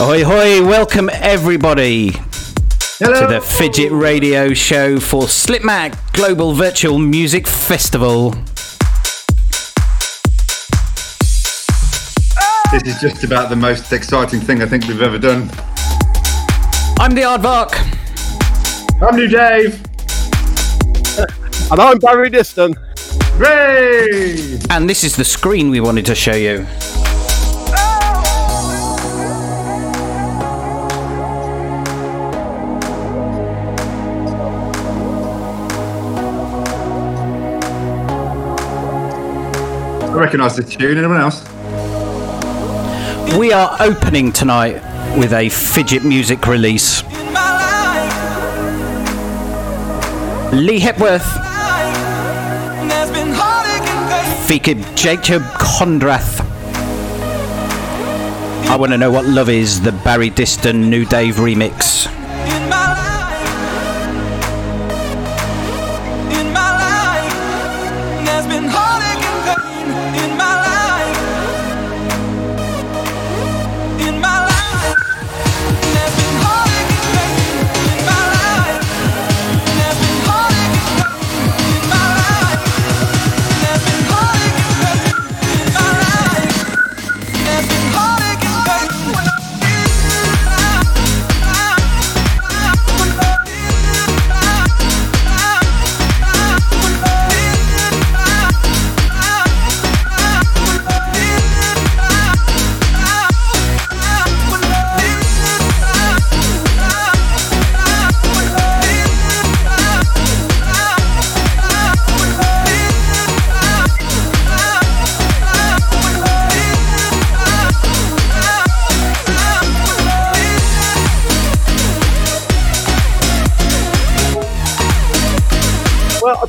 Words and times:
Ahoy, 0.00 0.22
hoy, 0.22 0.64
welcome 0.64 1.10
everybody 1.12 2.12
Hello. 3.00 3.20
to 3.20 3.26
the 3.26 3.40
Fidget 3.40 3.90
Radio 3.90 4.54
Show 4.54 5.00
for 5.00 5.22
Slipmat 5.22 5.98
Global 6.12 6.52
Virtual 6.52 7.00
Music 7.00 7.48
Festival. 7.48 8.30
This 12.70 12.84
is 12.84 13.00
just 13.00 13.24
about 13.24 13.48
the 13.48 13.56
most 13.56 13.92
exciting 13.92 14.38
thing 14.38 14.62
I 14.62 14.66
think 14.66 14.86
we've 14.86 15.02
ever 15.02 15.18
done. 15.18 15.50
I'm 17.00 17.16
the 17.16 17.22
Aardvark. 17.22 17.74
I'm 19.02 19.16
new 19.16 19.26
Dave. 19.26 19.82
And 21.72 21.80
I'm 21.80 21.98
Barry 21.98 22.30
Diston. 22.30 22.76
Hooray! 23.34 24.60
And 24.70 24.88
this 24.88 25.02
is 25.02 25.16
the 25.16 25.24
screen 25.24 25.70
we 25.70 25.80
wanted 25.80 26.06
to 26.06 26.14
show 26.14 26.36
you. 26.36 26.66
Recognise 40.18 40.56
this 40.56 40.74
tune. 40.74 40.98
Anyone 40.98 41.20
else? 41.20 41.42
We 43.36 43.52
are 43.52 43.76
opening 43.80 44.32
tonight 44.32 44.82
with 45.16 45.32
a 45.32 45.48
fidget 45.48 46.04
music 46.04 46.46
release. 46.46 47.02
Lee 50.52 50.78
Hepworth, 50.80 51.26
Jacob 54.98 55.42
Kondrath. 55.42 56.40
I 58.68 58.76
want 58.76 58.92
to 58.92 58.98
know 58.98 59.10
what 59.12 59.24
love 59.24 59.48
is, 59.48 59.80
the 59.80 59.92
Barry 59.92 60.30
Diston 60.30 60.90
New 60.90 61.04
Dave 61.04 61.36
remix. 61.36 62.17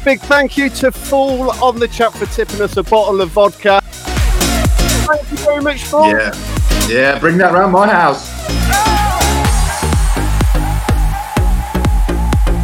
Big 0.09 0.19
thank 0.21 0.57
you 0.57 0.71
to 0.71 0.91
Fool 0.91 1.51
on 1.61 1.77
the 1.77 1.87
chat 1.87 2.11
for 2.11 2.25
tipping 2.25 2.61
us 2.61 2.75
a 2.77 2.81
bottle 2.81 3.21
of 3.21 3.29
vodka. 3.29 3.79
Thank 3.83 5.29
you 5.29 5.37
very 5.37 5.61
much, 5.61 5.83
Fool. 5.83 6.09
Yeah. 6.09 6.31
Yeah, 6.87 7.19
bring 7.19 7.37
that 7.37 7.53
round 7.53 7.73
my 7.73 7.87
house. 7.87 8.27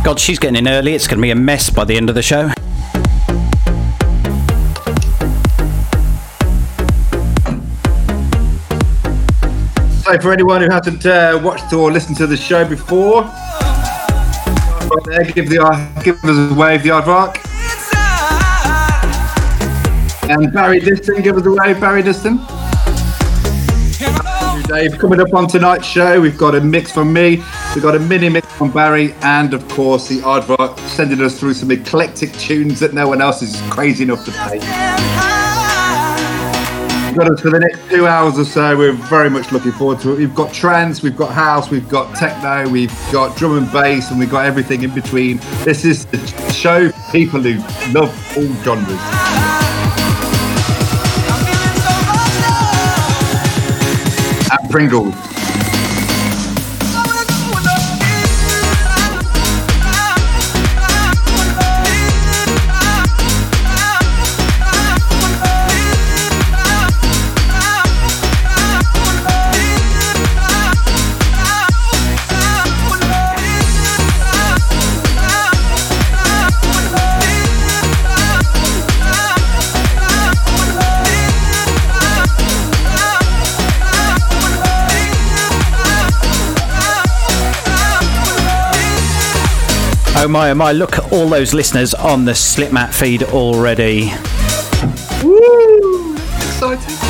God, 0.04 0.20
she's 0.20 0.40
getting 0.40 0.56
in 0.56 0.68
early. 0.68 0.96
It's 0.96 1.06
going 1.06 1.20
to 1.20 1.22
be 1.22 1.30
a 1.30 1.36
mess 1.36 1.70
by 1.70 1.86
the 1.86 1.96
end 1.96 2.10
of 2.10 2.16
the 2.16 2.24
show. 2.24 2.48
So, 10.02 10.20
for 10.20 10.34
anyone 10.34 10.64
who 10.64 10.72
hasn't 10.72 11.06
uh, 11.06 11.40
watched 11.44 11.72
or 11.74 11.92
listened 11.92 12.18
to 12.18 12.26
the 12.26 12.38
show 12.38 12.68
before, 12.68 13.32
right 14.96 15.06
there, 15.06 15.32
give 15.34 15.50
the 15.50 16.02
give 16.04 16.24
us 16.24 16.52
a 16.52 16.54
wave, 16.54 16.84
the 16.84 16.90
Aardvark. 16.90 17.42
And 20.30 20.52
Barry 20.52 20.80
Diston, 20.80 21.22
give 21.24 21.38
us 21.38 21.46
a 21.46 21.52
wave, 21.52 21.80
Barry 21.80 22.02
Diston. 22.02 22.40
Dave, 24.68 24.98
coming 24.98 25.20
up 25.20 25.34
on 25.34 25.48
tonight's 25.48 25.86
show, 25.86 26.20
we've 26.20 26.38
got 26.38 26.56
a 26.56 26.62
mix 26.62 26.92
from 26.92 27.14
me, 27.14 27.44
we've 27.74 27.84
got 27.84 27.96
a 27.96 28.00
mini 28.00 28.30
mix 28.30 28.52
from 28.54 28.72
Barry, 28.72 29.14
and 29.22 29.54
of 29.54 29.68
course 29.70 30.08
the 30.08 30.20
Aardvark 30.22 30.80
sending 30.90 31.22
us 31.22 31.40
through 31.40 31.54
some 31.54 31.70
eclectic 31.72 32.32
tunes 32.34 32.80
that 32.80 32.94
no 32.94 33.08
one 33.08 33.22
else 33.22 33.42
is 33.42 33.62
crazy 33.70 34.04
enough 34.04 34.26
to 34.26 34.32
play. 34.32 35.45
Got 37.16 37.32
us 37.32 37.40
for 37.40 37.50
the 37.50 37.60
next 37.60 37.80
two 37.90 38.08
hours 38.08 38.38
or 38.38 38.44
so. 38.44 38.78
We're 38.78 38.92
very 38.92 39.30
much 39.30 39.50
looking 39.54 39.72
forward 39.72 40.02
to 40.02 40.12
it. 40.12 40.18
We've 40.18 40.36
got 40.36 40.54
trance, 40.54 41.02
we've 41.02 41.16
got 41.16 41.32
house, 41.32 41.72
we've 41.72 41.88
got 41.88 42.14
techno, 42.14 42.70
we've 42.70 42.92
got 43.10 43.38
drum 43.38 43.58
and 43.58 43.72
bass, 43.72 44.12
and 44.12 44.20
we've 44.20 44.30
got 44.30 44.46
everything 44.46 44.84
in 44.84 44.94
between. 44.94 45.38
This 45.64 45.86
is 45.86 46.06
the 46.08 46.18
show 46.52 46.90
for 46.90 47.12
people 47.14 47.40
who 47.40 47.56
love 47.94 48.12
all 48.36 48.54
genres. 48.64 49.00
At 54.52 54.70
Pringles. 54.70 55.35
Oh 90.26 90.28
my, 90.28 90.50
oh 90.50 90.56
my, 90.56 90.72
look 90.72 90.98
at 90.98 91.14
all 91.14 91.30
those 91.30 91.54
listeners 91.54 91.94
on 91.94 92.26
the 92.26 92.34
Slipmat 92.34 92.96
feed 92.96 93.22
already. 93.22 94.12
Woo! 95.24 96.16
Exciting. 96.16 97.05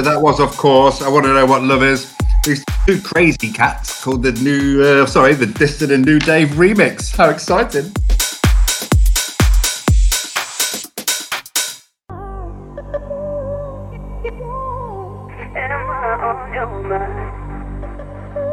So 0.00 0.04
that 0.04 0.22
was, 0.22 0.40
of 0.40 0.56
course, 0.56 1.02
I 1.02 1.10
want 1.10 1.26
to 1.26 1.34
know 1.34 1.44
what 1.44 1.62
love 1.62 1.82
is. 1.82 2.16
These 2.42 2.64
two 2.86 3.02
crazy 3.02 3.52
cats 3.52 4.02
called 4.02 4.22
the 4.22 4.32
new, 4.32 4.82
uh, 4.82 5.04
sorry, 5.04 5.34
the 5.34 5.44
Diston 5.44 5.92
and 5.92 6.02
New 6.06 6.18
Dave 6.18 6.48
remix. 6.52 7.14
How 7.14 7.28
exciting! 7.28 7.92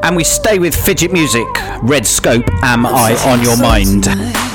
And 0.04 0.18
we 0.18 0.26
stay 0.26 0.60
with 0.60 0.76
fidget 0.76 1.14
music. 1.14 1.48
RedScope, 1.80 2.50
Am 2.62 2.86
I 2.86 3.16
on 3.26 3.42
Your 3.42 3.56
Mind? 3.56 4.47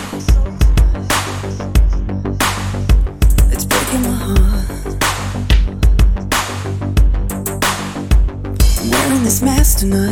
Tonight, 9.83 10.12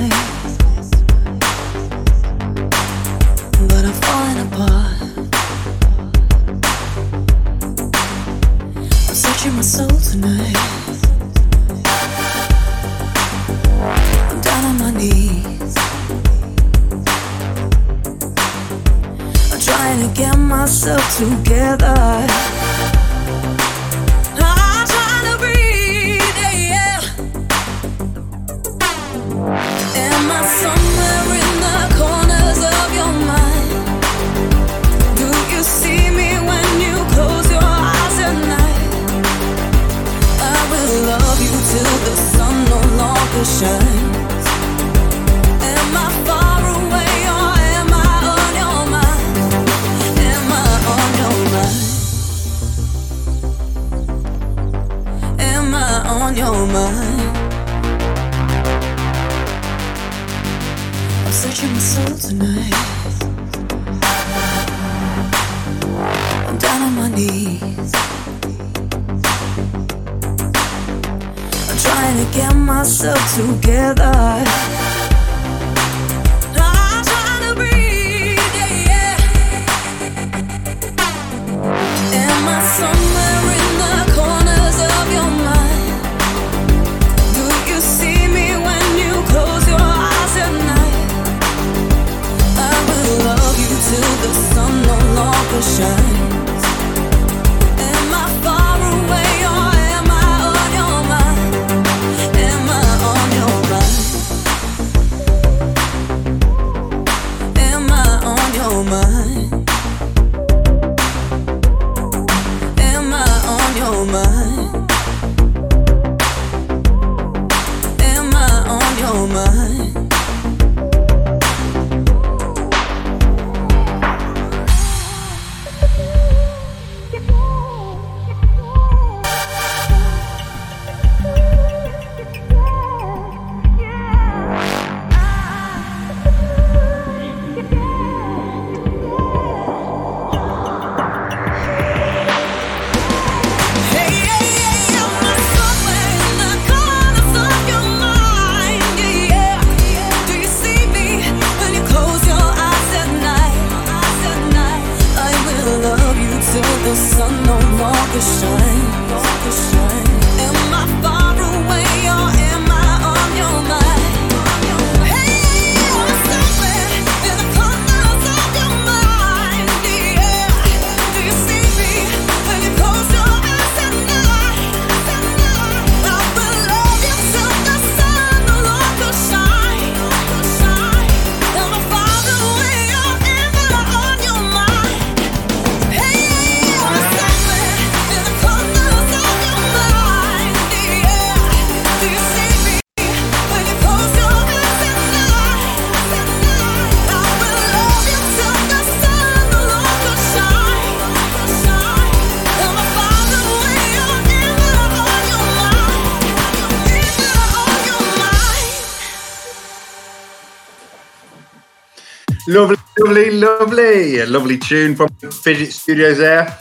lovely. 213.40 214.18
A 214.20 214.26
lovely 214.26 214.58
tune 214.58 214.94
from 214.94 215.08
Fidget 215.08 215.72
Studios 215.72 216.18
there. 216.18 216.58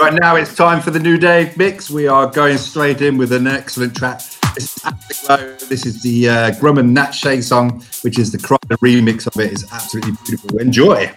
Right 0.00 0.12
now 0.20 0.34
it's 0.34 0.56
time 0.56 0.82
for 0.82 0.90
the 0.90 0.98
New 0.98 1.16
Dave 1.18 1.56
mix. 1.56 1.88
We 1.88 2.08
are 2.08 2.26
going 2.26 2.58
straight 2.58 3.00
in 3.00 3.16
with 3.16 3.32
an 3.32 3.46
excellent 3.46 3.96
track. 3.96 4.20
This 4.54 4.76
is 4.76 5.68
This 5.68 5.86
is 5.86 6.02
the 6.02 6.28
uh, 6.28 6.50
Grum 6.58 6.78
and 6.78 6.92
Nat 6.92 7.12
Shay 7.12 7.40
song, 7.40 7.82
which 8.02 8.18
is 8.18 8.32
the 8.32 8.38
Cry 8.38 8.58
remix 8.82 9.26
of 9.28 9.40
it. 9.40 9.52
It's 9.52 9.72
absolutely 9.72 10.12
beautiful. 10.24 10.58
Enjoy. 10.58 11.10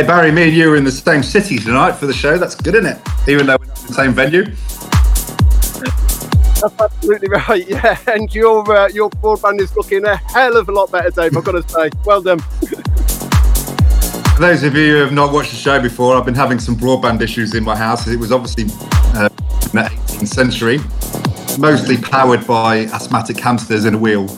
Hey 0.00 0.06
Barry, 0.06 0.32
me 0.32 0.44
and 0.44 0.54
you 0.54 0.72
are 0.72 0.76
in 0.76 0.84
the 0.84 0.90
same 0.90 1.22
city 1.22 1.58
tonight 1.58 1.92
for 1.92 2.06
the 2.06 2.14
show. 2.14 2.38
That's 2.38 2.54
good, 2.54 2.74
isn't 2.74 2.86
it? 2.86 2.98
Even 3.28 3.44
though 3.44 3.58
we're 3.60 3.66
not 3.66 3.80
in 3.82 3.86
the 3.86 3.92
same 3.92 4.14
venue. 4.14 4.44
That's 6.58 6.80
absolutely 6.80 7.28
right. 7.28 7.68
Yeah, 7.68 7.98
and 8.06 8.34
your 8.34 8.74
uh, 8.74 8.88
your 8.88 9.10
broadband 9.10 9.60
is 9.60 9.76
looking 9.76 10.06
a 10.06 10.16
hell 10.16 10.56
of 10.56 10.70
a 10.70 10.72
lot 10.72 10.90
better, 10.90 11.10
Dave. 11.10 11.36
I've 11.36 11.44
got 11.44 11.52
to 11.52 11.68
say, 11.68 11.90
well 12.06 12.22
done. 12.22 12.38
For 14.36 14.40
those 14.40 14.62
of 14.62 14.74
you 14.74 14.94
who 14.94 15.00
have 15.02 15.12
not 15.12 15.34
watched 15.34 15.50
the 15.50 15.58
show 15.58 15.78
before, 15.78 16.16
I've 16.16 16.24
been 16.24 16.34
having 16.34 16.60
some 16.60 16.76
broadband 16.76 17.20
issues 17.20 17.54
in 17.54 17.62
my 17.62 17.76
house. 17.76 18.06
It 18.06 18.18
was 18.18 18.32
obviously 18.32 18.64
uh, 19.20 19.28
in 19.64 19.72
the 19.72 19.82
18th 19.82 20.28
century, 20.28 20.78
mostly 21.58 21.98
powered 21.98 22.46
by 22.46 22.86
asthmatic 22.86 23.38
hamsters 23.38 23.84
in 23.84 23.92
a 23.92 23.98
wheel. 23.98 24.28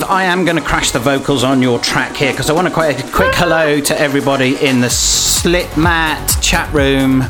I 0.00 0.24
am 0.24 0.46
going 0.46 0.56
to 0.56 0.62
crash 0.62 0.90
the 0.90 0.98
vocals 0.98 1.44
on 1.44 1.60
your 1.60 1.78
track 1.78 2.16
here 2.16 2.32
because 2.32 2.48
I 2.48 2.54
want 2.54 2.66
to 2.66 2.72
quite 2.72 2.98
a 2.98 3.12
quick 3.12 3.34
hello 3.34 3.78
to 3.78 4.00
everybody 4.00 4.56
in 4.64 4.80
the 4.80 4.88
Slipmat 4.88 6.40
chat 6.40 6.72
room. 6.72 7.24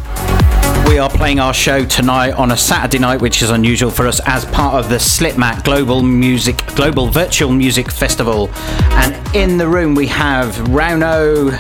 We 0.87 0.99
are 0.99 1.11
playing 1.11 1.41
our 1.41 1.53
show 1.53 1.85
tonight 1.85 2.33
on 2.33 2.53
a 2.53 2.57
Saturday 2.57 3.01
night, 3.01 3.21
which 3.21 3.43
is 3.43 3.51
unusual 3.51 3.91
for 3.91 4.07
us, 4.07 4.21
as 4.27 4.45
part 4.45 4.75
of 4.75 4.89
the 4.89 5.01
Slipmat 5.01 5.65
Global 5.65 6.03
Music 6.03 6.65
Global 6.77 7.09
Virtual 7.09 7.51
Music 7.51 7.91
Festival. 7.91 8.49
And 8.93 9.35
in 9.35 9.59
the 9.59 9.67
room 9.67 9.97
we 9.97 10.07
have 10.07 10.55
Rauno, 10.69 11.51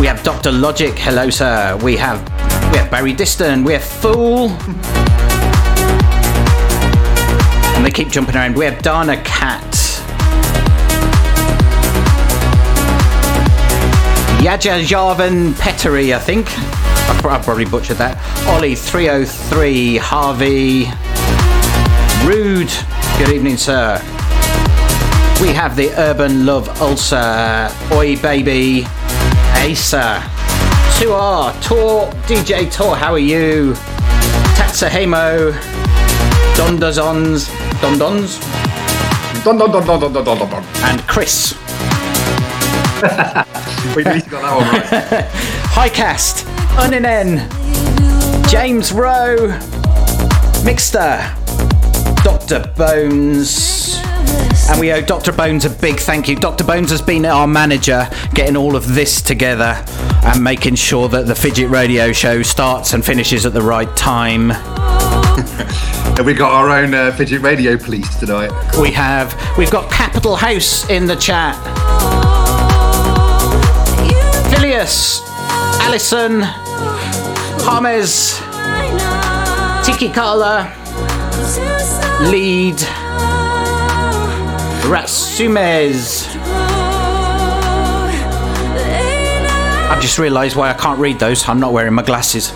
we 0.00 0.06
have 0.08 0.20
Dr. 0.24 0.50
Logic, 0.50 0.98
hello 0.98 1.30
sir. 1.30 1.78
We 1.80 1.96
have 1.98 2.20
we 2.72 2.78
have 2.78 2.90
Barry 2.90 3.12
Diston, 3.12 3.64
we 3.64 3.74
have 3.74 3.84
Fool. 3.84 4.48
And 7.76 7.86
they 7.86 7.92
keep 7.92 8.08
jumping 8.08 8.34
around. 8.34 8.56
We 8.56 8.64
have 8.64 8.82
Dana 8.82 9.22
Cat. 9.22 9.79
Yaja 14.40 14.82
Jarvan 14.82 15.52
Pettery, 15.54 16.14
I 16.14 16.18
think. 16.18 16.46
I 16.56 17.18
pro- 17.20 17.32
I 17.32 17.38
probably 17.42 17.66
butchered 17.66 17.98
that. 17.98 18.16
Ollie 18.48 18.74
303, 18.74 19.98
Harvey. 19.98 20.86
Rude, 22.26 22.72
good 23.18 23.34
evening, 23.34 23.58
sir. 23.58 24.00
We 25.42 25.48
have 25.48 25.76
the 25.76 25.90
Urban 25.98 26.46
Love 26.46 26.68
Ulcer, 26.80 27.70
Oi 27.92 28.16
Baby, 28.16 28.84
Asa, 29.56 30.22
2R, 30.98 31.62
Tor, 31.62 32.10
DJ 32.26 32.70
Tor, 32.72 32.96
how 32.96 33.12
are 33.12 33.18
you? 33.18 33.74
Tatsahemo, 34.56 35.52
Dondazons, 36.56 37.48
Dondons, 37.80 38.38
dun, 39.44 39.58
dun, 39.58 39.70
dun, 39.70 39.86
dun, 39.86 40.12
dun, 40.12 40.24
dun, 40.24 40.38
dun. 40.50 40.64
and 40.84 41.00
Chris. 41.06 41.54
We 43.96 44.04
at 44.04 44.14
least 44.14 44.30
got 44.30 44.42
that 44.42 44.56
one 44.56 44.66
right. 44.68 45.24
Highcast, 45.70 46.44
Uninen, 46.76 47.48
James 48.48 48.92
Rowe, 48.92 49.48
Mixter, 50.62 51.34
Dr. 52.22 52.70
Bones. 52.76 53.98
And 54.68 54.78
we 54.78 54.92
owe 54.92 55.00
Dr. 55.00 55.32
Bones 55.32 55.64
a 55.64 55.70
big 55.70 55.96
thank 55.96 56.28
you. 56.28 56.36
Dr. 56.36 56.62
Bones 56.64 56.90
has 56.90 57.00
been 57.00 57.24
our 57.24 57.46
manager, 57.46 58.08
getting 58.34 58.56
all 58.56 58.76
of 58.76 58.94
this 58.94 59.22
together 59.22 59.82
and 60.24 60.44
making 60.44 60.74
sure 60.74 61.08
that 61.08 61.26
the 61.26 61.34
Fidget 61.34 61.70
Radio 61.70 62.12
show 62.12 62.42
starts 62.42 62.92
and 62.92 63.04
finishes 63.04 63.46
at 63.46 63.54
the 63.54 63.62
right 63.62 63.94
time. 63.96 64.52
And 66.20 66.26
we 66.26 66.34
got 66.34 66.52
our 66.52 66.68
own 66.68 66.92
uh, 66.92 67.12
fidget 67.12 67.40
radio 67.40 67.78
police 67.78 68.14
tonight. 68.16 68.50
We 68.78 68.90
have 68.90 69.34
we've 69.56 69.70
got 69.70 69.90
Capital 69.90 70.36
House 70.36 70.86
in 70.90 71.06
the 71.06 71.16
chat. 71.16 71.56
Phileas, 74.60 75.22
Alison, 75.80 76.42
James, 77.64 78.38
Tiki 79.86 80.12
Kala, 80.12 80.70
Lead, 82.28 82.76
Ratsumez. 84.84 86.26
I've 89.88 90.02
just 90.02 90.18
realised 90.18 90.56
why 90.56 90.68
I 90.68 90.74
can't 90.74 90.98
read 91.00 91.18
those. 91.18 91.48
I'm 91.48 91.58
not 91.58 91.72
wearing 91.72 91.94
my 91.94 92.02
glasses. 92.02 92.52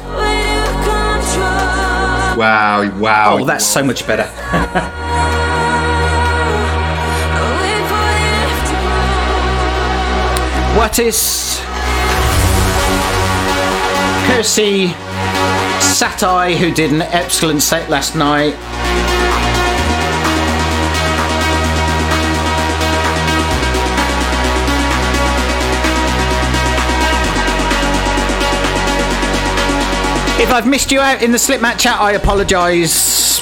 Wow, 2.36 2.98
wow. 2.98 3.38
Oh, 3.40 3.46
that's 3.46 3.64
so 3.64 3.82
much 3.82 4.06
better. 4.06 4.30
What 10.74 10.98
is 10.98 11.53
Kirsty 14.34 14.88
Satai, 15.78 16.56
who 16.56 16.72
did 16.72 16.92
an 16.92 17.02
excellent 17.02 17.62
set 17.62 17.88
last 17.88 18.16
night? 18.16 18.54
If 30.42 30.52
I've 30.52 30.66
missed 30.66 30.90
you 30.90 30.98
out 30.98 31.22
in 31.22 31.30
the 31.30 31.38
Slipmat 31.38 31.78
chat, 31.78 32.00
I 32.00 32.14
apologise. 32.14 33.40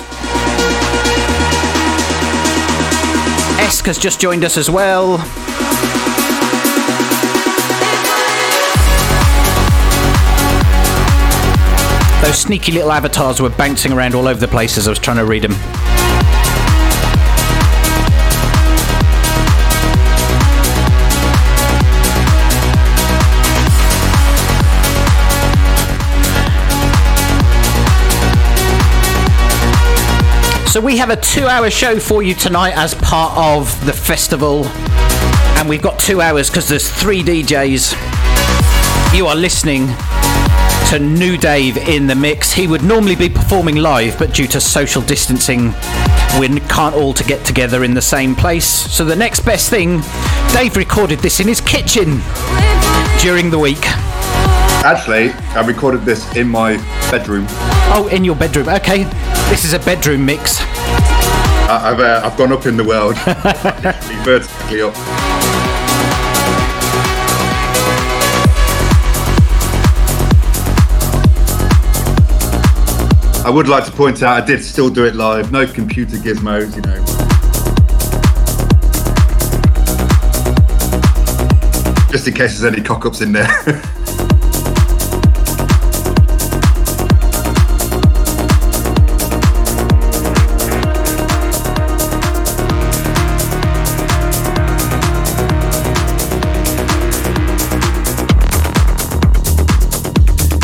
Esk 3.61 3.87
has 3.87 3.97
just 3.97 4.21
joined 4.21 4.45
us 4.45 4.59
as 4.59 4.69
well. 4.69 5.17
Those 12.33 12.41
sneaky 12.41 12.73
little 12.73 12.91
avatars 12.91 13.43
were 13.43 13.51
bouncing 13.51 13.93
around 13.93 14.15
all 14.15 14.27
over 14.27 14.41
the 14.41 14.49
place 14.49 14.79
as 14.79 14.87
I 14.87 14.91
was 14.91 14.99
trying 14.99 15.19
to 15.19 15.27
read 15.27 15.43
them. 15.43 15.53
So 30.69 30.81
we 30.81 30.97
have 30.97 31.11
a 31.11 31.17
two-hour 31.17 31.69
show 31.69 32.01
for 32.01 32.23
you 32.23 32.33
tonight 32.33 32.73
as 32.79 32.95
part 32.95 33.37
of 33.37 33.85
the 33.85 33.93
festival, 33.93 34.65
and 35.59 35.69
we've 35.69 35.83
got 35.83 35.99
two 35.99 36.23
hours 36.23 36.49
because 36.49 36.67
there's 36.67 36.91
three 36.91 37.23
DJs. 37.23 37.95
You 39.15 39.27
are 39.27 39.37
listening 39.37 39.95
to 40.93 40.99
New 40.99 41.39
Dave 41.39 41.79
in 41.89 42.07
the 42.07 42.15
mix. 42.15 42.53
He 42.53 42.67
would 42.67 42.83
normally 42.83 43.17
be 43.17 43.31
performing 43.31 43.77
live, 43.77 44.19
but 44.19 44.35
due 44.35 44.47
to 44.49 44.61
social 44.61 45.01
distancing, 45.01 45.73
we 46.39 46.49
can't 46.69 46.95
all 46.95 47.15
to 47.15 47.25
get 47.25 47.47
together 47.47 47.83
in 47.83 47.95
the 47.95 48.03
same 48.03 48.35
place. 48.35 48.67
So 48.67 49.03
the 49.03 49.17
next 49.17 49.41
best 49.41 49.71
thing, 49.71 50.03
Dave 50.53 50.77
recorded 50.77 51.21
this 51.21 51.41
in 51.41 51.49
his 51.49 51.63
kitchen 51.63 52.21
during 53.23 53.49
the 53.49 53.59
week. 53.59 53.81
Actually, 54.85 55.31
I 55.57 55.65
recorded 55.67 56.03
this 56.03 56.37
in 56.37 56.47
my 56.47 56.77
bedroom. 57.11 57.47
Oh, 57.89 58.11
in 58.13 58.23
your 58.23 58.37
bedroom. 58.37 58.69
Okay, 58.69 59.05
this 59.49 59.65
is 59.65 59.73
a 59.73 59.79
bedroom 59.79 60.27
mix. 60.27 60.61
I've, 61.71 62.01
uh, 62.01 62.21
I've 62.23 62.37
gone 62.37 62.53
up 62.53 62.67
in 62.67 62.77
the 62.77 62.85
world, 62.85 63.17
vertically 64.27 64.83
up. 64.83 65.32
I 73.45 73.51
would 73.51 73.67
like 73.67 73.85
to 73.87 73.91
point 73.91 74.23
out 74.23 74.41
I 74.41 74.47
did 74.47 74.63
still 74.63 74.89
do 74.89 75.05
it 75.05 75.17
live, 75.17 75.51
no 75.51 75.67
computer 75.67 76.17
gizmos, 76.17 76.77
you 76.77 76.83
know. 76.83 77.05
Just 82.13 82.29
in 82.29 82.35
case 82.35 82.61
there's 82.61 82.73
any 82.73 82.81
cock 82.83 83.05
ups 83.05 83.21
in 83.21 83.33
there. 83.33 83.83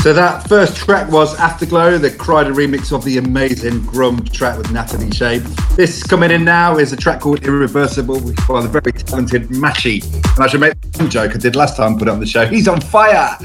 So 0.02 0.12
that 0.12 0.48
first 0.48 0.76
track 0.76 1.10
was 1.10 1.36
Afterglow, 1.40 1.98
the 1.98 2.08
Kryder 2.10 2.54
remix 2.54 2.92
of 2.92 3.04
the 3.04 3.18
amazing 3.18 3.82
Grum 3.82 4.24
track 4.26 4.56
with 4.56 4.70
Natalie 4.70 5.10
Shay. 5.10 5.38
This 5.74 6.04
coming 6.04 6.30
in 6.30 6.44
now 6.44 6.78
is 6.78 6.92
a 6.92 6.96
track 6.96 7.20
called 7.20 7.44
Irreversible 7.44 8.20
by 8.48 8.62
the 8.62 8.68
very 8.68 8.92
talented 8.92 9.48
Matchy. 9.48 10.04
And 10.36 10.44
I 10.44 10.46
should 10.46 10.60
make 10.60 10.80
the 10.80 10.98
same 10.98 11.10
joke 11.10 11.34
I 11.34 11.38
did 11.38 11.56
last 11.56 11.76
time, 11.76 11.98
put 11.98 12.06
it 12.06 12.12
on 12.12 12.20
the 12.20 12.26
show. 12.26 12.46
He's 12.46 12.68
on 12.68 12.80
fire! 12.80 13.36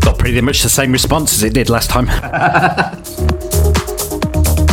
Got 0.00 0.18
pretty 0.18 0.40
much 0.40 0.62
the 0.62 0.70
same 0.70 0.92
response 0.92 1.34
as 1.34 1.42
it 1.42 1.52
did 1.52 1.68
last 1.68 1.90
time. 1.90 2.08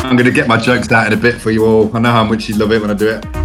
I'm 0.06 0.16
going 0.16 0.26
to 0.26 0.32
get 0.32 0.48
my 0.48 0.58
jokes 0.58 0.92
out 0.92 1.08
in 1.08 1.14
a 1.14 1.22
bit 1.22 1.42
for 1.42 1.50
you 1.50 1.66
all. 1.66 1.98
I 1.98 2.00
know 2.00 2.12
how 2.12 2.24
much 2.24 2.48
you 2.48 2.56
love 2.56 2.72
it 2.72 2.82
when 2.82 2.92
I 2.92 2.94
do 2.94 3.10
it. 3.10 3.37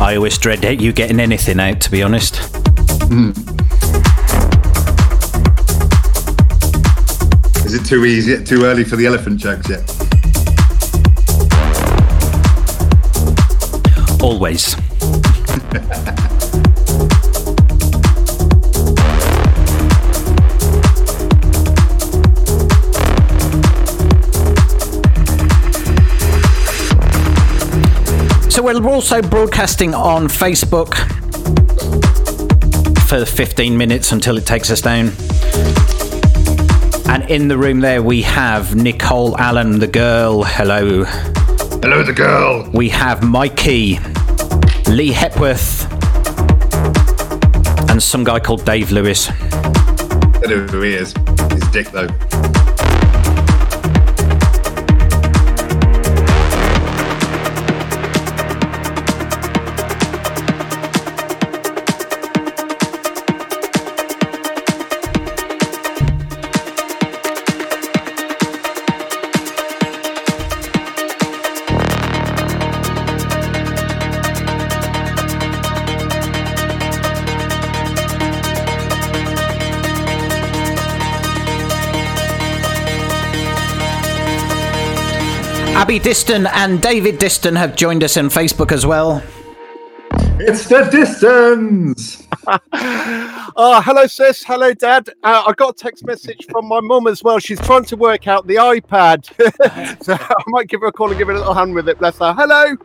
I 0.00 0.16
always 0.16 0.36
dread 0.38 0.64
you 0.80 0.92
getting 0.92 1.20
anything 1.20 1.60
out, 1.60 1.80
to 1.82 1.90
be 1.90 2.02
honest. 2.02 2.36
Hmm. 3.08 3.30
Is 7.64 7.74
it 7.74 7.84
too 7.86 8.04
easy, 8.04 8.44
too 8.44 8.64
early 8.64 8.84
for 8.84 8.96
the 8.96 9.06
elephant 9.06 9.38
jokes 9.38 9.68
yet? 9.70 9.82
Always. 14.22 14.76
So 28.54 28.62
we're 28.62 28.86
also 28.86 29.20
broadcasting 29.20 29.94
on 29.94 30.28
Facebook 30.28 30.94
for 33.08 33.24
15 33.24 33.76
minutes 33.76 34.12
until 34.12 34.38
it 34.38 34.46
takes 34.46 34.70
us 34.70 34.80
down. 34.80 35.08
And 37.08 37.28
in 37.28 37.48
the 37.48 37.58
room 37.58 37.80
there, 37.80 38.00
we 38.00 38.22
have 38.22 38.76
Nicole 38.76 39.36
Allen, 39.38 39.80
the 39.80 39.88
girl. 39.88 40.44
Hello. 40.44 41.02
Hello, 41.02 42.04
the 42.04 42.12
girl. 42.12 42.70
We 42.72 42.90
have 42.90 43.24
Mikey, 43.24 43.98
Lee 44.86 45.10
Hepworth, 45.10 45.90
and 47.90 48.00
some 48.00 48.22
guy 48.22 48.38
called 48.38 48.64
Dave 48.64 48.92
Lewis. 48.92 49.30
I 49.30 50.42
don't 50.42 50.66
know 50.66 50.72
who 50.74 50.82
he 50.82 50.94
is. 50.94 51.12
He's 51.50 51.68
dick, 51.72 51.88
though. 51.90 52.06
Abby 85.84 86.00
Diston 86.00 86.50
and 86.50 86.80
David 86.80 87.18
Diston 87.18 87.54
have 87.56 87.76
joined 87.76 88.02
us 88.02 88.16
on 88.16 88.30
Facebook 88.30 88.72
as 88.72 88.86
well. 88.86 89.22
It's 90.40 90.66
the 90.66 90.84
distance. 90.84 92.26
Oh, 93.56 93.80
hello, 93.82 94.06
sis. 94.06 94.42
Hello, 94.42 94.72
dad. 94.72 95.10
Uh, 95.22 95.44
I 95.46 95.52
got 95.52 95.70
a 95.70 95.72
text 95.74 96.04
message 96.06 96.46
from 96.50 96.66
my 96.66 96.80
mum 96.80 97.06
as 97.06 97.22
well. 97.22 97.38
She's 97.38 97.60
trying 97.60 97.84
to 97.84 97.96
work 97.96 98.26
out 98.26 98.46
the 98.46 98.56
iPad. 98.56 99.26
so 100.02 100.14
I 100.14 100.42
might 100.46 100.68
give 100.68 100.80
her 100.80 100.86
a 100.86 100.92
call 100.92 101.10
and 101.10 101.18
give 101.18 101.28
her 101.28 101.34
a 101.34 101.38
little 101.38 101.52
hand 101.52 101.74
with 101.74 101.88
it. 101.88 101.98
Bless 101.98 102.18
her. 102.18 102.32
Hello. 102.32 102.76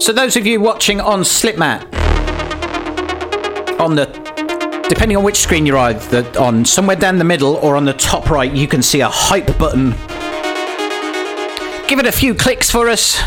So 0.00 0.12
those 0.14 0.36
of 0.36 0.46
you 0.46 0.58
watching 0.60 1.02
on 1.02 1.20
Slipmat, 1.20 1.84
on 3.78 3.94
the 3.94 4.27
depending 4.88 5.16
on 5.16 5.22
which 5.22 5.36
screen 5.38 5.66
you're 5.66 5.78
either 5.78 6.26
on, 6.38 6.64
somewhere 6.64 6.96
down 6.96 7.18
the 7.18 7.24
middle 7.24 7.56
or 7.56 7.76
on 7.76 7.84
the 7.84 7.92
top 7.92 8.30
right, 8.30 8.52
you 8.52 8.66
can 8.66 8.82
see 8.82 9.00
a 9.00 9.08
hype 9.08 9.58
button. 9.58 9.90
Give 11.86 11.98
it 11.98 12.06
a 12.06 12.12
few 12.12 12.34
clicks 12.34 12.70
for 12.70 12.88
us. 12.88 13.18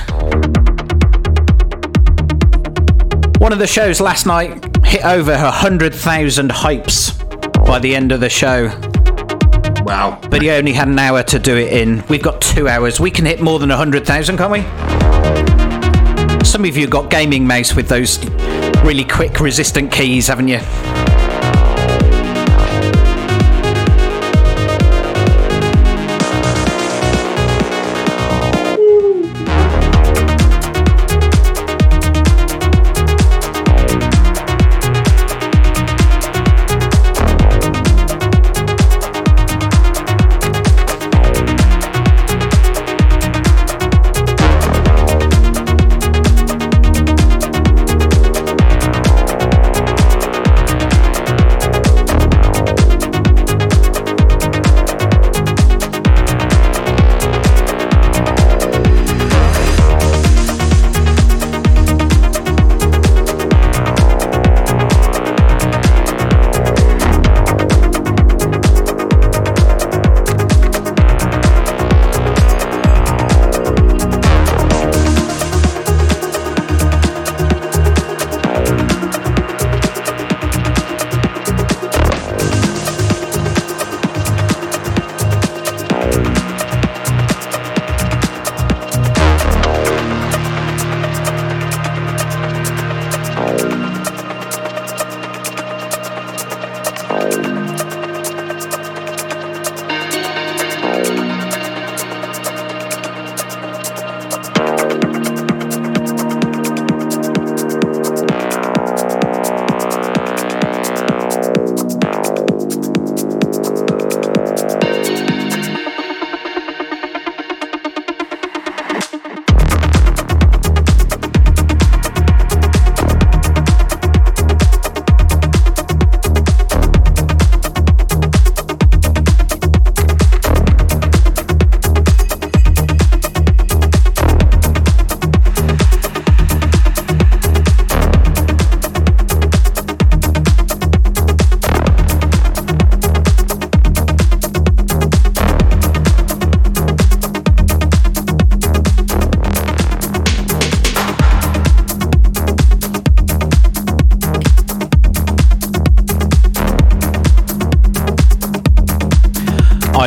One 3.39 3.51
of 3.53 3.59
the 3.59 3.67
shows 3.67 3.99
last 3.99 4.25
night 4.25 4.63
hit 4.85 5.03
over 5.03 5.31
100,000 5.31 6.51
hypes 6.51 7.65
by 7.65 7.79
the 7.79 7.95
end 7.95 8.11
of 8.11 8.19
the 8.19 8.29
show, 8.29 8.67
Wow. 9.83 10.19
but 10.29 10.41
he 10.43 10.51
only 10.51 10.73
had 10.73 10.87
an 10.87 10.99
hour 10.99 11.23
to 11.23 11.39
do 11.39 11.57
it 11.57 11.73
in. 11.73 12.03
We've 12.07 12.21
got 12.21 12.39
two 12.41 12.67
hours. 12.67 12.99
We 12.99 13.09
can 13.09 13.25
hit 13.25 13.41
more 13.41 13.57
than 13.57 13.69
100,000, 13.69 14.37
can't 14.37 14.51
we? 14.51 14.61
Some 16.45 16.65
of 16.65 16.77
you 16.77 16.87
got 16.87 17.09
gaming 17.09 17.47
mouse 17.47 17.75
with 17.75 17.87
those 17.87 18.23
really 18.83 19.05
quick 19.05 19.39
resistant 19.39 19.91
keys, 19.91 20.27
haven't 20.27 20.47
you? 20.49 20.59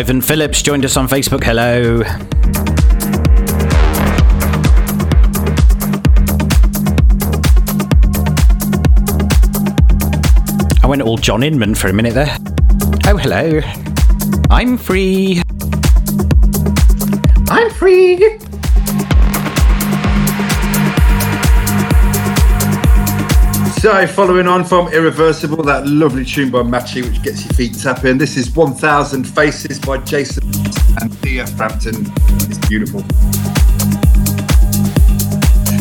Ivan 0.04 0.20
Phillips 0.20 0.60
joined 0.60 0.84
us 0.84 0.98
on 0.98 1.08
Facebook. 1.08 1.42
Hello. 1.42 2.02
I 10.82 10.86
went 10.86 11.00
all 11.00 11.16
John 11.16 11.42
Inman 11.42 11.74
for 11.74 11.88
a 11.88 11.94
minute 11.94 12.12
there. 12.12 12.36
Oh, 13.06 13.16
hello. 13.16 13.62
I'm 14.50 14.76
free. 14.76 15.43
So, 24.04 24.12
following 24.12 24.46
on 24.46 24.64
from 24.64 24.88
Irreversible, 24.88 25.62
that 25.62 25.86
lovely 25.86 26.26
tune 26.26 26.50
by 26.50 26.58
Matchy, 26.58 27.02
which 27.02 27.22
gets 27.22 27.42
your 27.42 27.54
feet 27.54 27.78
tapping. 27.78 28.18
This 28.18 28.36
is 28.36 28.54
1000 28.54 29.24
Faces 29.24 29.78
by 29.78 29.96
Jason 29.96 30.44
and 31.00 31.18
Dia 31.22 31.46
Frampton. 31.46 32.12
It's 32.50 32.58
beautiful. 32.68 33.02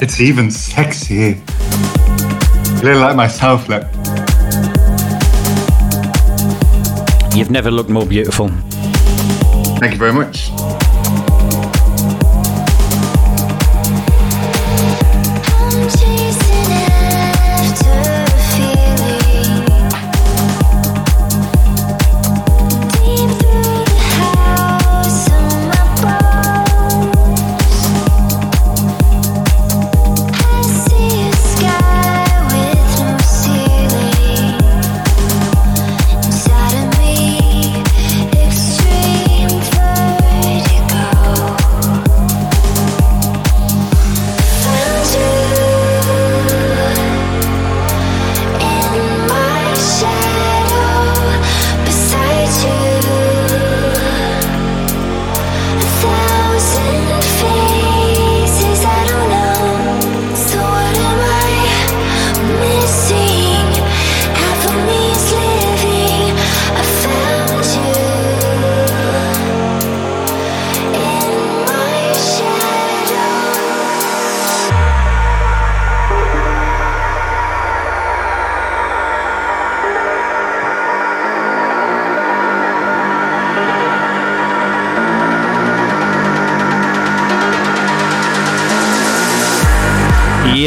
It's 0.01 0.21
even 0.21 0.49
sexy. 0.51 1.33
A 1.33 2.81
little 2.81 3.01
like 3.01 3.17
myself, 3.17 3.67
look. 3.67 3.83
You've 7.35 7.51
never 7.51 7.71
looked 7.71 7.89
more 7.89 8.05
beautiful. 8.05 8.47
Thank 9.79 9.91
you 9.91 9.99
very 9.99 10.13
much. 10.13 10.42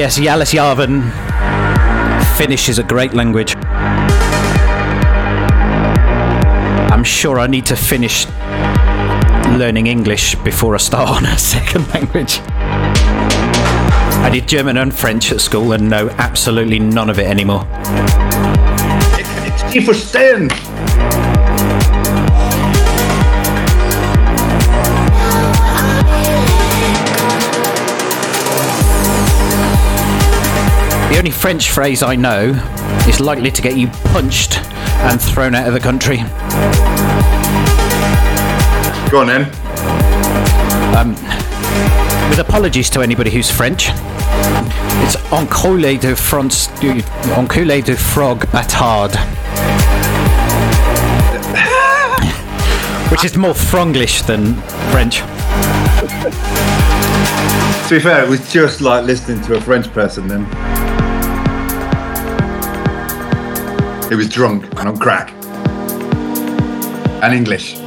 Yes, 0.07 0.21
Yalis 0.21 0.55
Yarvan. 0.55 1.03
Finnish 2.37 2.69
is 2.69 2.79
a 2.79 2.85
great 2.85 3.13
language. 3.13 3.57
I'm 6.93 7.03
sure 7.03 7.41
I 7.41 7.49
need 7.49 7.67
to 7.67 7.75
finish 7.75 8.25
learning 9.59 9.89
English 9.89 10.37
before 10.45 10.77
I 10.77 10.79
start 10.79 11.09
on 11.17 11.27
a 11.27 11.37
second 11.37 11.93
language. 11.93 12.39
I 14.23 14.31
did 14.33 14.47
German 14.47 14.77
and 14.77 14.95
French 14.95 15.33
at 15.33 15.41
school 15.41 15.73
and 15.73 15.91
know 15.91 16.09
absolutely 16.11 16.79
none 16.79 17.11
of 17.11 17.19
it 17.19 17.27
anymore. 17.27 17.67
You 19.75 19.85
The 31.17 31.21
only 31.21 31.31
French 31.31 31.71
phrase 31.71 32.03
I 32.03 32.15
know 32.15 32.51
is 33.09 33.21
likely 33.21 33.51
to 33.51 33.63
get 33.63 33.75
you 33.75 33.89
punched 34.13 34.59
and 34.59 35.19
thrown 35.19 35.55
out 35.55 35.67
of 35.67 35.73
the 35.73 35.81
country. 35.81 36.19
Go 39.11 39.21
on 39.21 39.29
then. 39.29 39.45
Um, 40.95 41.13
with 42.29 42.39
apologies 42.39 42.91
to 42.91 43.01
anybody 43.01 43.31
who's 43.31 43.51
French, 43.51 43.89
it's 45.07 45.17
enculé 45.33 45.99
de 45.99 46.15
France, 46.15 46.69
enculé 47.35 47.83
de 47.83 47.97
frog 47.97 48.41
bâtard. 48.49 49.17
Which 53.11 53.25
is 53.25 53.39
more 53.39 53.55
Fronglish 53.55 54.27
than 54.27 54.55
French. 54.93 55.21
To 57.89 57.95
be 57.95 58.01
fair, 58.01 58.23
it 58.23 58.29
was 58.29 58.53
just 58.53 58.83
like 58.83 59.07
listening 59.07 59.41
to 59.47 59.57
a 59.57 59.61
French 59.63 59.91
person 59.95 60.29
then. 60.29 60.66
He 64.09 64.15
was 64.15 64.29
drunk 64.29 64.65
and 64.79 64.89
on 64.89 64.97
crack. 64.99 65.33
And 67.23 67.35
English. 67.35 67.86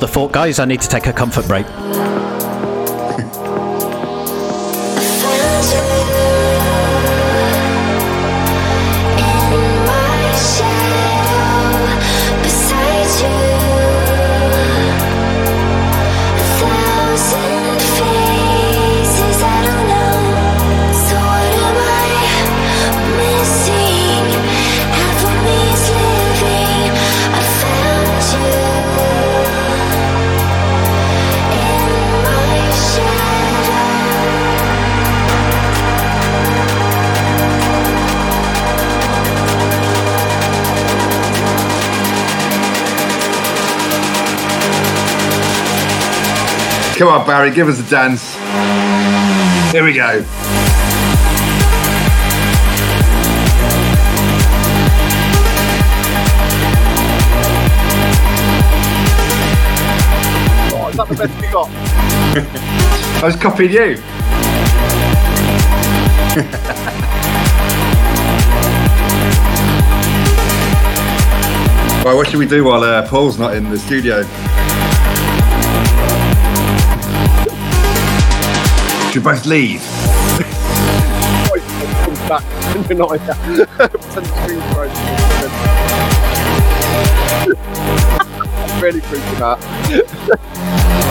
The 0.00 0.08
fort, 0.08 0.32
guys. 0.32 0.58
I 0.58 0.64
need 0.64 0.80
to 0.80 0.88
take 0.88 1.06
a 1.06 1.12
comfort 1.12 1.46
break. 1.46 1.66
On, 47.26 47.26
Barry, 47.26 47.50
give 47.50 47.68
us 47.68 47.80
a 47.80 47.90
dance. 47.90 48.34
Here 49.72 49.84
we 49.84 49.94
go. 49.94 50.22
Oh, 60.72 60.88
is 60.88 60.96
that 60.96 61.08
the 61.08 61.14
best 61.14 61.40
we 61.40 61.48
got? 61.48 61.68
I 63.22 63.26
was 63.26 63.36
copying 63.36 63.72
you. 63.72 63.96
right, 72.04 72.14
what 72.14 72.28
should 72.28 72.38
we 72.38 72.46
do 72.46 72.64
while 72.64 72.82
uh, 72.82 73.08
Paul's 73.08 73.38
not 73.38 73.56
in 73.56 73.70
the 73.70 73.78
studio? 73.78 74.22
Should 79.16 79.24
both 79.24 79.46
leave? 79.46 79.80
Really 88.76 89.00
freaking 89.00 89.40
out. 89.40 91.05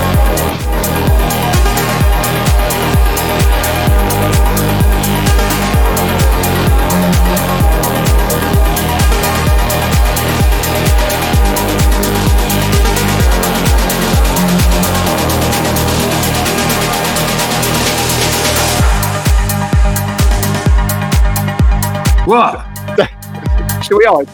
What? 22.26 22.66
Shall 23.86 23.98
we 24.00 24.06
hide? 24.06 24.28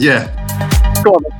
Yeah. 0.00 1.02
Go 1.02 1.14
on. 1.14 1.37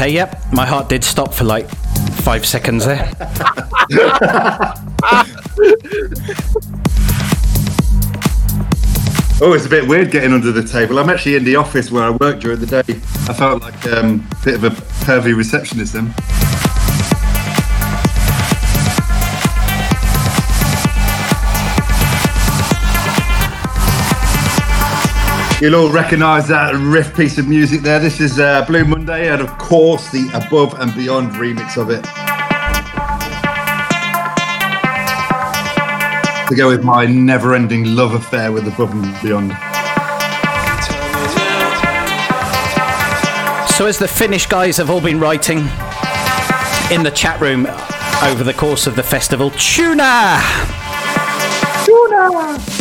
Okay, 0.00 0.14
yep. 0.14 0.40
My 0.50 0.64
heart 0.64 0.88
did 0.88 1.04
stop 1.04 1.34
for 1.34 1.44
like 1.44 1.68
five 2.22 2.46
seconds 2.46 2.86
there. 2.86 3.12
Oh, 9.42 9.54
it's 9.54 9.64
a 9.64 9.70
bit 9.70 9.88
weird 9.88 10.10
getting 10.10 10.34
under 10.34 10.52
the 10.52 10.62
table. 10.62 10.98
I'm 10.98 11.08
actually 11.08 11.36
in 11.36 11.44
the 11.44 11.56
office 11.56 11.90
where 11.90 12.04
I 12.04 12.10
work 12.10 12.40
during 12.40 12.60
the 12.60 12.66
day. 12.66 12.84
I 13.26 13.32
felt 13.32 13.62
like 13.62 13.86
um, 13.86 14.28
a 14.38 14.44
bit 14.44 14.54
of 14.56 14.64
a 14.64 14.68
pervy 14.68 15.34
receptionist 15.34 15.94
then. 15.94 16.12
You'll 25.60 25.74
all 25.74 25.90
recognise 25.90 26.48
that 26.48 26.74
riff 26.74 27.14
piece 27.14 27.36
of 27.36 27.46
music 27.46 27.82
there. 27.82 28.00
This 28.00 28.18
is 28.18 28.40
uh, 28.40 28.64
Blue 28.64 28.82
Monday, 28.82 29.28
and 29.28 29.42
of 29.42 29.58
course, 29.58 30.10
the 30.10 30.26
Above 30.32 30.80
and 30.80 30.94
Beyond 30.94 31.32
remix 31.32 31.76
of 31.76 31.90
it. 31.90 32.02
To 36.48 36.56
go 36.56 36.68
with 36.68 36.82
my 36.82 37.04
never 37.04 37.54
ending 37.54 37.94
love 37.94 38.14
affair 38.14 38.52
with 38.52 38.66
Above 38.68 38.92
and 38.92 39.02
Beyond. 39.22 39.50
So, 43.76 43.84
as 43.84 43.98
the 43.98 44.08
Finnish 44.08 44.46
guys 44.46 44.78
have 44.78 44.88
all 44.88 45.02
been 45.02 45.20
writing 45.20 45.58
in 46.90 47.02
the 47.02 47.12
chat 47.14 47.38
room 47.38 47.66
over 48.22 48.42
the 48.44 48.54
course 48.54 48.86
of 48.86 48.96
the 48.96 49.02
festival, 49.02 49.50
tuna! 49.50 50.40
So, 51.84 52.79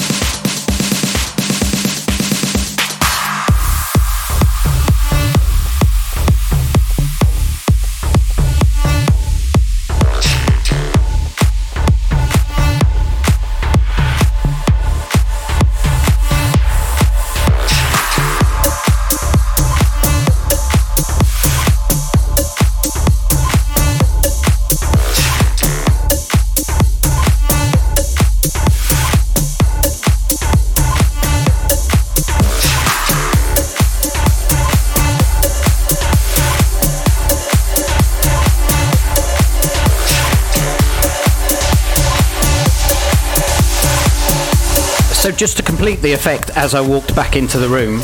just 45.40 45.56
to 45.56 45.64
complete 45.64 46.02
the 46.02 46.12
effect, 46.12 46.50
as 46.58 46.76
I 46.76 46.82
walked 46.82 47.16
back 47.16 47.38
into 47.38 47.60
the 47.60 47.70
room, 47.70 48.00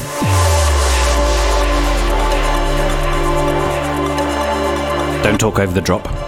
don't 5.22 5.38
talk 5.38 5.60
over 5.60 5.74
the 5.74 5.82
drop. 5.82 6.25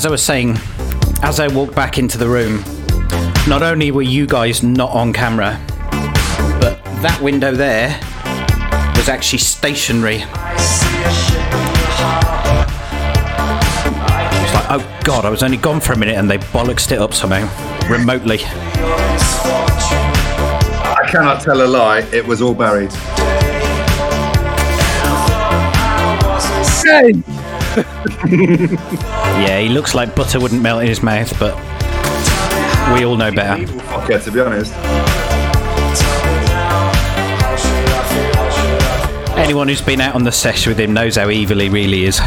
As 0.00 0.06
I 0.06 0.08
was 0.08 0.22
saying, 0.22 0.56
as 1.22 1.40
I 1.40 1.48
walked 1.48 1.74
back 1.74 1.98
into 1.98 2.16
the 2.16 2.26
room, 2.26 2.64
not 3.46 3.62
only 3.62 3.90
were 3.90 4.00
you 4.00 4.26
guys 4.26 4.62
not 4.62 4.88
on 4.92 5.12
camera, 5.12 5.60
but 6.58 6.82
that 7.02 7.20
window 7.22 7.52
there 7.52 7.88
was 8.96 9.10
actually 9.10 9.40
stationary. 9.40 10.14
It's 10.14 10.24
like, 14.54 14.70
oh 14.70 15.00
god, 15.04 15.26
I 15.26 15.28
was 15.28 15.42
only 15.42 15.58
gone 15.58 15.80
for 15.80 15.92
a 15.92 15.98
minute 15.98 16.16
and 16.16 16.30
they 16.30 16.38
bollocksed 16.38 16.92
it 16.92 16.98
up 16.98 17.12
somehow, 17.12 17.46
remotely. 17.86 18.38
I 20.82 21.06
cannot 21.10 21.42
tell 21.42 21.60
a 21.60 21.68
lie, 21.68 22.08
it 22.10 22.26
was 22.26 22.40
all 22.40 22.54
Barry. 22.54 22.88
Yeah, 29.40 29.58
he 29.58 29.68
looks 29.68 29.94
like 29.94 30.14
butter 30.14 30.38
wouldn't 30.38 30.60
melt 30.62 30.82
in 30.82 30.88
his 30.88 31.02
mouth, 31.02 31.32
but 31.40 31.54
we 32.94 33.04
all 33.04 33.16
know 33.16 33.32
better. 33.32 33.64
Fucker, 33.64 34.22
to 34.22 34.30
be 34.30 34.40
honest. 34.40 34.74
Anyone 39.38 39.68
who's 39.68 39.80
been 39.80 40.00
out 40.00 40.14
on 40.14 40.24
the 40.24 40.32
sesh 40.32 40.66
with 40.66 40.78
him 40.78 40.92
knows 40.92 41.16
how 41.16 41.30
evil 41.30 41.58
he 41.58 41.68
really 41.70 42.04
is. 42.04 42.20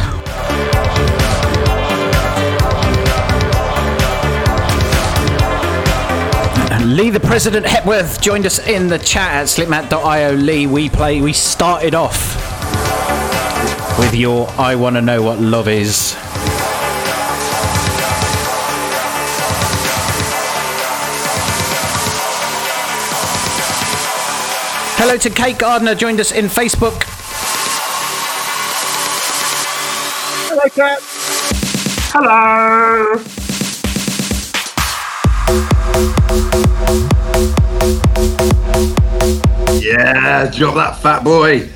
Lee, 6.84 7.10
the 7.10 7.20
President 7.20 7.66
Hepworth, 7.66 8.22
joined 8.22 8.46
us 8.46 8.60
in 8.68 8.88
the 8.88 9.00
chat 9.00 9.34
at 9.34 9.46
slipmat.io. 9.46 10.34
Lee, 10.34 10.68
we 10.68 10.90
play. 10.90 11.22
We 11.22 11.34
started 11.34 11.96
off 11.96 12.36
with 13.98 14.14
your 14.14 14.50
"I 14.58 14.76
Want 14.76 14.96
to 14.96 15.02
Know 15.02 15.22
What 15.22 15.40
Love 15.40 15.68
Is." 15.68 16.16
Hello 25.14 25.22
to 25.22 25.30
Kate 25.30 25.60
Gardner, 25.60 25.94
joined 25.94 26.20
us 26.20 26.32
in 26.32 26.46
Facebook. 26.46 27.04
Hello, 30.50 30.68
Cat. 30.74 30.98
Hello! 32.16 33.22
Yeah, 39.80 40.50
drop 40.50 40.74
that 40.74 40.98
fat 41.00 41.24
boy. 41.24 41.70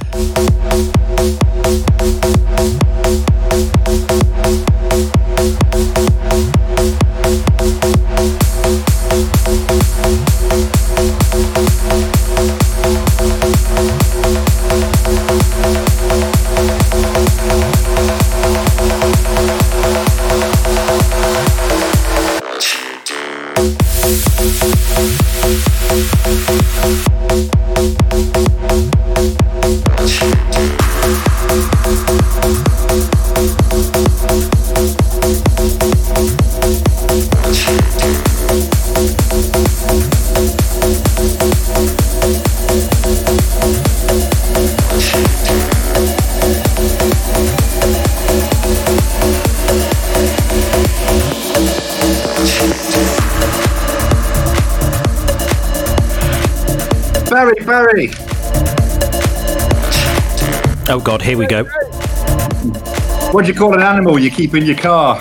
What 63.68 63.80
call 63.80 63.86
an 63.86 63.96
animal 63.98 64.18
you 64.18 64.32
keep 64.32 64.54
in 64.54 64.66
your 64.66 64.78
car? 64.78 65.18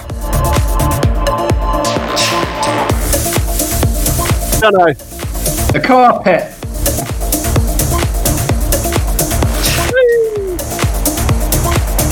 No, 4.63 4.71
no. 4.71 4.87
A 5.75 5.81
carpet. 5.81 6.53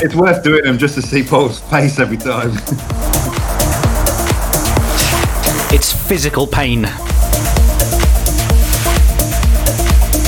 It's 0.02 0.16
worth 0.16 0.42
doing 0.42 0.64
them 0.64 0.76
just 0.76 0.96
to 0.96 1.02
see 1.02 1.22
Paul's 1.22 1.60
face 1.60 2.00
every 2.00 2.16
time. 2.16 2.50
It's 5.72 5.92
physical 5.92 6.46
pain. 6.46 6.86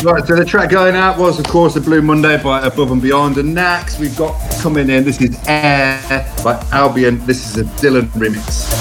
Right, 0.04 0.24
so 0.24 0.36
the 0.36 0.44
track 0.44 0.70
going 0.70 0.94
out 0.94 1.18
was, 1.18 1.40
of 1.40 1.46
course, 1.46 1.74
the 1.74 1.80
Blue 1.80 2.00
Monday 2.00 2.40
by 2.40 2.64
Above 2.64 2.92
and 2.92 3.02
Beyond. 3.02 3.38
And 3.38 3.54
next, 3.54 3.98
we've 3.98 4.16
got 4.16 4.34
coming 4.60 4.88
in. 4.88 5.04
This 5.04 5.20
is 5.20 5.36
Air 5.48 6.00
by 6.44 6.64
Albion. 6.70 7.18
This 7.26 7.44
is 7.44 7.56
a 7.58 7.64
Dhylen 7.80 8.06
remix. 8.10 8.72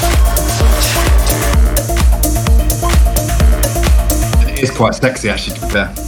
It 4.51 4.62
is 4.62 4.69
quite 4.69 4.93
sexy, 4.93 5.30
actually, 5.30 5.56
to 5.56 5.65
be 5.65 5.71
fair. 5.71 6.05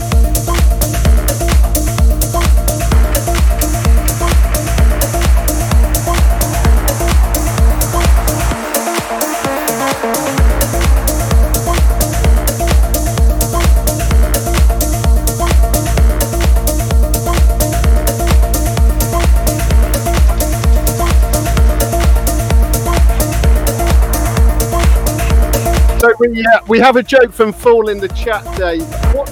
We, 26.20 26.46
uh, 26.46 26.60
we 26.68 26.80
have 26.80 26.96
a 26.96 27.04
joke 27.04 27.32
from 27.32 27.54
Fall 27.54 27.90
in 27.90 28.00
the 28.00 28.08
chat, 28.10 28.44
Dave. 28.58 28.82
What 29.14 29.28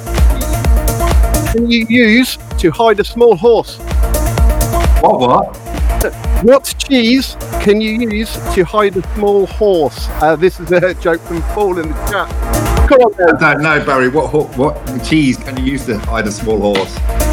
can 1.51 1.69
you 1.69 1.85
use 1.87 2.37
to 2.59 2.71
hide 2.71 2.99
a 2.99 3.03
small 3.03 3.35
horse? 3.35 3.77
What, 5.01 5.19
what? 5.19 5.57
What 6.43 6.75
cheese 6.77 7.35
can 7.61 7.81
you 7.81 8.09
use 8.09 8.33
to 8.53 8.63
hide 8.63 8.95
a 8.97 9.13
small 9.15 9.47
horse? 9.47 10.07
Uh, 10.21 10.35
this 10.35 10.59
is 10.59 10.71
a 10.71 10.93
joke 10.95 11.21
from 11.21 11.41
Fall 11.53 11.79
in 11.79 11.89
the 11.89 11.95
chat. 12.11 12.29
Come 12.87 13.01
on, 13.01 13.35
I 13.35 13.53
don't 13.53 13.63
know, 13.63 13.83
Barry. 13.83 14.09
What 14.09 14.31
what 14.57 15.03
cheese 15.03 15.37
can 15.37 15.57
you 15.57 15.63
use 15.73 15.85
to 15.87 15.97
hide 15.97 16.27
a 16.27 16.31
small 16.31 16.59
horse? 16.75 17.24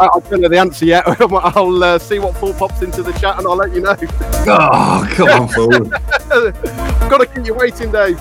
I, 0.00 0.20
don't 0.30 0.40
know 0.40 0.48
the 0.48 0.58
answer 0.58 0.84
yet. 0.84 1.04
I'll 1.20 1.82
uh, 1.82 1.98
see 1.98 2.18
what 2.18 2.34
Paul 2.34 2.54
pops 2.54 2.82
into 2.82 3.02
the 3.02 3.12
chat 3.12 3.38
and 3.38 3.46
I'll 3.46 3.56
let 3.56 3.72
you 3.72 3.80
know. 3.80 3.96
Oh, 4.50 5.06
come 5.12 5.28
on, 5.28 5.48
Paul. 5.48 5.68
Got 7.10 7.18
to 7.18 7.26
keep 7.26 7.44
you 7.44 7.54
waiting, 7.54 7.92
Dave. 7.92 8.16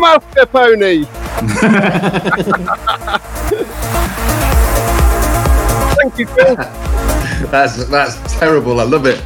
Mascarpone. 0.00 1.04
Thank 5.96 6.18
you, 6.18 6.26
Phil. 6.26 6.56
That's 7.50 7.86
that's 7.88 8.32
terrible. 8.32 8.80
I 8.80 8.84
love 8.84 9.04
it. 9.06 9.22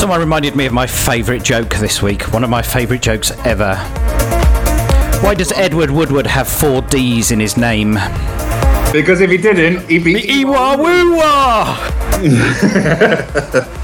Someone 0.00 0.20
reminded 0.20 0.56
me 0.56 0.64
of 0.64 0.72
my 0.72 0.86
favourite 0.86 1.42
joke 1.42 1.74
this 1.74 2.00
week. 2.00 2.32
One 2.32 2.42
of 2.42 2.48
my 2.48 2.62
favourite 2.62 3.02
jokes 3.02 3.32
ever. 3.44 3.74
Why 5.20 5.34
does 5.34 5.52
Edward 5.52 5.90
Woodward 5.90 6.26
have 6.26 6.48
four 6.48 6.80
D's 6.80 7.30
in 7.30 7.38
his 7.38 7.58
name? 7.58 7.98
Because 8.94 9.20
if 9.20 9.28
he 9.30 9.36
didn't, 9.36 9.86
he'd 9.90 10.02
be 10.02 10.40
Iwa 10.40 10.78
woo 10.78 11.20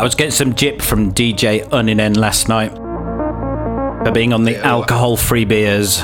I 0.00 0.02
was 0.02 0.14
getting 0.14 0.32
some 0.32 0.54
jip 0.54 0.80
from 0.80 1.12
DJ 1.12 1.62
Uninen 1.68 2.16
last 2.16 2.48
night 2.48 2.72
for 4.02 4.10
being 4.12 4.32
on 4.32 4.44
the 4.44 4.56
alcohol 4.56 5.18
free 5.18 5.44
beers. 5.44 6.00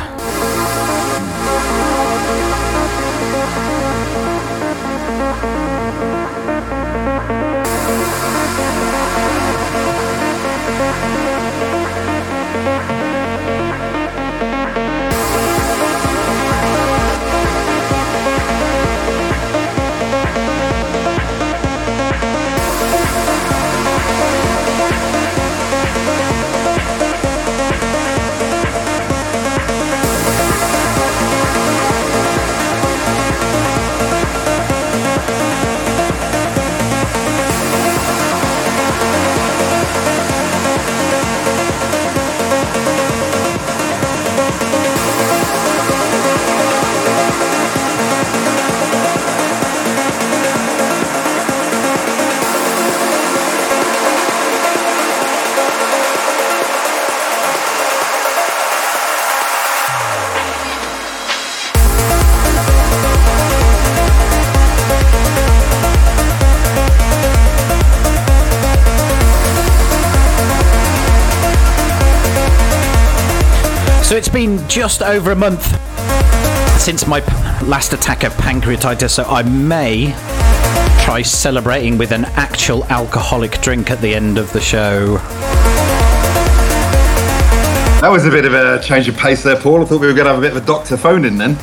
Just 74.87 75.03
over 75.03 75.33
a 75.33 75.35
month 75.35 75.65
since 76.81 77.09
my 77.09 77.19
last 77.65 77.93
attack 77.93 78.23
of 78.23 78.33
pancreatitis, 78.35 79.11
so 79.11 79.25
I 79.25 79.43
may 79.43 80.13
try 81.05 81.23
celebrating 81.23 81.99
with 81.99 82.13
an 82.13 82.25
actual 82.37 82.85
alcoholic 82.85 83.61
drink 83.61 83.91
at 83.91 84.01
the 84.01 84.15
end 84.15 84.39
of 84.39 84.53
the 84.53 84.61
show. 84.61 85.17
That 88.01 88.11
was 88.13 88.27
a 88.27 88.31
bit 88.31 88.45
of 88.45 88.55
a 88.55 88.81
change 88.81 89.09
of 89.09 89.17
pace 89.17 89.43
there, 89.43 89.57
Paul. 89.57 89.83
I 89.83 89.87
thought 89.87 90.01
we 90.01 90.07
were 90.07 90.13
going 90.13 90.27
to 90.27 90.35
have 90.35 90.39
a 90.39 90.41
bit 90.41 90.57
of 90.57 90.63
a 90.63 90.65
doctor 90.65 90.97
phone 90.97 91.25
in 91.25 91.37
then. 91.37 91.57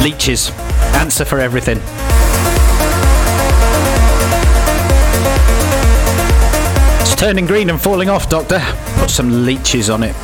Leeches. 0.00 0.52
Answer 0.94 1.24
for 1.24 1.40
everything. 1.40 1.80
turning 7.20 7.44
green 7.44 7.68
and 7.68 7.78
falling 7.78 8.08
off, 8.08 8.30
Doctor. 8.30 8.58
Put 8.98 9.10
some 9.10 9.44
leeches 9.44 9.90
on 9.90 10.02
it. 10.02 10.16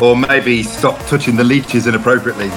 Or 0.00 0.16
maybe 0.16 0.62
stop 0.62 0.96
touching 1.08 1.34
the 1.34 1.42
leeches 1.42 1.88
inappropriately. 1.88 2.50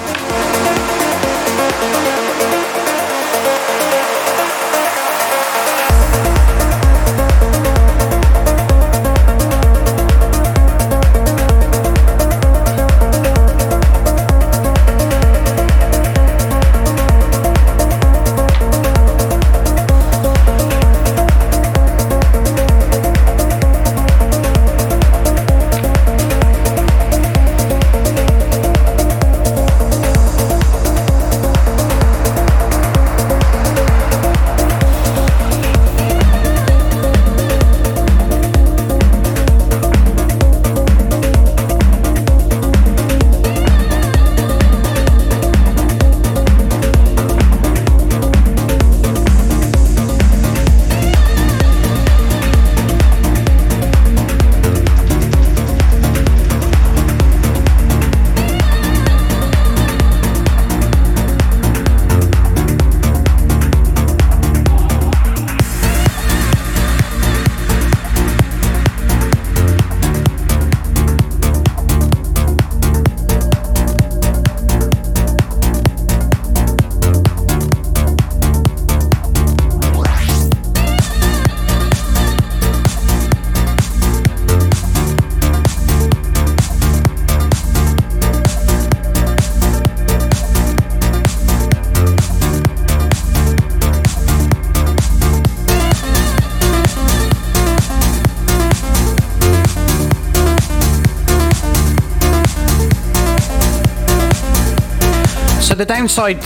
Downside 106.16 106.44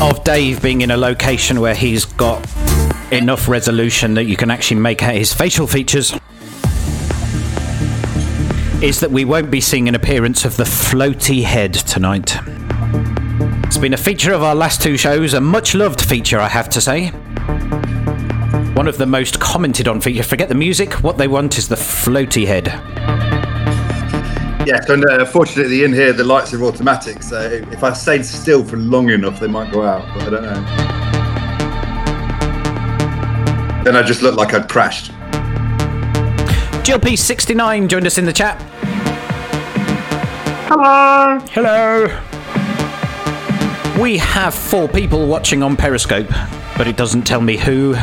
of 0.00 0.24
Dave 0.24 0.62
being 0.62 0.80
in 0.80 0.90
a 0.90 0.96
location 0.96 1.60
where 1.60 1.74
he's 1.74 2.06
got 2.06 2.42
enough 3.12 3.46
resolution 3.46 4.14
that 4.14 4.24
you 4.24 4.36
can 4.36 4.50
actually 4.50 4.80
make 4.80 5.02
out 5.02 5.14
his 5.14 5.34
facial 5.34 5.66
features 5.66 6.14
is 8.82 9.00
that 9.00 9.10
we 9.10 9.26
won't 9.26 9.50
be 9.50 9.60
seeing 9.60 9.86
an 9.86 9.94
appearance 9.94 10.46
of 10.46 10.56
the 10.56 10.64
floaty 10.64 11.42
head 11.42 11.74
tonight. 11.74 12.38
It's 13.66 13.76
been 13.76 13.92
a 13.92 13.98
feature 13.98 14.32
of 14.32 14.42
our 14.42 14.54
last 14.54 14.80
two 14.80 14.96
shows, 14.96 15.34
a 15.34 15.42
much 15.42 15.74
loved 15.74 16.00
feature, 16.00 16.40
I 16.40 16.48
have 16.48 16.70
to 16.70 16.80
say. 16.80 17.08
One 18.72 18.88
of 18.88 18.96
the 18.96 19.06
most 19.06 19.40
commented 19.40 19.88
on 19.88 20.00
features. 20.00 20.26
Forget 20.26 20.48
the 20.48 20.54
music, 20.54 21.02
what 21.02 21.18
they 21.18 21.28
want 21.28 21.58
is 21.58 21.68
the 21.68 21.76
floaty 21.76 22.46
head. 22.46 23.33
Yes, 24.66 24.88
and 24.88 25.04
uh, 25.04 25.26
fortunately 25.26 25.84
in 25.84 25.92
here 25.92 26.12
the 26.12 26.24
lights 26.24 26.54
are 26.54 26.62
automatic, 26.62 27.22
so 27.22 27.40
if 27.40 27.84
I 27.84 27.92
stayed 27.92 28.24
still 28.24 28.64
for 28.64 28.76
long 28.76 29.10
enough, 29.10 29.38
they 29.38 29.46
might 29.46 29.70
go 29.70 29.82
out, 29.82 30.06
but 30.14 30.22
I 30.22 30.30
don't 30.30 30.42
know. 30.42 30.64
Then 33.84 33.96
I 33.96 34.02
just 34.02 34.22
looked 34.22 34.38
like 34.38 34.54
I'd 34.54 34.68
crashed. 34.68 35.10
GLP69 36.84 37.88
joined 37.88 38.06
us 38.06 38.16
in 38.16 38.24
the 38.24 38.32
chat. 38.32 38.58
Hello. 40.68 41.38
Hello. 41.50 42.06
We 44.02 44.16
have 44.16 44.54
four 44.54 44.88
people 44.88 45.26
watching 45.26 45.62
on 45.62 45.76
Periscope, 45.76 46.28
but 46.78 46.86
it 46.86 46.96
doesn't 46.96 47.22
tell 47.22 47.42
me 47.42 47.58
who. 47.58 47.94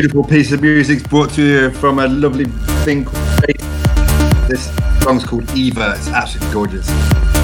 Beautiful 0.00 0.22
piece 0.22 0.52
of 0.52 0.62
music 0.62 1.02
brought 1.10 1.28
to 1.28 1.42
you 1.42 1.70
from 1.72 1.98
a 1.98 2.06
lovely 2.06 2.44
thing 2.84 3.04
This 4.46 4.72
song's 5.02 5.24
called 5.24 5.50
Eva. 5.56 5.94
It's 5.96 6.06
absolutely 6.06 6.54
gorgeous. 6.54 7.37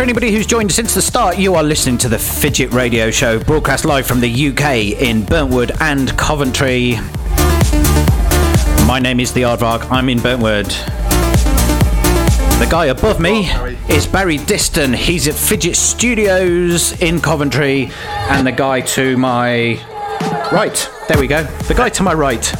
For 0.00 0.04
anybody 0.04 0.32
who's 0.32 0.46
joined 0.46 0.70
us 0.70 0.76
since 0.76 0.94
the 0.94 1.02
start, 1.02 1.36
you 1.36 1.54
are 1.56 1.62
listening 1.62 1.98
to 1.98 2.08
the 2.08 2.16
Fidget 2.16 2.72
Radio 2.72 3.10
Show, 3.10 3.38
broadcast 3.38 3.84
live 3.84 4.06
from 4.06 4.18
the 4.18 4.48
UK 4.48 4.98
in 4.98 5.24
Burntwood 5.24 5.78
and 5.78 6.16
Coventry. 6.16 6.94
My 8.86 8.98
name 8.98 9.20
is 9.20 9.30
the 9.34 9.42
Aardvark. 9.42 9.86
I'm 9.90 10.08
in 10.08 10.16
Burntwood. 10.20 10.68
The 12.58 12.66
guy 12.70 12.86
above 12.86 13.20
me 13.20 13.50
oh, 13.52 13.76
is 13.90 14.06
Barry 14.06 14.38
Diston. 14.38 14.94
He's 14.94 15.28
at 15.28 15.34
Fidget 15.34 15.76
Studios 15.76 16.98
in 17.02 17.20
Coventry, 17.20 17.90
and 18.30 18.46
the 18.46 18.52
guy 18.52 18.80
to 18.80 19.18
my 19.18 19.74
right, 20.50 20.90
there 21.08 21.20
we 21.20 21.26
go. 21.26 21.42
The 21.68 21.74
guy 21.74 21.90
to 21.90 22.02
my 22.02 22.14
right 22.14 22.54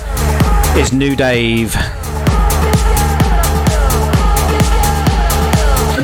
is 0.76 0.93
New 0.93 1.16
Dave. 1.16 1.74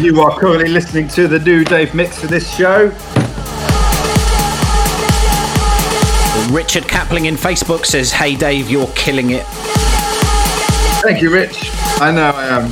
You 0.07 0.21
are 0.21 0.39
currently 0.39 0.69
listening 0.69 1.09
to 1.09 1.27
the 1.27 1.41
new 1.41 1.65
Dave 1.65 1.93
mix 1.93 2.21
for 2.21 2.29
this 2.29 2.57
show. 2.57 2.85
Richard 6.55 6.85
Capling 6.85 7.27
in 7.27 7.35
Facebook 7.35 7.85
says, 7.85 8.13
"Hey 8.13 8.37
Dave, 8.37 8.71
you're 8.71 8.87
killing 8.95 9.31
it." 9.31 9.45
Thank 11.03 11.23
you, 11.23 11.33
Rich. 11.33 11.71
I 12.01 12.13
know 12.13 12.31
I 12.31 12.47
am. 12.47 12.65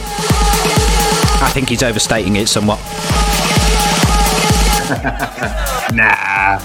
I 1.42 1.50
think 1.52 1.68
he's 1.68 1.82
overstating 1.82 2.36
it 2.36 2.48
somewhat. 2.48 2.78
Nah. 5.92 6.58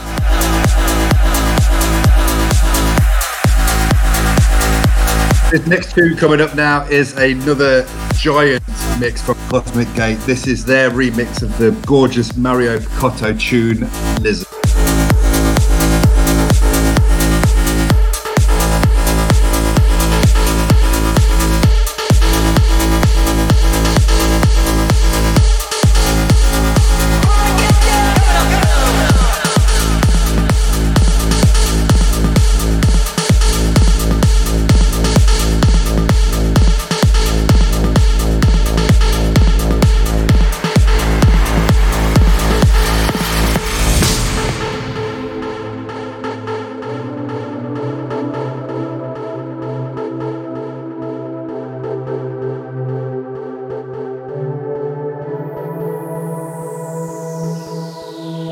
This 5.51 5.67
next 5.67 5.93
tune 5.93 6.15
coming 6.15 6.41
up 6.41 6.55
now 6.55 6.85
is 6.87 7.15
another 7.17 7.85
giant 8.15 8.63
mix 8.99 9.21
from 9.21 9.37
Cosmic 9.49 9.91
Gate. 9.93 10.19
This 10.25 10.45
is 10.45 10.65
their 10.65 10.89
remix 10.89 11.41
of 11.41 11.57
the 11.57 11.71
gorgeous 11.87 12.35
Mauro 12.35 12.79
Picotto 12.79 13.33
tune 13.39 13.89
Lizard. 14.21 14.58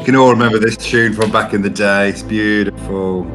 Can 0.08 0.16
all 0.16 0.32
remember 0.32 0.58
this 0.58 0.78
tune 0.78 1.12
from 1.14 1.30
back 1.30 1.54
in 1.54 1.62
the 1.62 1.70
day. 1.70 2.08
It's 2.08 2.24
beautiful. 2.24 3.26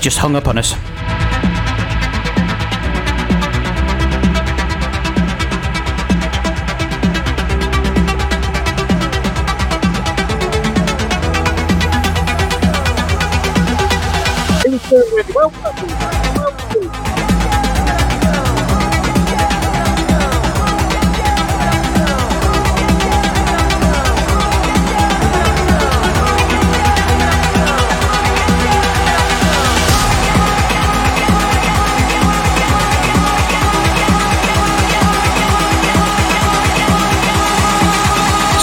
Just 0.00 0.18
hung 0.18 0.34
up 0.34 0.48
on 0.48 0.58
us. 0.58 0.99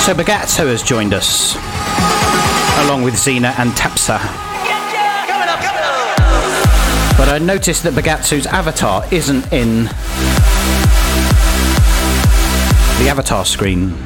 So 0.07 0.13
Bagatso 0.13 0.67
has 0.67 0.83
joined 0.83 1.13
us, 1.13 1.55
along 2.85 3.03
with 3.03 3.15
Xena 3.15 3.53
and 3.59 3.71
Tapsa. 3.71 4.17
But 7.17 7.27
I 7.27 7.39
noticed 7.39 7.83
that 7.83 7.91
Bagatsu's 7.91 8.45
avatar 8.45 9.03
isn't 9.11 9.51
in 9.51 9.83
the 13.03 13.09
avatar 13.09 13.43
screen. 13.43 13.97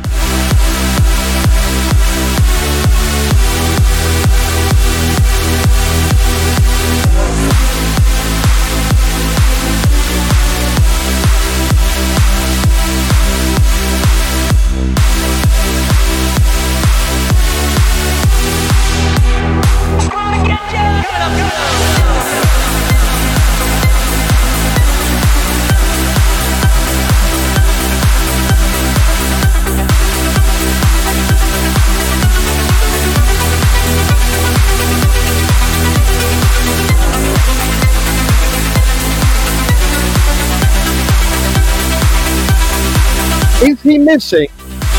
Missing? 44.15 44.47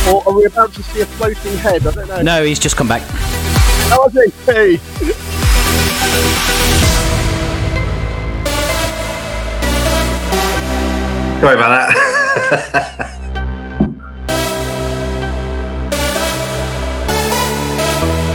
Or 0.09 0.27
are 0.27 0.33
we 0.33 0.47
about 0.47 0.73
to 0.75 0.83
see 0.83 1.01
a 1.01 1.07
floating 1.07 1.57
head? 1.59 1.87
I 1.87 1.91
don't 1.91 2.09
know. 2.09 2.23
No, 2.23 2.45
he's 2.45 2.59
just 2.59 2.77
come 2.77 2.89
back. 2.89 3.03
Oh, 3.95 4.09
is 4.09 4.15
he? 4.15 4.31
Hey. 4.51 4.77
Sorry 11.41 11.55
about 11.57 11.93
that. 11.93 13.19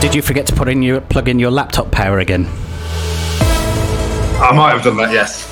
Did 0.00 0.14
you 0.14 0.22
forget 0.22 0.46
to 0.46 0.54
put 0.54 0.68
in 0.68 0.82
your 0.82 1.00
plug 1.00 1.28
in 1.28 1.38
your 1.38 1.50
laptop 1.50 1.90
power 1.90 2.20
again? 2.20 2.46
I 4.40 4.52
might 4.54 4.72
have 4.72 4.84
done 4.84 4.96
that, 4.98 5.12
yes. 5.12 5.47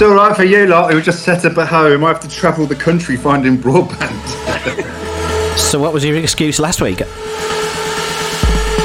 It's 0.00 0.04
all 0.04 0.14
right 0.14 0.36
for 0.36 0.44
you 0.44 0.64
lot 0.68 0.92
who 0.92 1.02
just 1.02 1.24
set 1.24 1.44
up 1.44 1.58
at 1.58 1.66
home. 1.66 2.04
I 2.04 2.08
have 2.10 2.20
to 2.20 2.28
travel 2.28 2.66
the 2.66 2.76
country 2.76 3.16
finding 3.16 3.58
broadband. 3.58 4.86
So 5.58 5.80
what 5.80 5.92
was 5.92 6.04
your 6.04 6.14
excuse 6.14 6.60
last 6.60 6.80
week? 6.80 7.02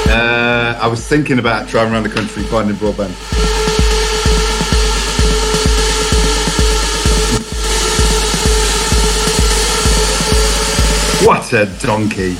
Uh, 0.08 0.76
I 0.82 0.88
was 0.88 1.06
thinking 1.06 1.38
about 1.38 1.68
driving 1.68 1.92
around 1.92 2.02
the 2.02 2.08
country 2.08 2.42
finding 2.42 2.74
broadband. 2.74 3.14
What 11.24 11.52
a 11.52 11.66
donkey. 11.78 12.36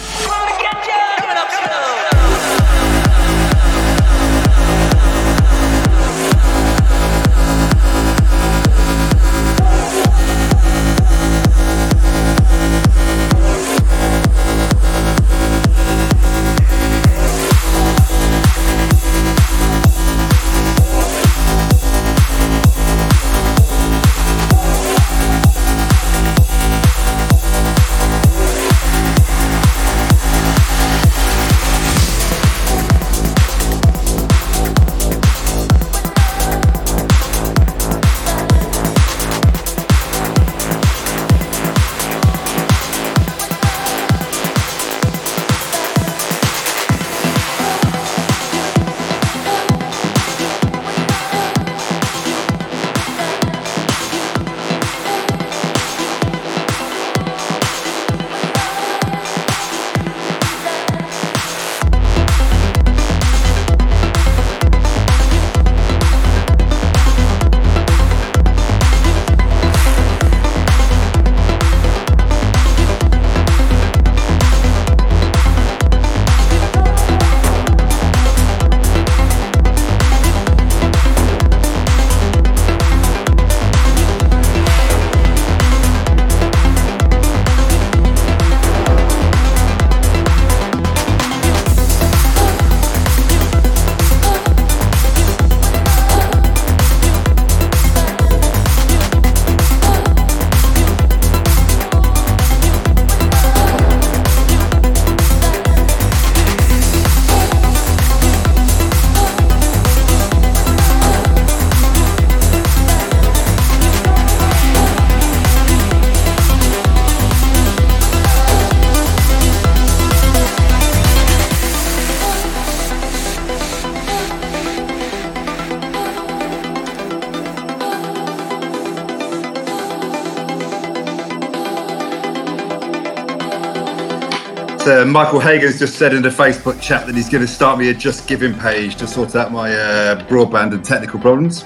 Michael 135.15 135.39
Hagan's 135.39 135.79
just 135.79 135.95
said 135.95 136.13
in 136.13 136.23
the 136.23 136.29
Facebook 136.29 136.81
chat 136.81 137.07
that 137.07 137.15
he's 137.15 137.29
going 137.29 137.41
to 137.41 137.47
start 137.47 137.79
me 137.79 137.89
a 137.91 137.95
Just 137.95 138.27
Giving 138.27 138.53
page 138.53 138.97
to 138.97 139.07
sort 139.07 139.37
out 139.37 139.53
my 139.53 139.73
uh, 139.73 140.27
broadband 140.27 140.75
and 140.75 140.85
technical 140.85 141.21
problems. 141.21 141.63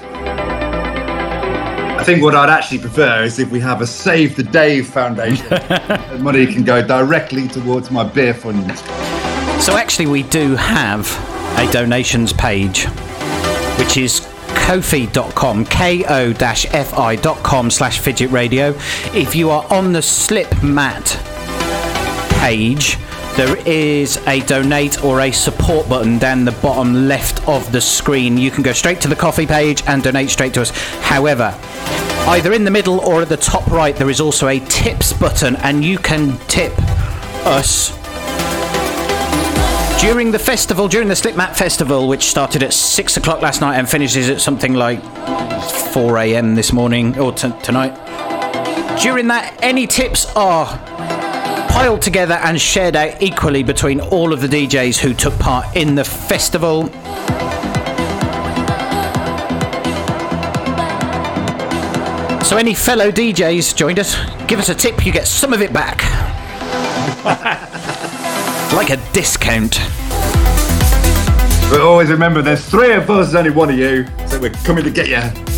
I 1.97 2.03
think 2.03 2.21
what 2.21 2.35
I'd 2.35 2.51
actually 2.51 2.77
prefer 2.77 3.23
is 3.23 3.39
if 3.39 3.49
we 3.49 3.59
have 3.59 3.81
a 3.81 3.87
Save 3.87 4.35
the 4.35 4.43
Dave 4.43 4.87
Foundation. 4.89 5.47
The 5.49 6.19
money 6.21 6.45
can 6.45 6.63
go 6.63 6.85
directly 6.85 7.47
towards 7.47 7.89
my 7.89 8.03
beer 8.03 8.35
fund. 8.35 8.77
So 9.59 9.75
actually, 9.75 10.05
we 10.05 10.21
do 10.21 10.55
have 10.55 11.07
a 11.57 11.67
donations 11.71 12.31
page, 12.31 12.85
which 13.79 13.97
is 13.97 14.19
kofi.com, 14.67 15.65
ko-fi.com 15.65 16.51
slash 17.71 17.97
fidget 17.97 18.29
radio. 18.29 18.75
If 19.15 19.35
you 19.35 19.49
are 19.49 19.65
on 19.73 19.91
the 19.91 20.03
Slipmat 20.03 21.17
page, 22.39 22.99
there 23.39 23.55
is 23.65 24.17
a 24.27 24.41
donate 24.41 25.01
or 25.01 25.21
a 25.21 25.31
support 25.31 25.87
button 25.87 26.17
down 26.17 26.43
the 26.43 26.51
bottom 26.51 27.07
left 27.07 27.47
of 27.47 27.71
the 27.71 27.79
screen. 27.79 28.37
You 28.37 28.51
can 28.51 28.63
go 28.63 28.73
straight 28.73 28.99
to 28.99 29.07
the 29.07 29.15
Ko-fi 29.15 29.45
page 29.45 29.81
and 29.87 30.03
donate 30.03 30.29
straight 30.29 30.53
to 30.55 30.61
us. 30.61 30.71
However, 30.99 31.57
either 32.27 32.51
in 32.51 32.65
the 32.65 32.69
middle 32.69 32.99
or 32.99 33.21
at 33.21 33.29
the 33.29 33.37
top 33.37 33.65
right, 33.67 33.95
there 33.95 34.09
is 34.09 34.19
also 34.19 34.49
a 34.49 34.59
tips 34.59 35.13
button, 35.13 35.55
and 35.55 35.85
you 35.85 35.97
can 35.97 36.37
tip 36.47 36.73
us 37.45 37.91
during 40.01 40.31
the 40.31 40.39
festival, 40.39 40.89
during 40.89 41.07
the 41.07 41.15
Slipmat 41.15 41.55
Festival, 41.55 42.09
which 42.09 42.23
started 42.23 42.61
at 42.61 42.73
six 42.73 43.15
o'clock 43.15 43.41
last 43.41 43.61
night 43.61 43.77
and 43.77 43.87
finishes 43.87 44.29
at 44.29 44.41
something 44.41 44.73
like 44.73 45.01
4 45.93 46.17
a.m. 46.17 46.55
this 46.55 46.73
morning 46.73 47.17
or 47.17 47.31
t- 47.31 47.53
tonight. 47.63 47.95
During 49.01 49.29
that, 49.29 49.57
any 49.61 49.87
tips 49.87 50.25
are 50.35 50.88
piled 51.79 52.01
together 52.01 52.33
and 52.43 52.59
shared 52.59 52.93
out 52.93 53.21
equally 53.21 53.63
between 53.63 54.01
all 54.01 54.33
of 54.33 54.41
the 54.41 54.47
DJs 54.47 54.97
who 54.97 55.13
took 55.13 55.33
part 55.39 55.77
in 55.77 55.95
the 55.95 56.03
festival. 56.03 56.87
So, 62.43 62.57
any 62.57 62.73
fellow 62.73 63.11
DJs 63.11 63.77
joined 63.77 63.97
us, 63.97 64.17
give 64.45 64.59
us 64.59 64.67
a 64.67 64.75
tip, 64.75 65.05
you 65.05 65.13
get 65.13 65.25
some 65.25 65.53
of 65.53 65.61
it 65.61 65.71
back. 65.71 66.03
like 68.73 68.89
a 68.89 68.97
discount. 69.13 69.79
But 71.71 71.79
always 71.79 72.09
remember, 72.09 72.41
there's 72.41 72.65
three 72.67 72.91
of 72.91 73.09
us, 73.09 73.31
there's 73.31 73.35
only 73.35 73.51
one 73.51 73.69
of 73.69 73.77
you, 73.77 74.05
so 74.27 74.37
we're 74.37 74.49
coming 74.49 74.83
to 74.83 74.91
get 74.91 75.07
you. 75.07 75.48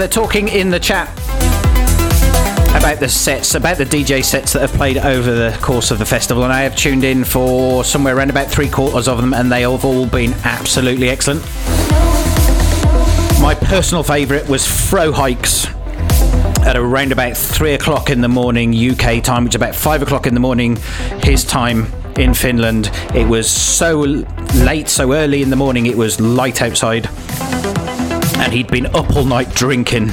They're 0.00 0.08
talking 0.08 0.48
in 0.48 0.70
the 0.70 0.80
chat 0.80 1.10
about 2.74 2.98
the 3.00 3.08
sets, 3.08 3.54
about 3.54 3.76
the 3.76 3.84
DJ 3.84 4.24
sets 4.24 4.54
that 4.54 4.60
have 4.60 4.72
played 4.72 4.96
over 4.96 5.30
the 5.30 5.56
course 5.60 5.90
of 5.90 5.98
the 5.98 6.06
festival, 6.06 6.44
and 6.44 6.52
I 6.52 6.62
have 6.62 6.74
tuned 6.74 7.04
in 7.04 7.22
for 7.22 7.84
somewhere 7.84 8.16
around 8.16 8.30
about 8.30 8.50
three 8.50 8.68
quarters 8.68 9.08
of 9.08 9.20
them, 9.20 9.34
and 9.34 9.52
they 9.52 9.60
have 9.60 9.84
all 9.84 10.06
been 10.06 10.32
absolutely 10.44 11.10
excellent. 11.10 11.42
My 13.42 13.54
personal 13.60 14.02
favourite 14.02 14.48
was 14.48 14.66
Fro 14.66 15.12
Hikes 15.12 15.66
at 16.64 16.76
around 16.76 17.12
about 17.12 17.36
three 17.36 17.74
o'clock 17.74 18.08
in 18.08 18.22
the 18.22 18.28
morning 18.28 18.74
UK 18.74 19.22
time, 19.22 19.44
which 19.44 19.52
is 19.52 19.56
about 19.56 19.74
five 19.74 20.00
o'clock 20.00 20.26
in 20.26 20.32
the 20.32 20.40
morning 20.40 20.78
his 21.22 21.44
time 21.44 21.92
in 22.16 22.32
Finland. 22.32 22.90
It 23.14 23.28
was 23.28 23.50
so 23.50 24.00
late, 24.54 24.88
so 24.88 25.12
early 25.12 25.42
in 25.42 25.50
the 25.50 25.56
morning, 25.56 25.84
it 25.84 25.96
was 25.96 26.18
light 26.20 26.62
outside, 26.62 27.06
and 28.40 28.54
he'd 28.54 28.68
been 28.68 28.86
up 28.86 29.14
all 29.14 29.24
night 29.24 29.54
drinking. 29.54 30.04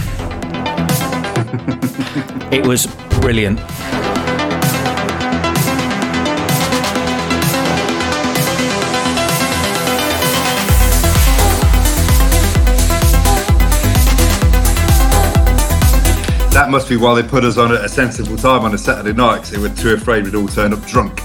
it 2.51 2.67
was 2.67 2.85
brilliant. 3.21 3.57
That 16.51 16.69
must 16.69 16.89
be 16.89 16.97
why 16.97 17.19
they 17.21 17.25
put 17.25 17.45
us 17.45 17.57
on 17.57 17.73
at 17.73 17.85
a 17.85 17.87
sensible 17.87 18.35
time 18.35 18.65
on 18.65 18.73
a 18.73 18.77
Saturday 18.77 19.13
night, 19.13 19.37
because 19.37 19.51
they 19.51 19.59
were 19.59 19.69
too 19.69 19.93
afraid 19.93 20.25
we'd 20.25 20.35
all 20.35 20.49
turn 20.49 20.73
up 20.73 20.85
drunk. 20.85 21.21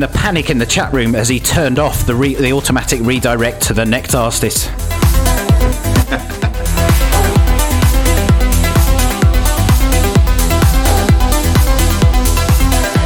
The 0.00 0.08
panic 0.08 0.50
in 0.50 0.58
the 0.58 0.66
chat 0.66 0.92
room 0.92 1.14
as 1.14 1.28
he 1.28 1.38
turned 1.38 1.78
off 1.78 2.06
the 2.06 2.14
re- 2.16 2.34
the 2.34 2.52
automatic 2.52 3.00
redirect 3.02 3.62
to 3.64 3.72
the 3.72 3.84
next 3.84 4.16
artist. 4.16 4.68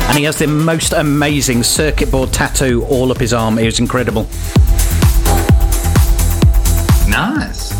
and 0.08 0.16
he 0.16 0.24
has 0.24 0.38
the 0.38 0.46
most 0.46 0.94
amazing 0.94 1.64
circuit 1.64 2.10
board 2.10 2.32
tattoo 2.32 2.86
all 2.88 3.10
up 3.10 3.18
his 3.18 3.34
arm. 3.34 3.58
It 3.58 3.66
was 3.66 3.78
incredible. 3.78 4.22
Nice. 7.10 7.75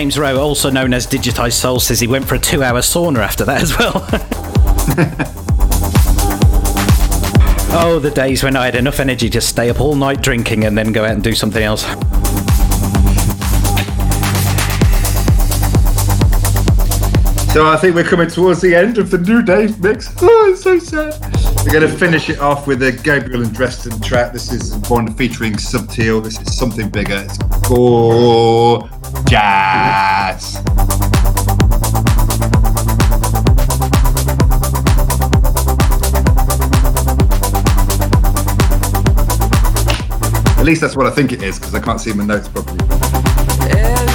James 0.00 0.18
Rowe, 0.18 0.38
also 0.38 0.70
known 0.70 0.94
as 0.94 1.06
Digitized 1.06 1.60
Soul, 1.60 1.78
says 1.78 2.00
he 2.00 2.06
went 2.06 2.26
for 2.26 2.36
a 2.36 2.38
two 2.38 2.62
hour 2.62 2.78
sauna 2.78 3.18
after 3.18 3.44
that 3.44 3.60
as 3.60 3.76
well. 3.76 3.92
oh, 7.84 7.98
the 7.98 8.10
days 8.10 8.42
when 8.42 8.56
I 8.56 8.64
had 8.64 8.76
enough 8.76 8.98
energy 8.98 9.28
to 9.28 9.42
stay 9.42 9.68
up 9.68 9.78
all 9.78 9.94
night 9.94 10.22
drinking 10.22 10.64
and 10.64 10.78
then 10.78 10.92
go 10.92 11.04
out 11.04 11.10
and 11.10 11.22
do 11.22 11.34
something 11.34 11.62
else. 11.62 11.82
So 17.52 17.66
I 17.66 17.76
think 17.78 17.94
we're 17.94 18.04
coming 18.04 18.30
towards 18.30 18.62
the 18.62 18.74
end 18.74 18.96
of 18.96 19.10
the 19.10 19.18
new 19.18 19.42
Dave 19.42 19.80
mix. 19.80 20.10
Oh, 20.22 20.50
it's 20.50 20.62
so 20.62 20.78
sad. 20.78 21.49
We're 21.62 21.72
going 21.72 21.90
to 21.90 21.98
finish 21.98 22.30
it 22.30 22.40
off 22.40 22.66
with 22.66 22.82
a 22.82 22.90
Gabriel 22.90 23.42
and 23.42 23.54
Dresden 23.54 24.00
track. 24.00 24.32
This 24.32 24.50
is 24.50 24.74
one 24.88 25.14
featuring 25.14 25.58
Sub 25.58 25.88
Teal. 25.90 26.20
This 26.20 26.40
is 26.40 26.56
something 26.56 26.88
bigger. 26.88 27.24
It's 27.24 27.36
gorgeous. 27.68 28.90
At 40.56 40.64
least 40.64 40.80
that's 40.80 40.96
what 40.96 41.06
I 41.06 41.10
think 41.10 41.32
it 41.32 41.42
is 41.42 41.58
because 41.58 41.74
I 41.74 41.80
can't 41.80 42.00
see 42.00 42.12
my 42.14 42.24
notes 42.24 42.48
properly. 42.48 42.78
Every 43.70 44.09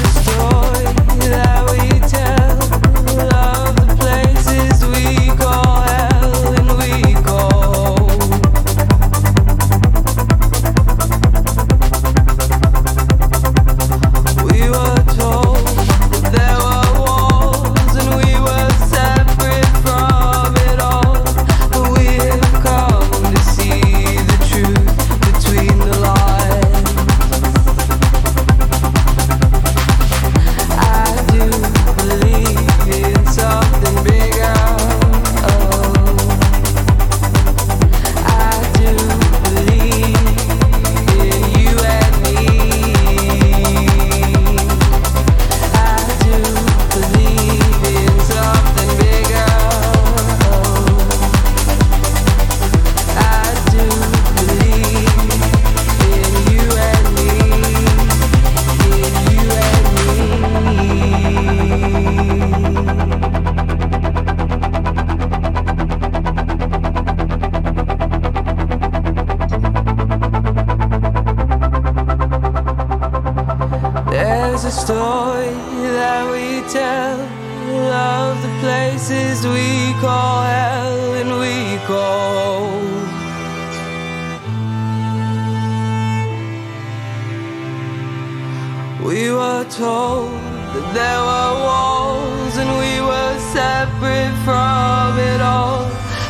separate 93.85 94.35
from 94.43 95.19
it 95.19 95.41
all. 95.41 95.83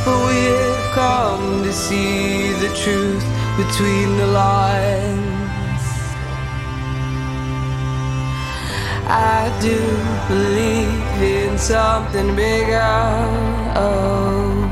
But 0.06 0.20
we 0.28 0.39
have 0.60 0.86
come 0.93 1.64
to 1.64 1.72
see 1.72 2.51
the 2.64 2.72
truth 2.84 3.26
between 3.62 4.18
the 4.18 4.28
lines. 4.28 5.86
I 9.08 9.41
do 9.68 9.80
believe 10.34 11.22
in 11.22 11.58
something 11.58 12.36
bigger. 12.36 12.93
Oh, 13.76 14.68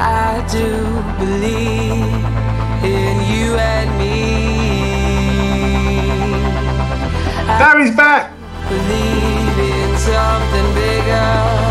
I 0.00 0.32
do 0.56 0.68
believe 1.22 2.22
in 2.96 3.14
you 3.32 3.48
and 3.74 3.88
me. 4.00 4.18
Barry's 7.60 7.94
back. 7.94 8.32
Believe 8.68 9.47
something 10.12 10.74
bigger. 10.74 11.67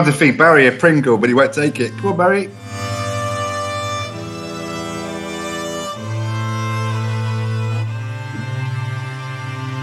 Trying 0.00 0.12
to 0.12 0.18
feed 0.18 0.38
Barry 0.38 0.66
a 0.66 0.72
Pringle, 0.72 1.18
but 1.18 1.28
he 1.28 1.34
won't 1.34 1.52
take 1.52 1.78
it. 1.78 1.92
Come 1.98 2.12
on, 2.12 2.16
Barry. 2.16 2.48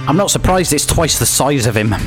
I'm 0.07 0.17
not 0.17 0.31
surprised 0.31 0.73
it's 0.73 0.87
twice 0.87 1.19
the 1.19 1.27
size 1.27 1.67
of 1.67 1.77
him. 1.77 1.93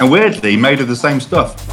And 0.00 0.10
weirdly, 0.10 0.56
made 0.56 0.80
of 0.80 0.88
the 0.88 0.96
same 0.96 1.20
stuff. 1.20 1.69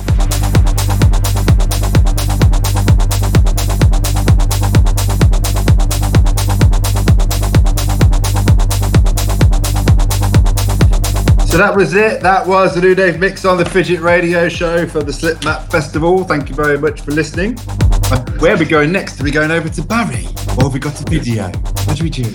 So 11.57 11.63
that 11.63 11.75
was 11.75 11.95
it. 11.95 12.21
That 12.21 12.45
was 12.45 12.75
the 12.75 12.81
New 12.81 12.93
Dave 12.93 13.19
Mix 13.19 13.43
on 13.43 13.57
the 13.57 13.65
Fidget 13.65 13.99
Radio 14.01 14.47
Show 14.47 14.85
for 14.85 15.01
the 15.01 15.11
Slipmat 15.11 15.71
Festival. 15.71 16.23
Thank 16.23 16.49
you 16.49 16.55
very 16.55 16.77
much 16.77 17.01
for 17.01 17.09
listening. 17.09 17.57
Where 18.37 18.53
are 18.53 18.59
we 18.59 18.65
going 18.65 18.91
next? 18.91 19.19
Are 19.19 19.23
we 19.23 19.31
going 19.31 19.49
over 19.49 19.67
to 19.67 19.81
Barry? 19.81 20.27
Or 20.55 20.65
have 20.65 20.73
we 20.73 20.79
got 20.79 21.01
a 21.01 21.09
video? 21.09 21.45
What 21.45 21.97
do 21.97 22.03
we 22.03 22.11
do? 22.11 22.31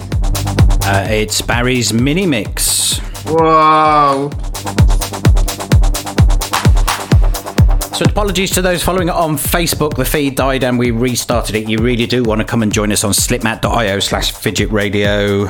Uh, 0.83 1.07
it's 1.09 1.41
Barry's 1.41 1.93
mini 1.93 2.27
mix. 2.27 2.99
Whoa. 3.27 4.29
So 7.95 8.05
apologies 8.05 8.51
to 8.51 8.61
those 8.61 8.83
following 8.83 9.07
it 9.07 9.15
on 9.15 9.37
Facebook. 9.37 9.95
The 9.95 10.05
feed 10.05 10.35
died 10.35 10.65
and 10.65 10.81
we 10.81 10.91
restarted 10.91 11.55
it. 11.55 11.69
You 11.69 11.79
really 11.79 12.07
do 12.07 12.25
want 12.25 12.41
to 12.41 12.45
come 12.45 12.65
and 12.65 12.73
join 12.73 12.91
us 12.91 13.05
on 13.05 13.13
slipmat.io 13.13 14.01
slash 14.01 14.33
fidget 14.33 14.73
radio. 14.73 15.49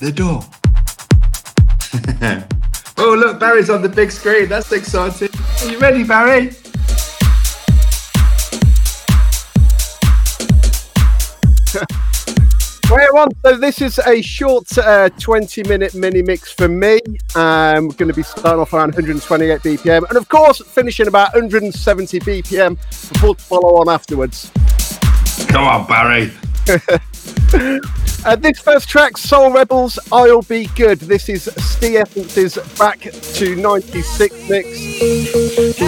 The 0.00 0.12
door. 0.12 0.44
oh, 2.98 3.14
look, 3.14 3.40
Barry's 3.40 3.70
on 3.70 3.82
the 3.82 3.88
big 3.88 4.10
screen. 4.10 4.48
That's 4.48 4.72
exciting. 4.72 5.28
Are 5.62 5.70
you 5.70 5.78
ready, 5.78 6.04
Barry? 6.04 6.50
Right 12.88 13.08
on. 13.16 13.28
So 13.44 13.56
this 13.56 13.82
is 13.82 13.98
a 13.98 14.22
short 14.22 14.78
uh, 14.78 15.08
20 15.18 15.64
minute 15.64 15.96
mini 15.96 16.22
mix 16.22 16.52
for 16.52 16.68
me. 16.68 17.00
I'm 17.34 17.88
going 17.88 18.06
to 18.06 18.14
be 18.14 18.22
starting 18.22 18.60
off 18.60 18.72
around 18.72 18.94
128 18.94 19.60
BPM 19.60 20.08
and 20.08 20.16
of 20.16 20.28
course 20.28 20.60
finishing 20.60 21.08
about 21.08 21.34
170 21.34 22.20
BPM 22.20 22.78
before 23.10 23.34
to 23.34 23.42
follow 23.42 23.80
on 23.80 23.88
afterwards. 23.88 24.52
Come 25.48 25.64
on, 25.64 25.86
Barry. 25.88 26.30
Uh, 28.26 28.34
this 28.34 28.58
first 28.58 28.88
track, 28.88 29.16
Soul 29.16 29.52
Rebels, 29.52 30.00
I'll 30.10 30.42
Be 30.42 30.66
Good. 30.74 30.98
This 30.98 31.28
is 31.28 31.44
Steve 31.58 31.98
Essence's 31.98 32.58
Back 32.76 32.98
to 32.98 33.54
96 33.54 34.48
mix. 34.48 35.86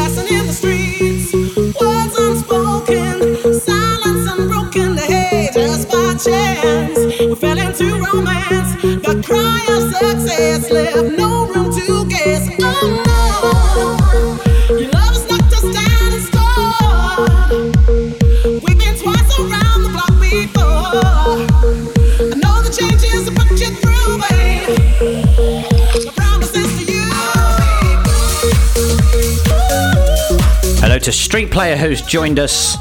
to 31.00 31.12
Street 31.12 31.50
Player 31.50 31.76
who's 31.76 32.02
joined 32.02 32.38
us 32.38 32.76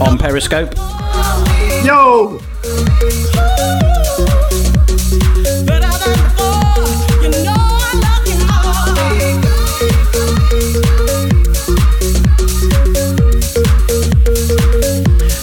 on 0.00 0.16
Periscope. 0.18 0.74
Yo! 1.84 2.38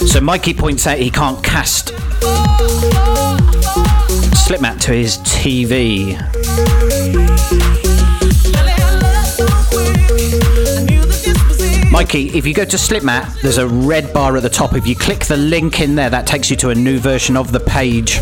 So 0.06 0.20
Mikey 0.20 0.54
points 0.54 0.86
out 0.86 0.98
he 0.98 1.10
can't 1.10 1.42
cast 1.44 1.88
Slipmat 4.46 4.80
to 4.82 4.92
his 4.92 5.18
TV. 5.18 6.14
Mikey, 11.94 12.36
if 12.36 12.44
you 12.44 12.52
go 12.52 12.64
to 12.64 12.76
Slipmat, 12.76 13.40
there's 13.40 13.58
a 13.58 13.68
red 13.68 14.12
bar 14.12 14.36
at 14.36 14.42
the 14.42 14.48
top. 14.48 14.74
If 14.74 14.84
you 14.84 14.96
click 14.96 15.26
the 15.26 15.36
link 15.36 15.80
in 15.80 15.94
there, 15.94 16.10
that 16.10 16.26
takes 16.26 16.50
you 16.50 16.56
to 16.56 16.70
a 16.70 16.74
new 16.74 16.98
version 16.98 17.36
of 17.36 17.52
the 17.52 17.60
page. 17.60 18.18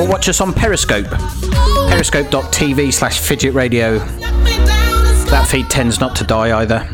Or 0.00 0.08
watch 0.08 0.30
us 0.30 0.40
on 0.40 0.54
Periscope. 0.54 1.08
Periscope.tv 1.90 2.90
slash 2.90 3.20
fidget 3.20 3.52
radio. 3.52 3.98
That 5.28 5.46
feed 5.50 5.68
tends 5.68 6.00
not 6.00 6.16
to 6.16 6.24
die 6.24 6.58
either. 6.58 6.88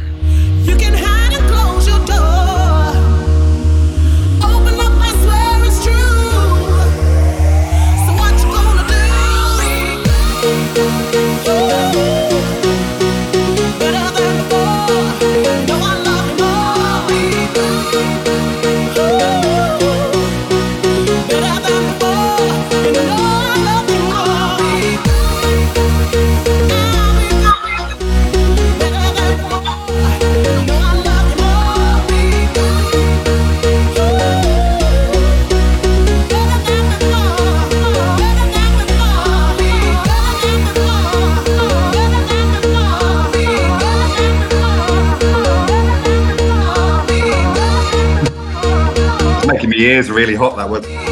My 49.79 49.85
ears 49.85 50.11
really 50.11 50.35
hot. 50.35 50.57
That 50.57 50.69
was. 50.69 51.08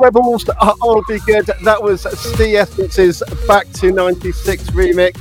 Rebels, 0.00 0.48
uh, 0.48 0.74
I'll 0.82 1.04
be 1.06 1.18
good. 1.20 1.46
That 1.62 1.82
was 1.82 2.06
Steve 2.18 2.56
Essence's 2.56 3.22
Back 3.46 3.70
to 3.74 3.92
96 3.92 4.70
remix. 4.70 5.16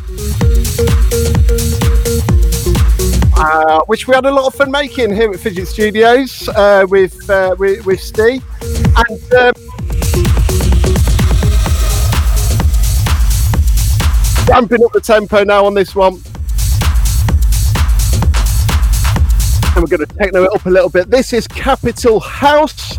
Uh, 3.36 3.84
which 3.86 4.08
we 4.08 4.16
had 4.16 4.26
a 4.26 4.32
lot 4.32 4.46
of 4.46 4.56
fun 4.56 4.72
making 4.72 5.14
here 5.14 5.32
at 5.32 5.40
Fidget 5.40 5.68
Studios 5.68 6.48
uh, 6.50 6.86
with, 6.90 7.30
uh, 7.30 7.56
with 7.60 7.86
with 7.86 8.00
Steve. 8.00 8.44
And 8.62 9.34
um, 9.34 9.54
ramping 14.48 14.84
up 14.84 14.92
the 14.94 15.02
tempo 15.04 15.44
now 15.44 15.66
on 15.66 15.74
this 15.74 15.96
one. 15.96 16.14
And 19.76 19.84
we're 19.84 19.98
going 19.98 20.06
to 20.06 20.16
techno 20.18 20.44
it 20.44 20.54
up 20.54 20.66
a 20.66 20.70
little 20.70 20.90
bit. 20.90 21.10
This 21.10 21.34
is 21.34 21.48
Capital 21.48 22.20
House. 22.20 22.98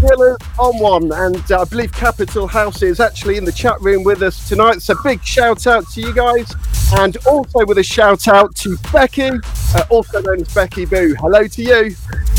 Thrillers 0.00 0.36
on 0.60 0.78
one, 0.78 1.12
and 1.12 1.50
uh, 1.50 1.62
I 1.62 1.64
believe 1.64 1.90
Capital 1.92 2.46
House 2.46 2.82
is 2.82 3.00
actually 3.00 3.36
in 3.36 3.44
the 3.44 3.50
chat 3.50 3.80
room 3.80 4.04
with 4.04 4.22
us 4.22 4.48
tonight. 4.48 4.80
So 4.80 4.94
big 5.02 5.24
shout 5.24 5.66
out 5.66 5.88
to 5.90 6.00
you 6.00 6.14
guys, 6.14 6.54
and 6.98 7.16
also 7.26 7.66
with 7.66 7.78
a 7.78 7.82
shout 7.82 8.28
out 8.28 8.54
to 8.56 8.76
Becky, 8.92 9.30
uh, 9.30 9.84
also 9.90 10.20
known 10.22 10.40
as 10.40 10.54
Becky 10.54 10.84
Boo. 10.84 11.16
Hello 11.18 11.48
to 11.48 11.62
you. 11.62 12.37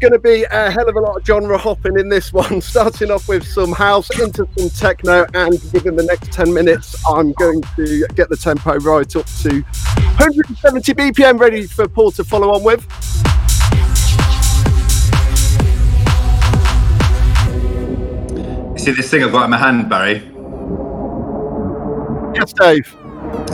Going 0.00 0.12
to 0.12 0.18
be 0.18 0.44
a 0.44 0.70
hell 0.70 0.88
of 0.88 0.96
a 0.96 1.00
lot 1.00 1.18
of 1.18 1.26
genre 1.26 1.58
hopping 1.58 1.98
in 1.98 2.08
this 2.08 2.32
one, 2.32 2.60
starting 2.62 3.10
off 3.10 3.28
with 3.28 3.46
some 3.46 3.70
house 3.72 4.08
into 4.18 4.48
some 4.56 4.70
techno, 4.70 5.26
and 5.34 5.52
within 5.72 5.94
the 5.94 6.02
next 6.02 6.32
10 6.32 6.52
minutes, 6.54 6.96
I'm 7.06 7.32
going 7.32 7.60
to 7.76 8.06
get 8.14 8.30
the 8.30 8.36
tempo 8.36 8.76
right 8.78 9.14
up 9.14 9.26
to 9.26 9.60
170 9.60 10.94
BPM, 10.94 11.38
ready 11.38 11.66
for 11.66 11.86
Paul 11.86 12.10
to 12.12 12.24
follow 12.24 12.50
on 12.52 12.64
with. 12.64 12.80
You 18.72 18.78
see 18.78 18.92
this 18.92 19.10
thing 19.10 19.22
I've 19.22 19.32
got 19.32 19.44
in 19.44 19.50
my 19.50 19.58
hand, 19.58 19.90
Barry? 19.90 20.22
Yes, 22.34 22.54
Dave. 22.54 22.96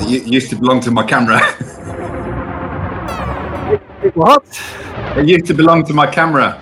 It 0.09 0.27
used 0.33 0.51
to 0.51 0.57
belong 0.57 0.81
to 0.83 0.93
my 0.93 1.03
camera. 1.03 1.41
What? 4.15 4.45
it 5.17 5.29
used 5.29 5.47
to 5.47 5.55
belong 5.55 5.85
to 5.87 5.95
my 5.95 6.07
camera. 6.07 6.61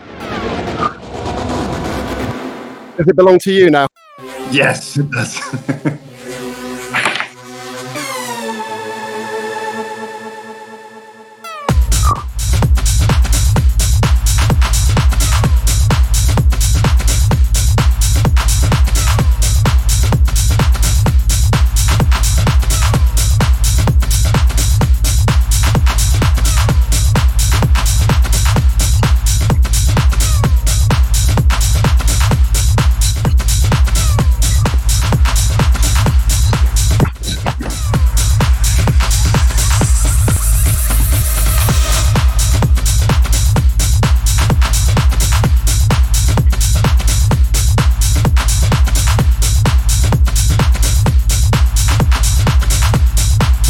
Does 2.96 3.08
it 3.08 3.16
belong 3.16 3.38
to 3.40 3.52
you 3.52 3.70
now? 3.70 3.88
Yes, 4.50 4.96
it 4.96 5.10
does. 5.10 5.40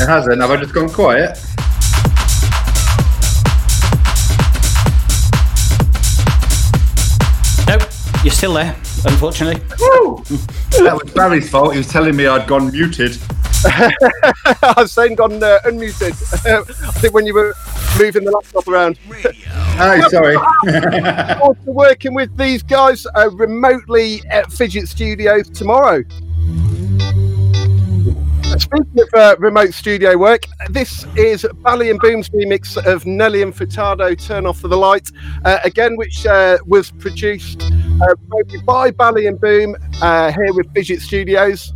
it 0.04 0.08
hasn't. 0.08 0.40
Have 0.40 0.50
I 0.50 0.56
just 0.56 0.74
gone 0.74 0.88
quiet? 0.90 1.38
Nope, 7.66 7.82
you're 8.22 8.32
still 8.32 8.52
there, 8.52 8.76
unfortunately. 9.06 9.62
That 10.82 11.00
was 11.02 11.12
Barry's 11.12 11.48
fault. 11.48 11.72
He 11.72 11.78
was 11.78 11.88
telling 11.88 12.14
me 12.16 12.26
I'd 12.26 12.46
gone 12.46 12.70
muted. 12.70 13.16
I 13.66 14.74
was 14.76 14.92
saying 14.92 15.14
gone 15.14 15.42
uh, 15.42 15.58
unmuted. 15.64 16.12
I 16.86 16.90
think 17.00 17.14
when 17.14 17.24
you 17.24 17.32
were 17.32 17.54
moving 17.98 18.24
the 18.24 18.30
laptop 18.30 18.68
around. 18.68 18.98
Oh, 19.76 20.08
sorry. 20.08 20.36
Also 21.42 21.72
working 21.72 22.14
with 22.14 22.36
these 22.36 22.62
guys 22.62 23.06
uh, 23.16 23.28
remotely 23.32 24.22
at 24.30 24.52
Fidget 24.52 24.86
Studios 24.88 25.50
tomorrow. 25.50 26.04
Speaking 28.58 29.00
of 29.00 29.08
uh, 29.14 29.36
remote 29.40 29.74
studio 29.74 30.16
work, 30.16 30.46
this 30.70 31.04
is 31.16 31.44
Bally 31.62 31.90
and 31.90 31.98
Boom's 31.98 32.28
remix 32.28 32.76
of 32.86 33.04
Nelly 33.04 33.42
and 33.42 33.52
Furtado 33.52 34.16
Turn 34.16 34.46
Off 34.46 34.60
the 34.60 34.76
Light, 34.76 35.10
uh, 35.44 35.58
again, 35.64 35.96
which 35.96 36.24
uh, 36.24 36.58
was 36.64 36.92
produced 36.92 37.62
uh, 38.00 38.14
by 38.64 38.92
Bally 38.92 39.26
and 39.26 39.40
Boom 39.40 39.74
uh, 40.00 40.30
here 40.30 40.52
with 40.52 40.72
Fidget 40.72 41.00
Studios. 41.00 41.72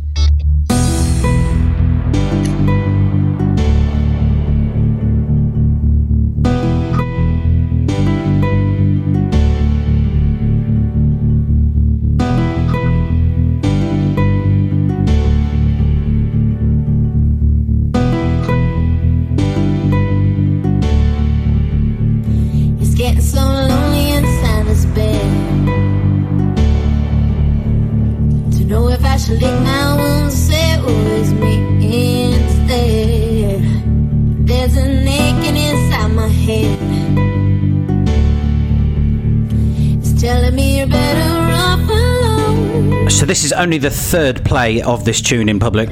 Only 43.59 43.77
the 43.77 43.89
third 43.89 44.45
play 44.45 44.81
of 44.81 45.03
this 45.03 45.21
tune 45.21 45.49
in 45.49 45.59
public. 45.59 45.89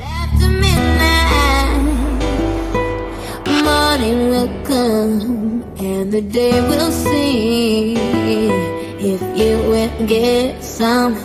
And 5.80 6.12
the 6.12 6.22
day 6.22 6.62
will 6.62 6.92
see 6.92 7.94
if 7.94 9.22
you 9.38 9.58
will 9.70 10.08
get 10.08 10.64
some, 10.64 11.16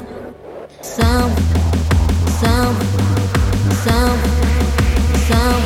some, 0.81 1.31
some, 2.41 2.75
some, 3.85 4.19
some, 5.29 5.62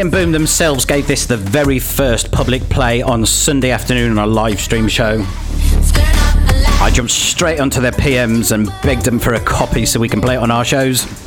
And 0.00 0.10
Boom 0.10 0.32
themselves 0.32 0.84
gave 0.86 1.06
this 1.06 1.26
the 1.26 1.36
very 1.36 1.78
first 1.78 2.32
public 2.32 2.62
play 2.70 3.02
on 3.02 3.26
Sunday 3.26 3.70
afternoon 3.70 4.18
on 4.18 4.26
a 4.26 4.26
live 4.26 4.58
stream 4.58 4.88
show. 4.88 5.22
I 6.80 6.90
jumped 6.92 7.12
straight 7.12 7.60
onto 7.60 7.80
their 7.80 7.92
PMs 7.92 8.52
and 8.52 8.72
begged 8.82 9.04
them 9.04 9.18
for 9.18 9.34
a 9.34 9.40
copy 9.40 9.84
so 9.84 10.00
we 10.00 10.08
can 10.08 10.20
play 10.20 10.34
it 10.34 10.38
on 10.38 10.50
our 10.50 10.64
shows. 10.64 11.21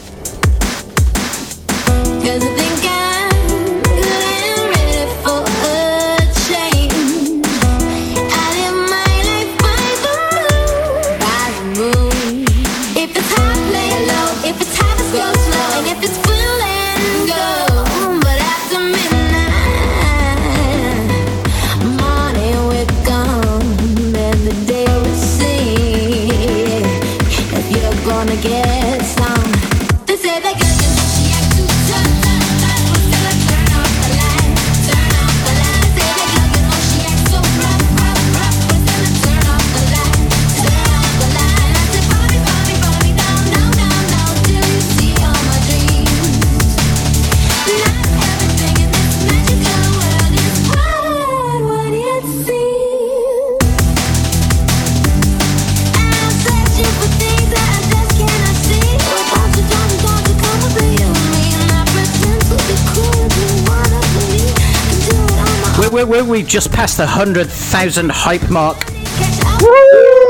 We, 65.95 66.03
we, 66.03 66.21
we 66.21 66.43
just 66.43 66.73
passed 66.73 66.97
the 66.97 67.05
100,000 67.05 68.11
hype 68.11 68.49
mark. 68.49 68.83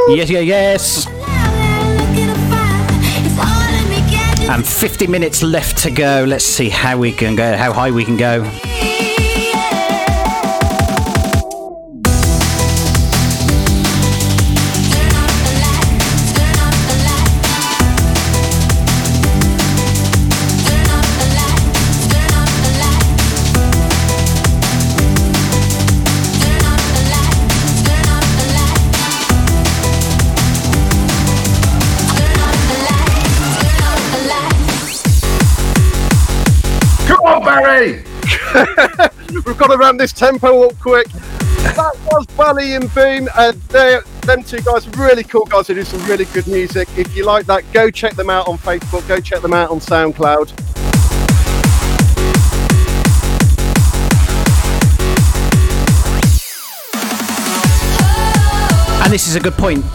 Yes, 0.10 0.30
yeah, 0.30 0.40
yes. 0.40 1.08
And 4.48 4.66
50 4.66 5.08
minutes 5.08 5.42
left 5.42 5.80
to 5.80 5.90
go. 5.90 6.24
Let's 6.28 6.46
see 6.46 6.70
how 6.70 7.00
we 7.00 7.12
can 7.12 7.36
go, 7.36 7.58
how 7.58 7.74
high 7.74 7.90
we 7.90 8.06
can 8.06 8.16
go. 8.16 8.44
We've 39.46 39.58
got 39.58 39.68
to 39.68 39.78
ramp 39.78 40.00
this 40.00 40.12
tempo 40.12 40.68
up 40.68 40.80
quick. 40.80 41.08
That 41.08 41.94
was 42.12 42.26
Bally 42.38 42.74
and 42.74 42.92
Boom. 42.94 43.30
and 43.38 43.62
they 43.64 44.00
them 44.22 44.44
two 44.44 44.60
guys 44.62 44.88
really 44.98 45.24
cool 45.24 45.46
guys 45.46 45.68
who 45.68 45.76
do 45.76 45.84
some 45.84 46.04
really 46.06 46.26
good 46.26 46.48
music. 46.48 46.88
If 46.98 47.16
you 47.16 47.26
like 47.26 47.46
that, 47.46 47.64
go 47.74 47.92
check 47.92 48.16
them 48.16 48.30
out 48.30 48.48
on 48.48 48.58
Facebook. 48.58 49.08
Go 49.08 49.20
check 49.20 49.42
them 49.42 49.54
out 49.54 49.70
on 49.70 49.80
SoundCloud. 49.80 50.52
And 59.04 59.14
this 59.14 59.28
is 59.28 59.36
a 59.36 59.40
good 59.40 59.54
point 59.54 59.86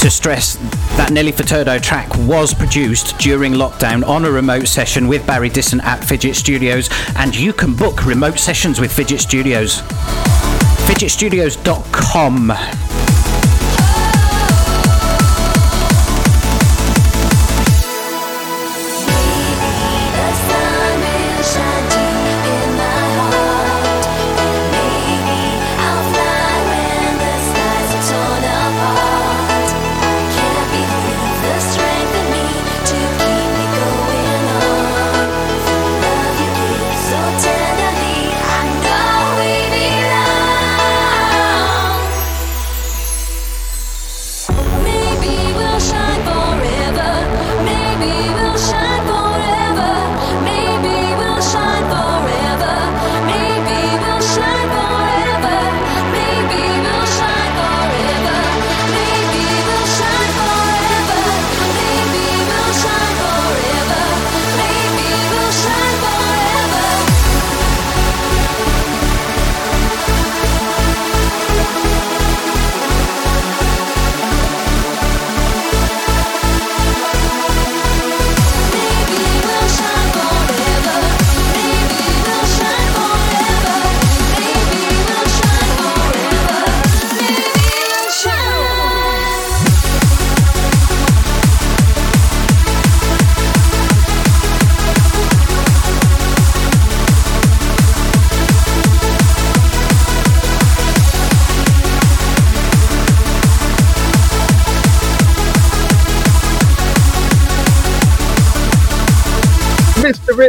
to 0.00 0.08
stress 0.08 0.56
that 1.00 1.12
Nelly 1.12 1.32
Furtado 1.32 1.80
track 1.80 2.14
was 2.26 2.52
produced 2.52 3.16
during 3.16 3.54
lockdown 3.54 4.06
on 4.06 4.26
a 4.26 4.30
remote 4.30 4.66
session 4.66 5.08
with 5.08 5.26
Barry 5.26 5.48
Diston 5.48 5.82
at 5.82 6.04
Fidget 6.04 6.36
Studios, 6.36 6.90
and 7.16 7.34
you 7.34 7.54
can 7.54 7.74
book 7.74 8.04
remote 8.04 8.38
sessions 8.38 8.78
with 8.78 8.92
Fidget 8.92 9.20
Studios. 9.20 9.80
FidgetStudios.com. 10.90 12.89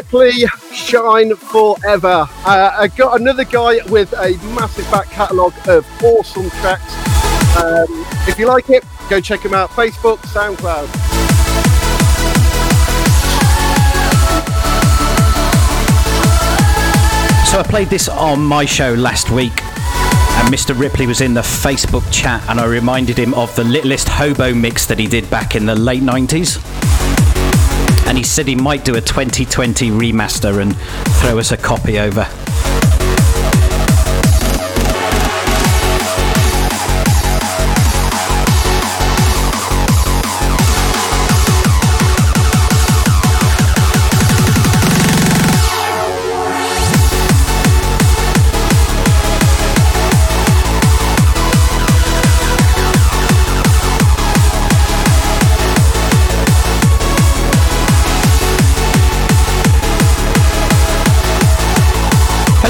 Ripley, 0.01 0.47
shine 0.73 1.35
forever. 1.35 2.27
Uh, 2.43 2.71
I 2.73 2.87
got 2.87 3.21
another 3.21 3.43
guy 3.43 3.77
with 3.87 4.11
a 4.13 4.31
massive 4.55 4.89
back 4.89 5.05
catalogue 5.11 5.53
of 5.67 5.85
awesome 6.03 6.49
tracks. 6.49 6.95
Um, 7.61 7.85
if 8.27 8.39
you 8.39 8.47
like 8.47 8.71
it, 8.71 8.83
go 9.11 9.21
check 9.21 9.41
him 9.41 9.53
out. 9.53 9.69
Facebook, 9.69 10.17
SoundCloud. 10.21 10.87
So 17.45 17.59
I 17.59 17.63
played 17.63 17.89
this 17.89 18.09
on 18.09 18.43
my 18.43 18.65
show 18.65 18.95
last 18.95 19.29
week, 19.29 19.61
and 19.61 20.51
Mr. 20.51 20.77
Ripley 20.77 21.05
was 21.05 21.21
in 21.21 21.35
the 21.35 21.41
Facebook 21.41 22.11
chat, 22.11 22.43
and 22.49 22.59
I 22.59 22.65
reminded 22.65 23.19
him 23.19 23.35
of 23.35 23.55
the 23.55 23.63
Littlest 23.63 24.09
Hobo 24.09 24.51
mix 24.51 24.87
that 24.87 24.97
he 24.97 25.05
did 25.05 25.29
back 25.29 25.55
in 25.55 25.67
the 25.67 25.75
late 25.75 26.01
90s. 26.01 26.70
And 28.11 28.17
he 28.17 28.25
said 28.25 28.45
he 28.45 28.55
might 28.55 28.83
do 28.83 28.95
a 28.95 28.99
2020 28.99 29.89
remaster 29.91 30.61
and 30.61 30.75
throw 31.21 31.39
us 31.39 31.53
a 31.53 31.57
copy 31.57 31.97
over. 31.97 32.27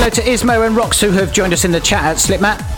Hello 0.01 0.09
to 0.09 0.21
Ismo 0.23 0.65
and 0.65 0.75
Rox 0.75 0.99
who 0.99 1.11
have 1.11 1.31
joined 1.31 1.53
us 1.53 1.63
in 1.63 1.71
the 1.71 1.79
chat 1.79 2.03
at 2.03 2.17
Slipmat. 2.17 2.70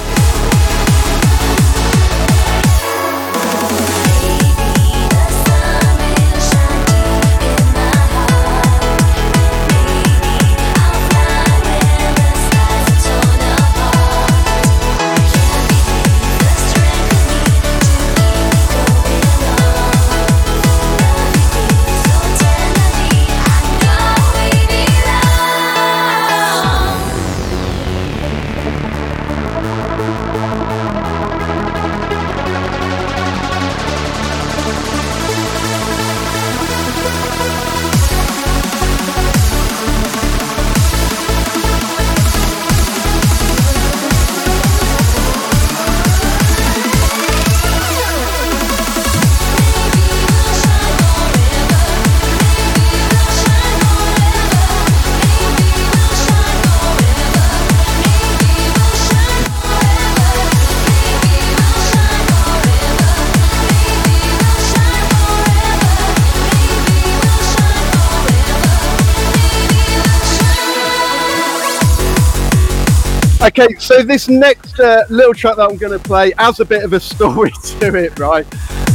Okay, 73.44 73.76
so 73.78 74.02
this 74.02 74.30
next 74.30 74.80
uh, 74.80 75.04
little 75.10 75.34
track 75.34 75.58
that 75.58 75.70
I'm 75.70 75.76
going 75.76 75.92
to 75.92 76.02
play 76.02 76.32
has 76.38 76.62
a 76.62 76.66
bit 76.66 76.82
of 76.82 76.94
a 76.94 77.00
story 77.00 77.52
to 77.82 77.94
it, 77.94 78.18
right? 78.18 78.46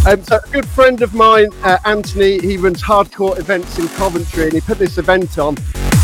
Um, 0.06 0.22
so, 0.22 0.38
a 0.42 0.48
good 0.50 0.66
friend 0.66 1.02
of 1.02 1.12
mine, 1.12 1.50
uh, 1.64 1.76
Anthony, 1.84 2.38
he 2.38 2.56
runs 2.56 2.82
hardcore 2.82 3.38
events 3.38 3.78
in 3.78 3.88
Coventry, 3.88 4.44
and 4.44 4.54
he 4.54 4.62
put 4.62 4.78
this 4.78 4.96
event 4.96 5.38
on. 5.38 5.54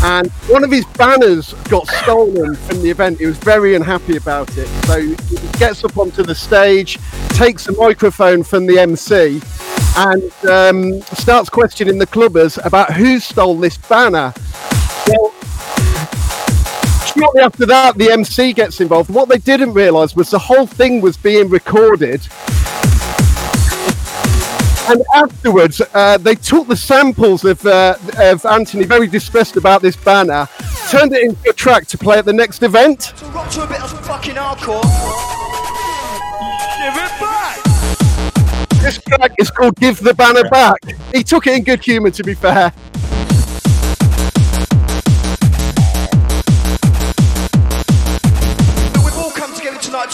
And 0.03 0.29
one 0.47 0.63
of 0.63 0.69
his 0.69 0.85
banners 0.85 1.53
got 1.69 1.87
stolen 1.87 2.53
from 2.53 2.83
the 2.83 2.91
event. 2.91 3.17
He 3.17 3.25
was 3.25 3.37
very 3.39 3.73
unhappy 3.73 4.17
about 4.17 4.55
it. 4.59 4.67
So 4.85 5.01
he 5.01 5.57
gets 5.57 5.83
up 5.83 5.97
onto 5.97 6.21
the 6.21 6.35
stage, 6.35 6.99
takes 7.29 7.67
a 7.67 7.71
microphone 7.71 8.43
from 8.43 8.67
the 8.67 8.77
MC, 8.77 9.41
and 9.97 10.45
um, 10.45 11.01
starts 11.17 11.49
questioning 11.49 11.97
the 11.97 12.05
clubbers 12.05 12.63
about 12.63 12.93
who 12.93 13.19
stole 13.19 13.57
this 13.57 13.79
banner. 13.79 14.35
Shortly 17.17 17.41
after 17.41 17.65
that, 17.67 17.97
the 17.97 18.11
MC 18.11 18.51
gets 18.51 18.81
involved. 18.81 19.09
What 19.09 19.29
they 19.29 19.37
didn't 19.37 19.73
realise 19.73 20.15
was 20.15 20.29
the 20.29 20.39
whole 20.39 20.67
thing 20.67 20.99
was 20.99 21.15
being 21.15 21.49
recorded. 21.49 22.27
And 24.87 25.01
afterwards, 25.15 25.81
uh, 25.93 26.17
they 26.17 26.35
took 26.35 26.67
the 26.67 26.75
samples 26.75 27.45
of, 27.45 27.65
uh, 27.65 27.95
of 28.19 28.45
Anthony, 28.45 28.83
very 28.83 29.07
distressed 29.07 29.55
about 29.55 29.81
this 29.81 29.95
banner, 29.95 30.47
turned 30.89 31.13
it 31.13 31.23
into 31.23 31.49
a 31.49 31.53
track 31.53 31.87
to 31.87 31.97
play 31.97 32.17
at 32.17 32.25
the 32.25 32.33
next 32.33 32.61
event. 32.63 33.13
So 33.15 33.29
rock 33.29 33.49
to 33.51 33.63
a 33.63 33.67
bit 33.67 33.81
of 33.81 34.05
fucking 34.05 34.35
hardcore. 34.35 34.83
Give 36.77 36.95
it 37.01 37.19
back. 37.21 37.63
This 38.81 38.99
track 38.99 39.31
is 39.39 39.49
called 39.49 39.75
Give 39.77 39.97
the 39.99 40.13
Banner 40.13 40.47
Back. 40.49 40.79
He 41.13 41.23
took 41.23 41.47
it 41.47 41.55
in 41.55 41.63
good 41.63 41.83
humour, 41.83 42.11
to 42.11 42.23
be 42.23 42.33
fair. 42.33 42.73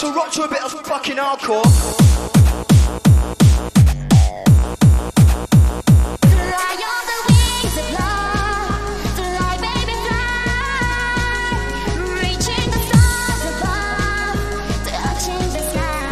To 0.02 0.10
rock 0.10 0.32
to 0.32 0.42
a 0.42 0.48
bit 0.48 0.60
of 0.64 0.72
fucking 0.84 1.14
hardcore. 1.16 1.62
Fly 6.26 6.74
on 6.90 7.04
the 7.10 7.18
wings 7.28 7.76
of 7.78 7.86
love, 8.00 8.82
fly, 9.14 9.54
baby, 9.62 9.94
fly, 10.02 11.06
reaching 12.18 12.68
the 12.74 12.80
stars 12.88 13.44
above, 13.52 14.38
touching 14.90 15.46
the 15.54 15.62
sky. 15.70 16.10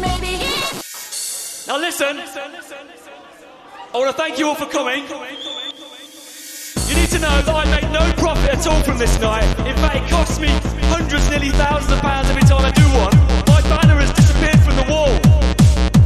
Maybe 0.00 0.32
it's 0.40 1.66
Now 1.68 1.76
listen. 1.76 2.14
I 3.92 3.98
want 3.98 4.10
to 4.16 4.22
thank 4.22 4.38
you 4.38 4.48
all 4.48 4.54
for 4.54 4.64
coming. 4.64 5.04
You 7.06 7.12
need 7.12 7.20
to 7.22 7.28
know 7.30 7.40
that 7.40 7.54
I 7.54 7.64
make 7.70 7.88
no 7.92 8.02
profit 8.20 8.50
at 8.50 8.66
all 8.66 8.82
from 8.82 8.98
this 8.98 9.20
night. 9.20 9.46
In 9.60 9.76
fact, 9.76 9.94
it 9.94 10.10
costs 10.10 10.40
me 10.40 10.48
hundreds, 10.90 11.30
nearly 11.30 11.50
thousands 11.50 11.92
of 11.92 12.00
pounds 12.00 12.28
every 12.28 12.42
time 12.42 12.64
I 12.66 12.72
do 12.72 12.82
one. 12.98 13.14
My 13.46 13.62
banner 13.70 13.94
has 14.02 14.12
disappeared 14.12 14.58
from 14.66 14.74
the 14.74 14.82
wall. 14.90 15.14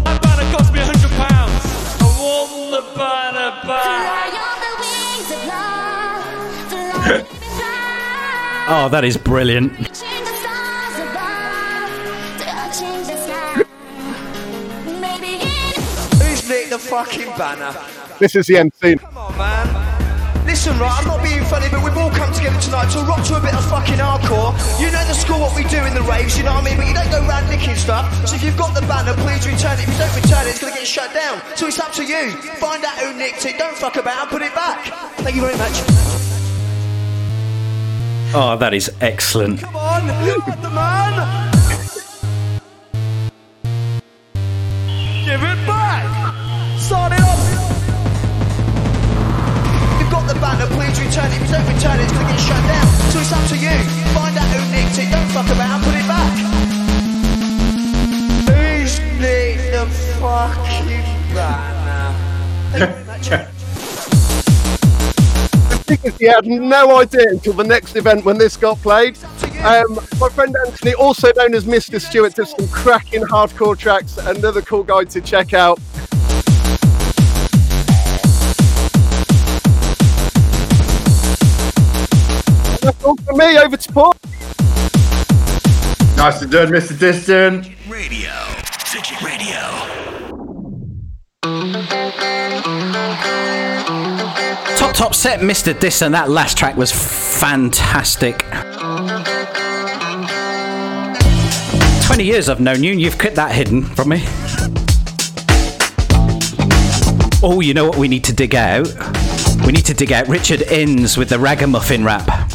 That 0.04 0.20
banner 0.20 0.44
cost 0.52 0.70
me 0.74 0.80
a 0.80 0.84
hundred 0.84 1.08
pounds. 1.16 1.64
I 2.04 2.08
want 2.20 2.52
the 2.76 2.82
banner 3.00 3.48
back. 3.64 3.88
fly 3.96 4.28
on 4.44 4.60
the 4.60 4.72
wings 4.84 5.30
of 5.36 5.42
love, 5.48 6.68
fly, 6.68 7.16
baby, 7.16 7.24
fly, 7.48 8.68
Oh, 8.68 8.88
that 8.90 9.02
is 9.04 9.16
brilliant. 9.16 9.72
reaching 9.72 10.20
the 10.20 10.34
stars 10.36 10.96
above, 11.00 11.88
touching 12.44 13.00
the 13.08 13.16
sky. 13.24 13.64
Maybe 15.00 15.40
it's 15.48 16.20
Who's 16.22 16.44
nicked 16.46 16.68
the 16.68 16.78
fucking 16.78 17.30
banner? 17.38 17.72
This 18.18 18.36
is 18.36 18.46
the 18.48 18.58
MC. 18.58 18.96
Come 18.96 19.16
on, 19.16 19.38
man. 19.38 20.09
Listen, 20.46 20.78
right, 20.78 20.92
I'm 20.98 21.06
not 21.06 21.22
being 21.22 21.44
funny, 21.44 21.68
but 21.70 21.84
we've 21.84 21.96
all 21.96 22.10
come 22.10 22.32
together 22.32 22.58
tonight 22.60 22.90
to 22.92 23.00
rock 23.04 23.24
to 23.26 23.36
a 23.36 23.40
bit 23.40 23.54
of 23.54 23.64
fucking 23.68 24.00
hardcore. 24.00 24.52
You 24.80 24.90
know 24.90 25.04
the 25.06 25.14
score 25.14 25.38
what 25.38 25.54
we 25.54 25.64
do 25.64 25.78
in 25.84 25.94
the 25.94 26.02
raves, 26.02 26.36
you 26.36 26.44
know 26.44 26.54
what 26.54 26.64
I 26.64 26.68
mean? 26.68 26.76
But 26.76 26.88
you 26.88 26.94
don't 26.94 27.10
go 27.10 27.20
round 27.26 27.48
nicking 27.48 27.76
stuff. 27.76 28.08
So 28.26 28.36
if 28.36 28.42
you've 28.42 28.56
got 28.56 28.74
the 28.74 28.82
banner, 28.82 29.14
please 29.14 29.46
return 29.46 29.78
it. 29.78 29.84
If 29.84 29.92
you 29.92 29.98
don't 29.98 30.14
return 30.16 30.46
it, 30.46 30.50
it's 30.50 30.60
going 30.60 30.72
to 30.72 30.78
get 30.78 30.88
shut 30.88 31.12
down. 31.14 31.40
So 31.56 31.66
it's 31.66 31.78
up 31.78 31.92
to 31.92 32.04
you. 32.04 32.32
Find 32.58 32.84
out 32.84 32.98
who 32.98 33.12
nicked 33.16 33.44
it. 33.46 33.58
Don't 33.58 33.76
fuck 33.76 33.96
about 33.96 34.22
and 34.22 34.30
put 34.30 34.42
it 34.42 34.54
back. 34.54 34.86
Thank 35.20 35.36
you 35.36 35.42
very 35.42 35.56
much. 35.56 35.76
Oh, 38.32 38.56
that 38.58 38.72
is 38.74 38.90
excellent. 39.00 39.60
Come 39.60 39.76
on, 39.76 40.06
the 40.06 40.70
man. 40.70 41.50
Give 45.24 45.42
it 45.42 45.66
back. 45.66 46.78
Start 46.78 47.12
it 47.12 47.29
banner, 50.90 51.06
please 51.06 51.06
return 51.06 51.32
it. 51.32 51.36
If 51.36 51.42
you 51.42 51.48
don't 51.54 51.66
return 51.74 52.00
it, 52.00 52.04
it's 52.04 52.12
going 52.12 52.26
to 52.26 52.32
get 52.32 52.40
shut 52.40 52.64
down. 52.66 52.86
So 53.10 53.20
it's 53.20 53.32
up 53.32 53.48
to 53.48 53.56
you. 53.56 53.70
Find 54.14 54.36
out 54.38 54.48
who 54.48 54.60
nicked 54.70 54.98
it. 54.98 55.10
Don't 55.10 55.30
fuck 55.30 55.46
about 55.46 55.70
and 55.70 55.84
put 55.84 55.94
it 55.94 56.06
back. 56.06 56.32
Who's 58.48 58.98
nicked 59.18 59.72
the 59.72 59.86
fucking 60.20 61.34
banner? 61.34 62.14
Thank 62.72 62.80
you 62.80 62.86
very 62.86 63.04
much. 63.04 63.30
Because 65.86 66.16
he 66.18 66.26
had 66.26 66.46
no 66.46 66.98
idea 67.00 67.26
until 67.30 67.52
the 67.52 67.64
next 67.64 67.96
event 67.96 68.24
when 68.24 68.38
this 68.38 68.56
got 68.56 68.80
played. 68.80 69.18
Um, 69.64 69.98
my 70.20 70.28
friend 70.28 70.54
Anthony, 70.66 70.94
also 70.94 71.32
known 71.36 71.52
as 71.52 71.64
Mr. 71.64 72.00
Stewart, 72.00 72.34
does 72.34 72.52
some 72.56 72.68
cracking 72.68 73.22
hardcore 73.22 73.76
tracks. 73.76 74.16
Another 74.18 74.62
cool 74.62 74.84
guy 74.84 75.02
to 75.04 75.20
check 75.20 75.52
out. 75.52 75.80
That's 82.90 83.04
all 83.04 83.16
for 83.18 83.34
me. 83.34 83.56
Over 83.56 83.76
to 83.76 83.92
Paul. 83.92 84.14
Nicely 86.16 86.48
done, 86.48 86.70
Mr. 86.70 86.98
Diston. 86.98 87.72
Radio. 87.88 88.32
Fidget 88.84 89.22
Radio. 89.22 89.54
Top, 94.76 94.92
top 94.92 95.14
set, 95.14 95.38
Mr. 95.38 95.72
Diston. 95.72 96.10
That 96.10 96.30
last 96.30 96.58
track 96.58 96.76
was 96.76 96.90
fantastic. 96.90 98.40
20 102.06 102.24
years 102.24 102.48
I've 102.48 102.58
known 102.58 102.82
you, 102.82 102.90
and 102.90 103.00
you've 103.00 103.18
kept 103.18 103.36
that 103.36 103.52
hidden 103.52 103.82
from 103.82 104.08
me. 104.08 104.24
Oh, 107.40 107.60
you 107.60 107.72
know 107.72 107.84
what 107.84 107.96
we 107.96 108.08
need 108.08 108.24
to 108.24 108.32
dig 108.32 108.56
out? 108.56 108.88
We 109.64 109.70
need 109.70 109.86
to 109.86 109.94
dig 109.94 110.10
out 110.10 110.26
Richard 110.26 110.62
Innes 110.62 111.16
with 111.16 111.28
the 111.28 111.38
ragamuffin 111.38 112.04
rap. 112.04 112.49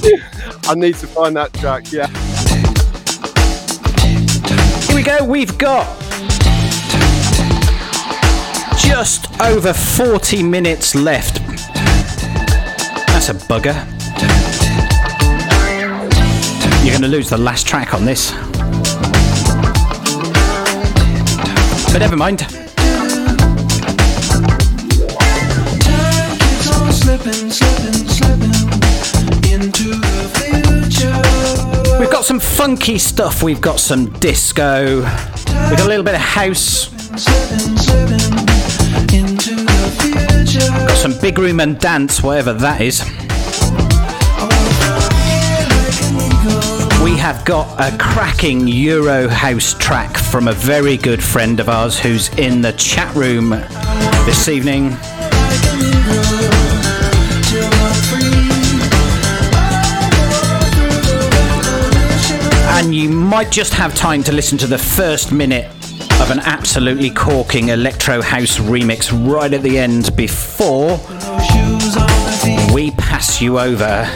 I 0.64 0.74
need 0.74 0.94
to 0.96 1.06
find 1.06 1.36
that 1.36 1.52
track. 1.54 1.92
Yeah. 1.92 2.06
Here 4.86 4.96
we 4.96 5.02
go. 5.02 5.24
We've 5.24 5.56
got 5.58 5.86
just 8.78 9.40
over 9.40 9.72
40 9.74 10.42
minutes 10.42 10.94
left. 10.94 11.44
That's 13.08 13.28
a 13.28 13.34
bugger. 13.34 13.74
You're 16.82 16.92
going 16.92 17.02
to 17.02 17.08
lose 17.08 17.28
the 17.28 17.38
last 17.38 17.66
track 17.66 17.92
on 17.92 18.06
this. 18.06 18.32
But 21.92 21.98
never 21.98 22.16
mind. 22.16 22.46
We've 31.98 32.10
got 32.10 32.24
some 32.24 32.38
funky 32.38 32.98
stuff. 32.98 33.42
We've 33.42 33.60
got 33.60 33.80
some 33.80 34.10
disco. 34.20 34.98
We've 34.98 35.04
got 35.04 35.80
a 35.80 35.88
little 35.88 36.04
bit 36.04 36.14
of 36.14 36.20
house. 36.20 36.88
Got 40.86 40.96
some 40.96 41.18
big 41.20 41.36
room 41.38 41.58
and 41.58 41.80
dance, 41.80 42.22
whatever 42.22 42.52
that 42.52 42.80
is. 42.80 43.02
We 47.02 47.16
have 47.16 47.44
got 47.44 47.80
a 47.80 47.96
cracking 47.98 48.68
Euro 48.68 49.26
house 49.26 49.74
track 49.74 50.16
from 50.16 50.46
a 50.46 50.52
very 50.52 50.96
good 50.96 51.20
friend 51.22 51.58
of 51.58 51.68
ours 51.68 51.98
who's 51.98 52.28
in 52.38 52.62
the 52.62 52.72
chat 52.74 53.12
room 53.16 53.50
this 54.26 54.48
evening. 54.48 54.96
And 62.80 62.94
you 62.94 63.10
might 63.10 63.50
just 63.50 63.74
have 63.74 63.94
time 63.94 64.22
to 64.22 64.32
listen 64.32 64.56
to 64.56 64.66
the 64.66 64.78
first 64.78 65.32
minute 65.32 65.66
of 66.18 66.30
an 66.30 66.38
absolutely 66.40 67.10
corking 67.10 67.68
electro 67.68 68.22
house 68.22 68.56
remix 68.56 69.12
right 69.30 69.52
at 69.52 69.60
the 69.60 69.78
end 69.78 70.16
before 70.16 70.98
we 72.72 72.90
pass 72.92 73.42
you 73.42 73.58
over 73.58 74.06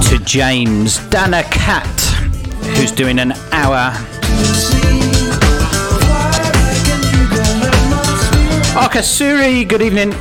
to 0.00 0.24
James 0.24 0.98
Dana 1.08 1.42
Cat, 1.42 2.00
who's 2.76 2.92
doing 2.92 3.18
an 3.18 3.32
hour 3.50 3.92
Takasuri, 8.92 9.66
good 9.66 9.80
evening. 9.80 10.12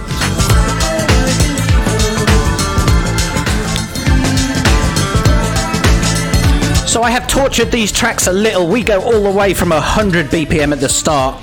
So 6.92 7.04
I 7.04 7.10
have 7.12 7.26
tortured 7.26 7.72
these 7.72 7.90
tracks 7.90 8.28
a 8.28 8.34
little. 8.34 8.68
We 8.68 8.84
go 8.84 9.02
all 9.02 9.24
the 9.24 9.32
way 9.32 9.54
from 9.54 9.70
100 9.70 10.26
BPM 10.26 10.74
at 10.74 10.82
the 10.82 10.90
start 10.90 11.40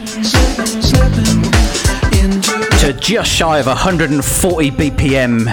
to 2.81 2.93
just 2.93 3.31
shy 3.31 3.59
of 3.59 3.65
140 3.65 4.70
BPM 4.70 5.49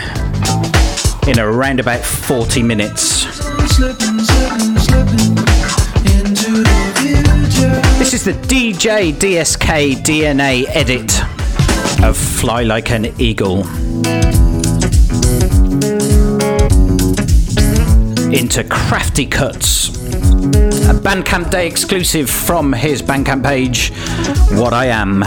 in 1.30 1.40
around 1.40 1.80
about 1.80 2.02
40 2.02 2.62
minutes. 2.62 3.24
This 7.98 8.14
is 8.14 8.26
the 8.26 8.34
DJ 8.34 9.14
DSK 9.14 10.04
DNA 10.04 10.66
edit 10.76 11.24
of 12.04 12.18
Fly 12.18 12.64
Like 12.64 12.92
an 12.92 13.06
Eagle. 13.18 13.64
Into 18.36 18.64
Krafty 18.66 19.30
Kuts. 19.30 19.95
A 20.90 20.94
Bandcamp 20.94 21.49
Day 21.52 21.68
exclusive 21.68 22.30
from 22.30 22.74
his 22.74 23.02
Bandcamp 23.02 23.45
page, 23.45 23.94
What 24.60 24.74
I 24.74 24.88
Am. 24.88 25.22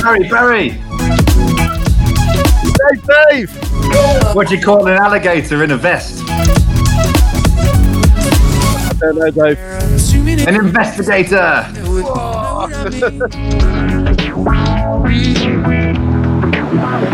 Barry, 0.00 0.28
Barry, 0.30 0.70
Dave, 2.72 3.02
Dave! 3.28 3.50
what 4.34 4.48
do 4.48 4.56
you 4.56 4.62
call 4.62 4.86
an 4.86 4.94
alligator 4.94 5.62
in 5.62 5.72
a 5.72 5.76
vest? 5.76 6.22
I 8.86 8.92
don't 8.98 9.18
know, 9.18 9.30
Dave. 9.30 9.58
An 10.48 10.54
investigator. 10.54 11.68
Bring 16.94 17.06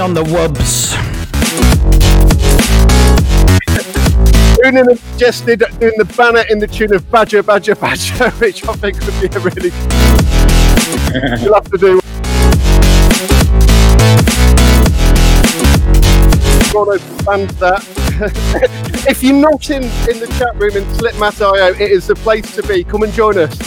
on 0.00 0.12
the 0.12 0.24
wubs. 0.24 0.96
Has 4.64 5.00
suggested 5.00 5.62
doing 5.78 5.92
the 5.98 6.04
banner 6.16 6.42
in 6.50 6.58
the 6.58 6.66
tune 6.66 6.92
of 6.92 7.08
Badger, 7.12 7.44
Badger, 7.44 7.76
Badger, 7.76 8.30
which 8.38 8.66
I 8.66 8.72
think 8.74 8.98
would 9.00 9.20
be 9.20 9.28
a 9.36 9.38
really. 9.38 9.70
You'll 11.44 11.54
have 11.54 11.70
to 11.70 11.78
do. 11.78 12.07
Banned 16.84 17.50
that. 17.58 17.84
if 19.08 19.22
you're 19.22 19.34
not 19.34 19.68
in, 19.68 19.82
in 19.82 20.20
the 20.20 20.32
chat 20.38 20.54
room 20.54 20.76
in 20.76 20.84
Slipmat.io, 20.94 21.72
it 21.72 21.80
is 21.80 22.06
the 22.06 22.14
place 22.14 22.54
to 22.54 22.62
be. 22.62 22.84
Come 22.84 23.02
and 23.02 23.12
join 23.12 23.36
us. 23.36 23.58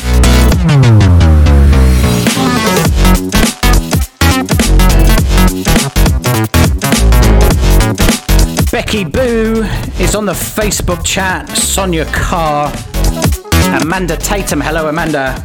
Becky 8.72 9.04
Boo 9.04 9.64
is 10.00 10.16
on 10.16 10.26
the 10.26 10.32
Facebook 10.32 11.04
chat. 11.04 11.50
Sonia 11.50 12.06
Carr. 12.06 12.72
Amanda 13.82 14.16
Tatum. 14.16 14.62
Hello, 14.62 14.88
Amanda. 14.88 15.36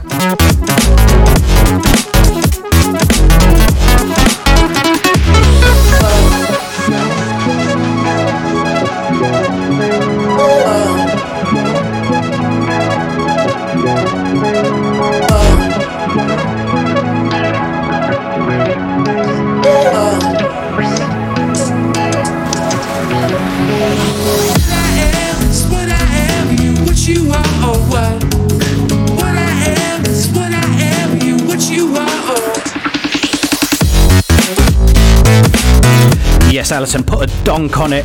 Yes, 36.49 36.73
Alison, 36.73 37.05
put 37.05 37.29
a 37.29 37.45
donk 37.45 37.79
on 37.79 37.93
it. 37.93 38.05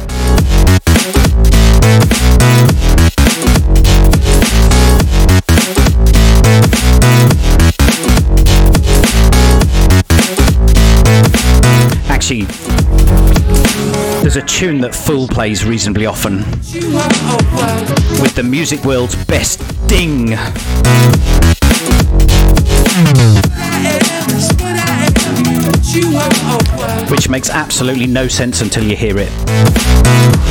Actually, 12.09 12.43
there's 14.21 14.35
a 14.35 14.41
tune 14.41 14.81
that 14.81 14.93
Fool 14.93 15.27
plays 15.27 15.63
reasonably 15.63 16.05
often 16.05 16.39
with 18.21 18.35
the 18.35 18.43
music 18.43 18.83
world's 18.83 19.15
best 19.25 19.59
ding. 19.87 20.37
Which 27.09 27.27
makes 27.27 27.49
absolutely 27.49 28.07
no 28.07 28.27
sense 28.27 28.61
until 28.61 28.83
you 28.83 28.95
hear 28.95 29.15
it. 29.17 30.50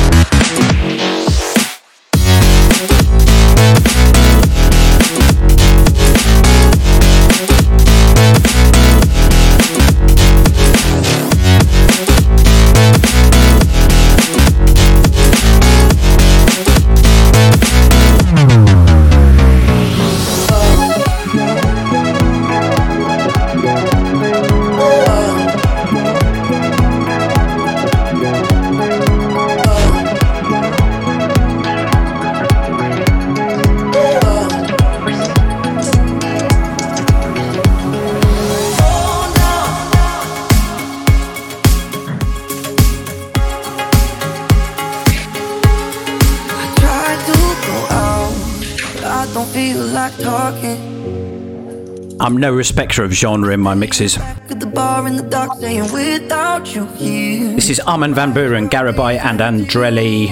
I'm 52.31 52.37
no 52.37 52.53
respecter 52.53 53.03
of 53.03 53.11
genre 53.11 53.53
in 53.53 53.59
my 53.59 53.73
mixes. 53.73 54.17
At 54.17 54.61
the 54.61 54.65
bar 54.65 55.05
in 55.05 55.17
the 55.17 55.23
dark, 55.23 55.59
saying 55.59 55.91
without 55.91 56.73
you 56.73 56.85
here. 56.95 57.53
This 57.55 57.69
is 57.69 57.81
Armin 57.81 58.13
van 58.13 58.31
Buuren, 58.33 58.69
Garibay, 58.69 59.19
and 59.19 59.41
Andrelli. 59.41 60.29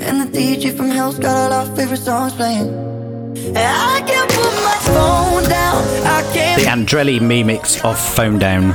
And 0.00 0.22
the 0.22 0.38
DJ 0.38 0.74
from 0.74 0.88
Hell's 0.88 1.18
got 1.18 1.52
all 1.52 1.52
our 1.52 1.76
favorite 1.76 2.00
songs 2.00 2.32
playing. 2.32 2.68
And 3.36 3.58
I 3.58 4.02
can't 4.06 4.30
put 4.30 4.54
my 4.64 4.78
phone 4.86 5.50
down. 5.50 5.84
I 6.06 6.22
can't 6.32 6.62
The 6.62 6.68
Andrelli 6.68 7.20
me 7.20 7.44
mix 7.44 7.84
of 7.84 7.98
Phone 7.98 8.38
Down. 8.38 8.72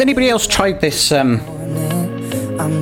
Has 0.00 0.06
anybody 0.06 0.30
else 0.30 0.46
tried 0.46 0.80
this 0.80 1.12
um, 1.12 1.40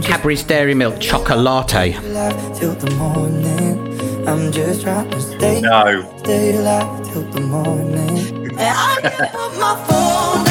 Cadbury's 0.02 0.44
Dairy 0.44 0.72
Milk 0.72 1.00
Chocolate. 1.00 1.36
alive 1.36 2.56
till 2.56 2.74
the 2.74 2.92
morning. 2.92 4.28
I'm 4.28 4.52
just 4.52 4.82
trying 4.82 5.10
to 5.10 5.20
stay, 5.20 5.60
No. 5.60 6.14
stay 6.18 6.54
alive 6.56 7.12
till 7.12 7.22
the 7.22 7.40
morning. 7.40 8.56
I 8.56 9.00
can't 9.02 9.32
put 9.32 9.58
my 9.58 9.74
phone 9.88 10.44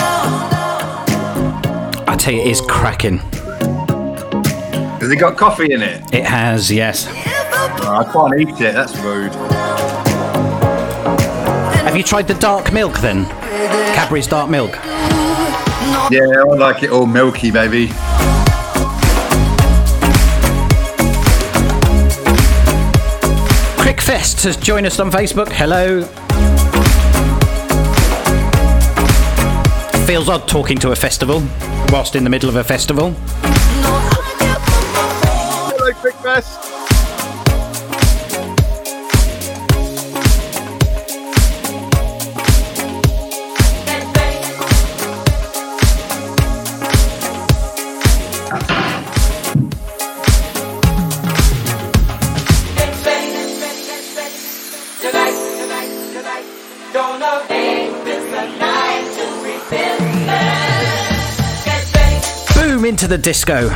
down. 1.93 2.09
I 2.09 2.17
tell 2.19 2.33
you, 2.33 2.41
it 2.41 2.47
is 2.47 2.59
cracking. 2.59 3.19
Has 4.99 5.09
it 5.09 5.19
got 5.21 5.37
coffee 5.37 5.71
in 5.71 5.81
it? 5.81 6.03
It 6.13 6.25
has, 6.25 6.69
yes. 6.69 7.07
Oh, 7.09 7.95
I 7.95 8.03
can't 8.11 8.41
eat 8.41 8.59
it. 8.61 8.73
That's 8.73 8.93
rude. 8.97 9.33
Have 11.85 11.95
you 11.95 12.03
tried 12.03 12.27
the 12.27 12.33
dark 12.33 12.73
milk 12.73 12.99
then? 12.99 13.23
Cadbury's 13.95 14.27
dark 14.27 14.49
milk. 14.49 14.77
Yeah, 16.09 16.21
I 16.21 16.43
like 16.55 16.83
it 16.83 16.89
all 16.89 17.05
milky, 17.05 17.51
baby. 17.51 17.87
Crickfest 23.77 24.45
has 24.45 24.55
joined 24.55 24.85
us 24.85 25.01
on 25.01 25.11
Facebook. 25.11 25.49
Hello. 25.51 26.03
Feels 30.05 30.29
odd 30.29 30.47
talking 30.47 30.77
to 30.77 30.91
a 30.91 30.95
festival 30.95 31.43
whilst 31.89 32.15
in 32.15 32.23
the 32.23 32.29
middle 32.29 32.47
of 32.47 32.55
a 32.55 32.63
festival. 32.63 33.13
Hello, 35.73 35.91
Quickfest. 35.91 36.76
Into 62.97 63.07
the 63.09 63.17
disco. 63.19 63.69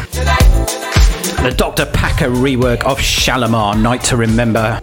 The 1.44 1.54
Dr. 1.56 1.86
Packer 1.86 2.30
rework 2.30 2.84
of 2.86 2.98
Shalamar, 2.98 3.80
Night 3.80 4.04
to 4.06 4.18
Remember. 4.18 4.82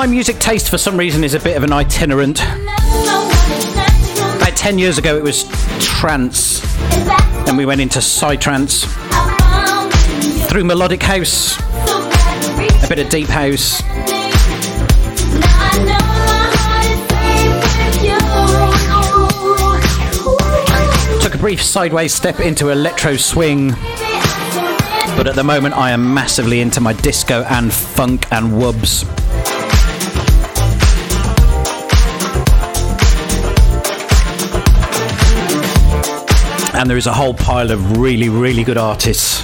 My 0.00 0.06
music 0.06 0.38
taste 0.38 0.70
for 0.70 0.78
some 0.78 0.96
reason 0.96 1.22
is 1.22 1.34
a 1.34 1.40
bit 1.40 1.58
of 1.58 1.62
an 1.62 1.74
itinerant. 1.74 2.40
About 2.40 2.56
10 4.56 4.78
years 4.78 4.96
ago 4.96 5.14
it 5.14 5.22
was 5.22 5.44
trance. 5.78 6.60
Then 7.44 7.58
we 7.58 7.66
went 7.66 7.82
into 7.82 7.98
psytrance. 7.98 8.86
Through 10.48 10.64
melodic 10.64 11.02
house. 11.02 11.60
A 12.82 12.88
bit 12.88 12.98
of 12.98 13.10
deep 13.10 13.28
house. 13.28 13.82
Took 21.22 21.34
a 21.34 21.38
brief 21.38 21.62
sideways 21.62 22.14
step 22.14 22.40
into 22.40 22.70
electro 22.70 23.16
swing. 23.16 23.72
But 25.14 25.26
at 25.26 25.34
the 25.34 25.44
moment 25.44 25.76
I 25.76 25.90
am 25.90 26.14
massively 26.14 26.62
into 26.62 26.80
my 26.80 26.94
disco 26.94 27.42
and 27.50 27.70
funk 27.70 28.32
and 28.32 28.54
wubs. 28.54 29.19
And 36.80 36.88
there 36.88 36.96
is 36.96 37.06
a 37.06 37.12
whole 37.12 37.34
pile 37.34 37.70
of 37.70 37.98
really, 37.98 38.30
really 38.30 38.64
good 38.64 38.78
artists 38.78 39.42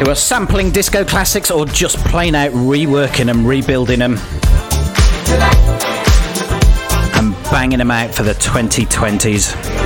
who 0.00 0.10
are 0.10 0.14
sampling 0.16 0.72
disco 0.72 1.04
classics 1.04 1.52
or 1.52 1.64
just 1.66 1.98
plain 1.98 2.34
out 2.34 2.50
reworking 2.50 3.26
them, 3.26 3.46
rebuilding 3.46 4.00
them, 4.00 4.18
and 7.14 7.32
banging 7.52 7.78
them 7.78 7.92
out 7.92 8.12
for 8.12 8.24
the 8.24 8.32
2020s. 8.32 9.81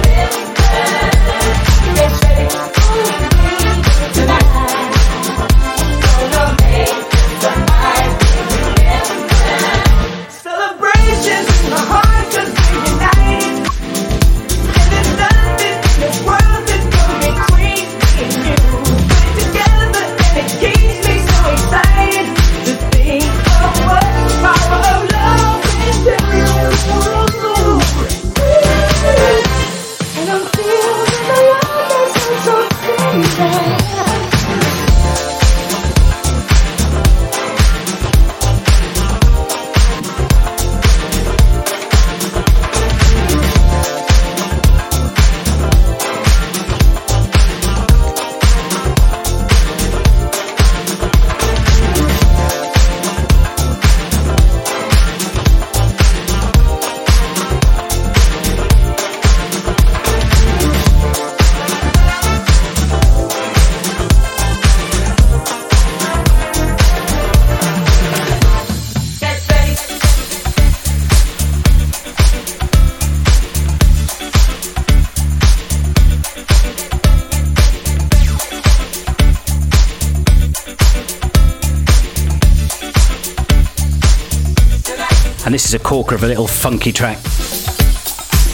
Corker 85.96 86.14
of 86.16 86.24
a 86.24 86.26
little 86.26 86.46
funky 86.46 86.92
track 86.92 87.16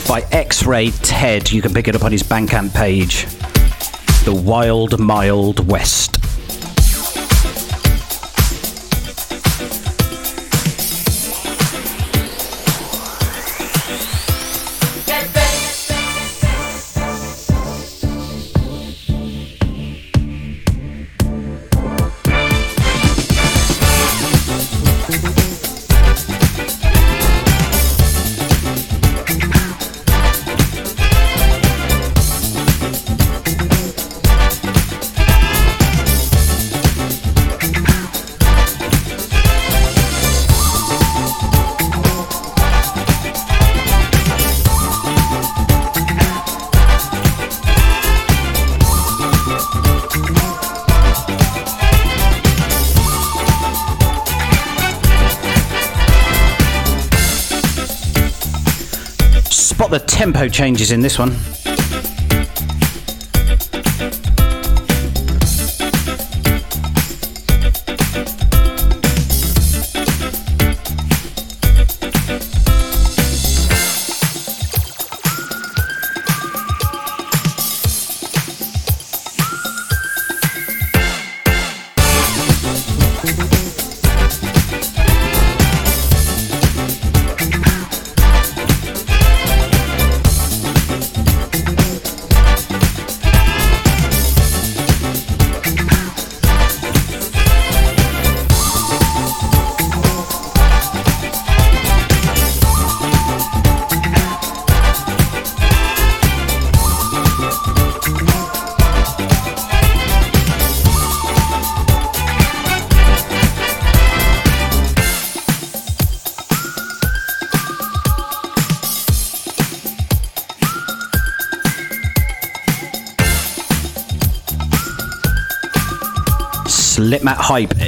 by 0.06 0.24
X 0.30 0.64
Ray 0.64 0.92
Ted. 0.92 1.50
You 1.50 1.60
can 1.60 1.74
pick 1.74 1.88
it 1.88 1.96
up 1.96 2.04
on 2.04 2.12
his 2.12 2.22
Bandcamp 2.22 2.72
page. 2.72 3.26
The 4.24 4.32
Wild 4.32 5.00
Mild 5.00 5.68
West. 5.68 6.21
Tempo 60.22 60.48
changes 60.48 60.92
in 60.92 61.00
this 61.00 61.18
one. 61.18 61.61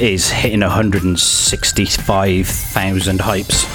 Is 0.04 0.30
hitting 0.30 0.60
165,000 0.60 3.18
hypes. 3.20 3.73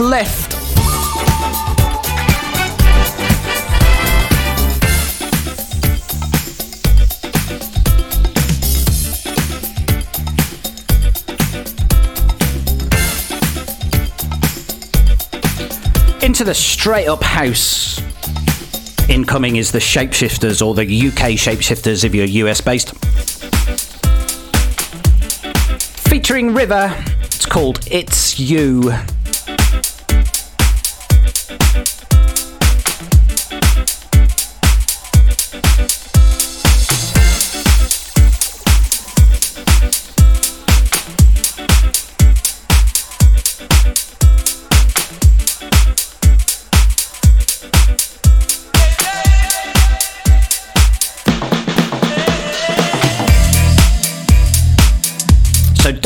Left. 0.00 0.54
Into 16.22 16.44
the 16.44 16.54
straight 16.54 17.06
up 17.06 17.22
house. 17.22 18.00
Incoming 19.10 19.56
is 19.56 19.72
the 19.72 19.78
Shapeshifters 19.78 20.64
or 20.64 20.74
the 20.74 20.82
UK 20.82 21.36
Shapeshifters 21.36 22.04
if 22.04 22.14
you're 22.14 22.26
US 22.46 22.60
based. 22.60 22.94
Featuring 26.08 26.54
River. 26.54 26.94
It's 27.22 27.46
called 27.46 27.86
It's 27.90 28.38
You. 28.38 28.92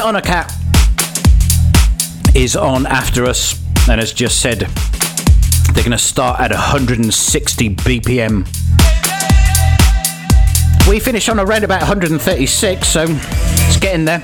So 0.04 0.16
a 0.16 0.20
Cat 0.20 0.54
is 2.34 2.56
on 2.56 2.84
after 2.84 3.24
us 3.24 3.58
and 3.88 3.98
has 3.98 4.12
just 4.12 4.42
said 4.42 4.60
they're 5.72 5.82
going 5.82 5.92
to 5.92 5.98
start 5.98 6.40
at 6.40 6.50
160 6.50 7.70
BPM. 7.76 8.46
We 10.86 11.00
finish 11.00 11.30
on 11.30 11.40
around 11.40 11.64
about 11.64 11.80
136, 11.80 12.86
so 12.86 13.06
it's 13.08 13.78
getting 13.78 14.04
there. 14.04 14.20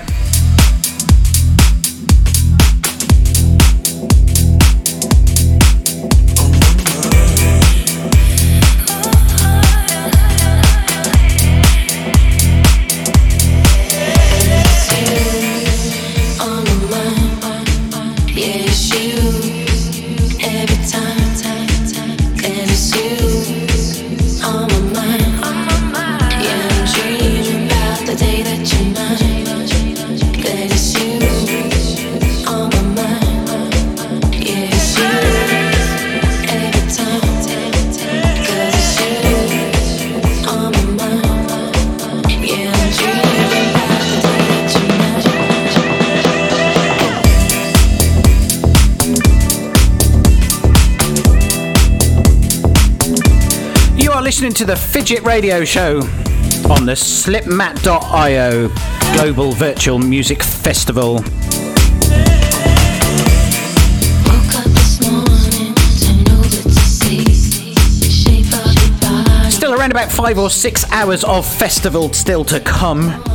Listening 54.50 54.66
to 54.66 54.72
the 54.72 54.76
Fidget 54.76 55.22
Radio 55.22 55.64
Show 55.64 55.98
on 56.68 56.84
the 56.84 56.96
slipmat.io 56.96 58.68
Global 59.14 59.52
Virtual 59.52 59.98
Music 59.98 60.42
Festival. 60.42 61.18
Still 69.50 69.74
around 69.74 69.92
about 69.92 70.10
five 70.10 70.38
or 70.38 70.50
six 70.50 70.90
hours 70.90 71.22
of 71.22 71.46
festival 71.46 72.12
still 72.12 72.44
to 72.46 72.58
come. 72.58 73.29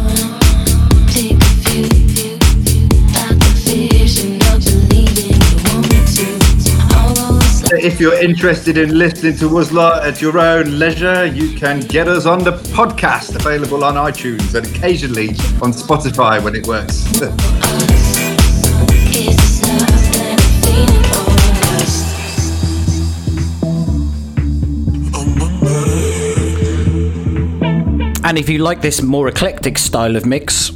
If 7.85 7.99
you're 7.99 8.19
interested 8.19 8.79
in 8.79 8.97
listening 8.97 9.37
to 9.37 9.45
Wuzla 9.45 10.03
at 10.03 10.19
your 10.19 10.39
own 10.39 10.79
leisure, 10.79 11.27
you 11.27 11.55
can 11.55 11.81
get 11.81 12.07
us 12.07 12.25
on 12.25 12.43
the 12.43 12.53
podcast 12.73 13.35
available 13.35 13.83
on 13.83 13.93
iTunes 13.93 14.55
and 14.55 14.65
occasionally 14.65 15.29
on 15.61 15.71
Spotify 15.71 16.43
when 16.43 16.55
it 16.55 16.65
works. 16.65 17.05
And 28.23 28.39
if 28.39 28.49
you 28.49 28.57
like 28.57 28.81
this 28.81 29.03
more 29.03 29.27
eclectic 29.27 29.77
style 29.77 30.15
of 30.15 30.25
mix, 30.25 30.71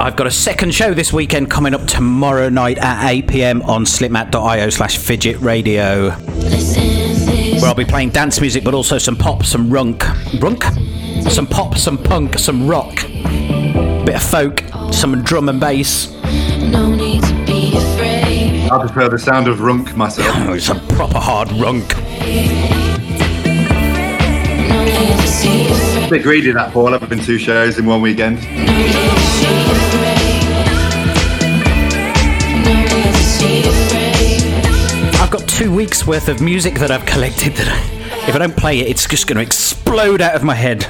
I've 0.00 0.16
got 0.16 0.26
a 0.26 0.30
second 0.30 0.74
show 0.74 0.94
this 0.94 1.12
weekend 1.12 1.50
coming 1.50 1.74
up 1.74 1.86
tomorrow 1.86 2.48
night 2.48 2.78
at 2.78 3.06
8 3.06 3.28
pm 3.28 3.60
on 3.62 3.84
slipmat.io 3.84 4.70
slash 4.70 4.96
fidget 4.96 5.38
radio. 5.40 6.08
Where 6.08 7.66
I'll 7.66 7.74
be 7.74 7.84
playing 7.84 8.08
dance 8.08 8.40
music, 8.40 8.64
but 8.64 8.72
also 8.72 8.96
some 8.96 9.14
pop, 9.14 9.44
some 9.44 9.68
runk. 9.68 9.98
Runk? 10.40 10.62
Some 11.30 11.46
pop, 11.46 11.76
some 11.76 11.98
punk, 11.98 12.38
some 12.38 12.66
rock. 12.66 12.96
Bit 14.06 14.14
of 14.14 14.22
folk. 14.22 14.64
some 14.90 15.22
drum 15.22 15.50
and 15.50 15.60
bass. 15.60 16.10
No 16.62 16.88
need 16.94 17.22
to 17.22 17.34
be 17.44 17.76
afraid. 17.76 18.70
I 18.70 18.78
prefer 18.80 19.10
the 19.10 19.18
sound 19.18 19.48
of 19.48 19.58
runk 19.58 19.94
myself. 19.96 20.34
Oh, 20.34 20.52
it's 20.54 20.70
a 20.70 20.76
proper 20.94 21.18
hard 21.18 21.52
runk. 21.52 21.94
No 24.66 24.82
need 24.82 25.20
to 25.20 25.26
see 25.26 25.68
afraid. 25.70 26.06
A 26.06 26.10
bit 26.10 26.22
greedy 26.22 26.52
that 26.52 26.72
Paul. 26.72 26.94
I've 26.94 27.06
been 27.06 27.22
two 27.22 27.36
shows 27.36 27.78
in 27.78 27.84
one 27.84 28.00
weekend. 28.00 28.38
I've 35.20 35.30
got 35.30 35.48
two 35.48 35.72
weeks 35.72 36.06
worth 36.06 36.28
of 36.28 36.40
music 36.40 36.74
that 36.74 36.90
I've 36.90 37.06
collected 37.06 37.52
that 37.54 37.68
I, 37.68 38.28
if 38.28 38.34
I 38.34 38.38
don't 38.38 38.56
play 38.56 38.80
it, 38.80 38.88
it's 38.88 39.06
just 39.06 39.26
going 39.26 39.36
to 39.36 39.42
explode 39.42 40.20
out 40.20 40.34
of 40.34 40.42
my 40.42 40.54
head. 40.54 40.86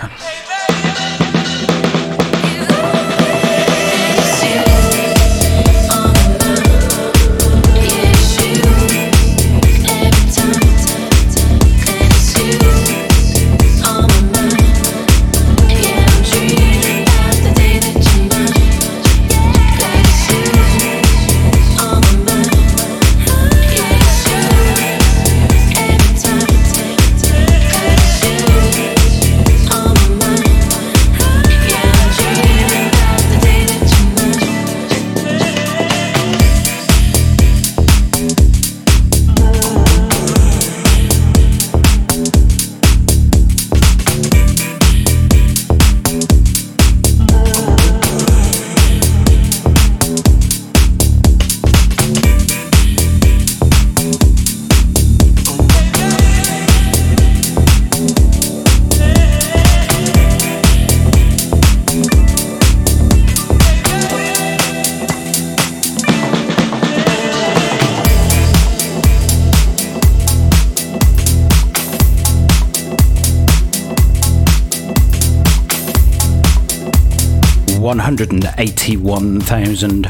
81,000. 78.82 80.07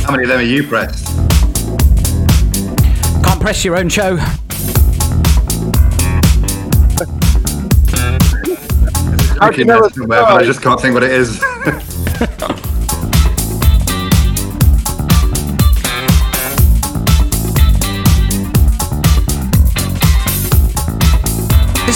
How 0.00 0.12
many 0.12 0.22
of 0.22 0.28
them 0.28 0.38
are 0.38 0.42
you 0.42 0.66
pressed? 0.68 1.06
Can't 3.24 3.40
press 3.40 3.64
your 3.64 3.76
own 3.76 3.88
show. 3.88 4.16
I, 9.40 10.36
I 10.36 10.44
just 10.44 10.62
can't 10.62 10.80
think 10.80 10.94
what 10.94 11.02
it 11.02 11.10
is. 11.10 11.42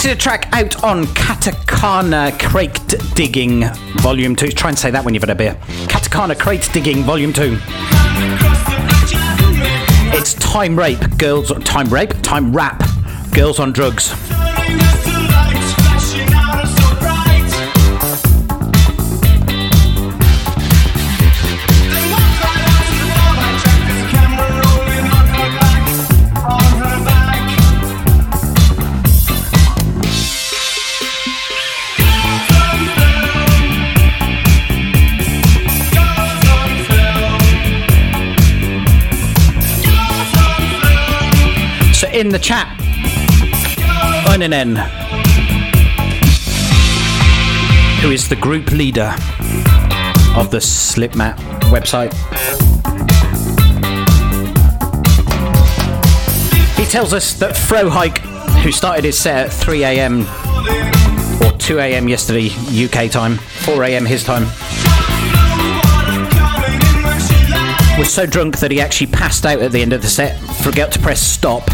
A 0.07 0.15
track 0.15 0.47
out 0.53 0.85
on 0.85 1.03
Katakana 1.03 2.39
Crate 2.39 2.79
Digging 3.13 3.65
Volume 3.97 4.37
2. 4.37 4.51
Try 4.51 4.69
and 4.69 4.79
say 4.79 4.89
that 4.89 5.03
when 5.03 5.13
you've 5.13 5.21
had 5.21 5.29
a 5.29 5.35
beer. 5.35 5.55
Katakana 5.87 6.39
Crate 6.39 6.69
Digging 6.71 7.03
Volume 7.03 7.33
2. 7.33 7.57
It's 10.15 10.33
Time 10.35 10.79
Rape, 10.79 11.17
Girls 11.17 11.51
Time 11.65 11.89
Rape, 11.89 12.11
Timewrap, 12.21 13.33
Girls 13.35 13.59
on 13.59 13.73
Drugs. 13.73 14.13
In 42.17 42.29
the 42.29 42.39
chat, 42.39 42.67
Uninen, 44.25 44.75
who 48.01 48.09
is 48.09 48.27
the 48.27 48.35
group 48.35 48.71
leader 48.71 49.13
of 50.35 50.49
the 50.49 50.57
Slipmat 50.57 51.37
website. 51.69 52.11
He 56.75 56.85
tells 56.85 57.13
us 57.13 57.33
that 57.33 57.53
Frohike, 57.53 58.17
who 58.63 58.71
started 58.71 59.03
his 59.03 59.19
set 59.19 59.45
at 59.45 59.53
3 59.53 59.83
a.m. 59.83 60.21
or 61.45 61.55
2 61.59 61.77
a.m. 61.77 62.07
yesterday 62.07 62.47
UK 62.49 63.11
time, 63.11 63.37
4 63.37 63.83
a.m. 63.83 64.07
his 64.07 64.23
time, 64.23 64.45
was 67.99 68.11
so 68.11 68.25
drunk 68.25 68.57
that 68.57 68.71
he 68.71 68.81
actually 68.81 69.11
passed 69.11 69.45
out 69.45 69.61
at 69.61 69.71
the 69.71 69.83
end 69.83 69.93
of 69.93 70.01
the 70.01 70.07
set, 70.07 70.39
forgot 70.63 70.91
to 70.91 70.99
press 70.99 71.21
stop, 71.21 71.69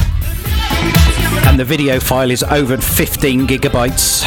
and 1.53 1.59
the 1.59 1.65
video 1.65 1.99
file 1.99 2.31
is 2.31 2.41
over 2.41 2.77
15 2.77 3.45
gigabytes. 3.45 4.23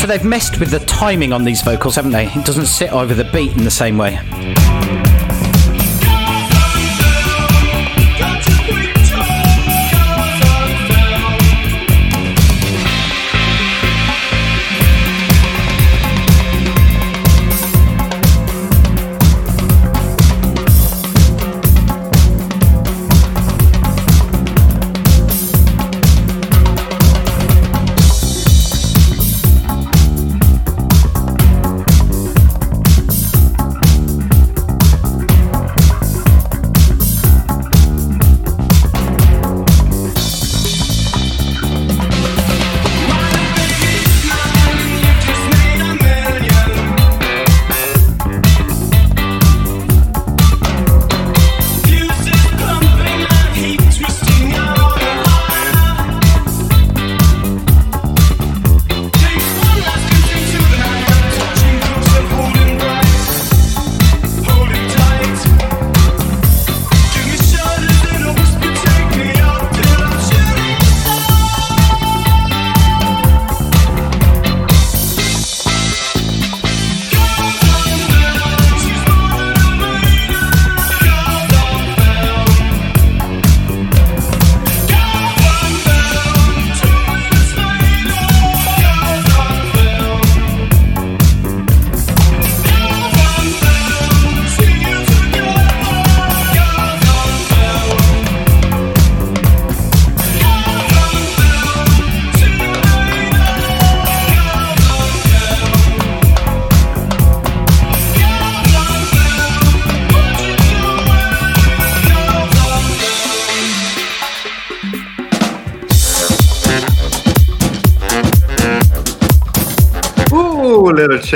So 0.00 0.06
they've 0.06 0.24
messed 0.24 0.58
with 0.58 0.70
the 0.70 0.82
timing 0.86 1.34
on 1.34 1.44
these 1.44 1.60
vocals, 1.60 1.96
haven't 1.96 2.12
they? 2.12 2.28
It 2.28 2.46
doesn't 2.46 2.64
sit 2.64 2.94
over 2.94 3.12
the 3.12 3.24
beat 3.24 3.54
in 3.54 3.64
the 3.64 3.70
same 3.70 3.98
way. 3.98 4.37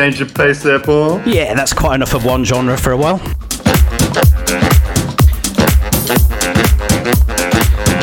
Change 0.02 0.20
of 0.20 0.34
pace 0.34 0.64
there, 0.64 0.80
Paul. 0.80 1.22
Yeah, 1.24 1.54
that's 1.54 1.72
quite 1.72 1.94
enough 1.94 2.12
of 2.12 2.24
one 2.24 2.42
genre 2.42 2.76
for 2.76 2.90
a 2.90 2.96
while. 2.96 3.18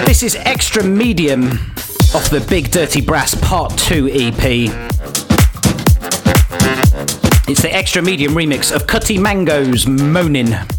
This 0.05 0.23
is 0.23 0.37
Extra 0.37 0.81
Medium 0.81 1.49
off 2.15 2.29
the 2.29 2.41
Big 2.47 2.71
Dirty 2.71 3.01
Brass 3.01 3.35
Part 3.41 3.77
2 3.77 4.07
EP. 4.13 4.43
It's 7.49 7.61
the 7.63 7.69
Extra 7.69 8.01
Medium 8.01 8.31
remix 8.31 8.73
of 8.73 8.87
Kuti 8.87 9.19
Mangoes 9.19 9.85
Moanin'. 9.85 10.78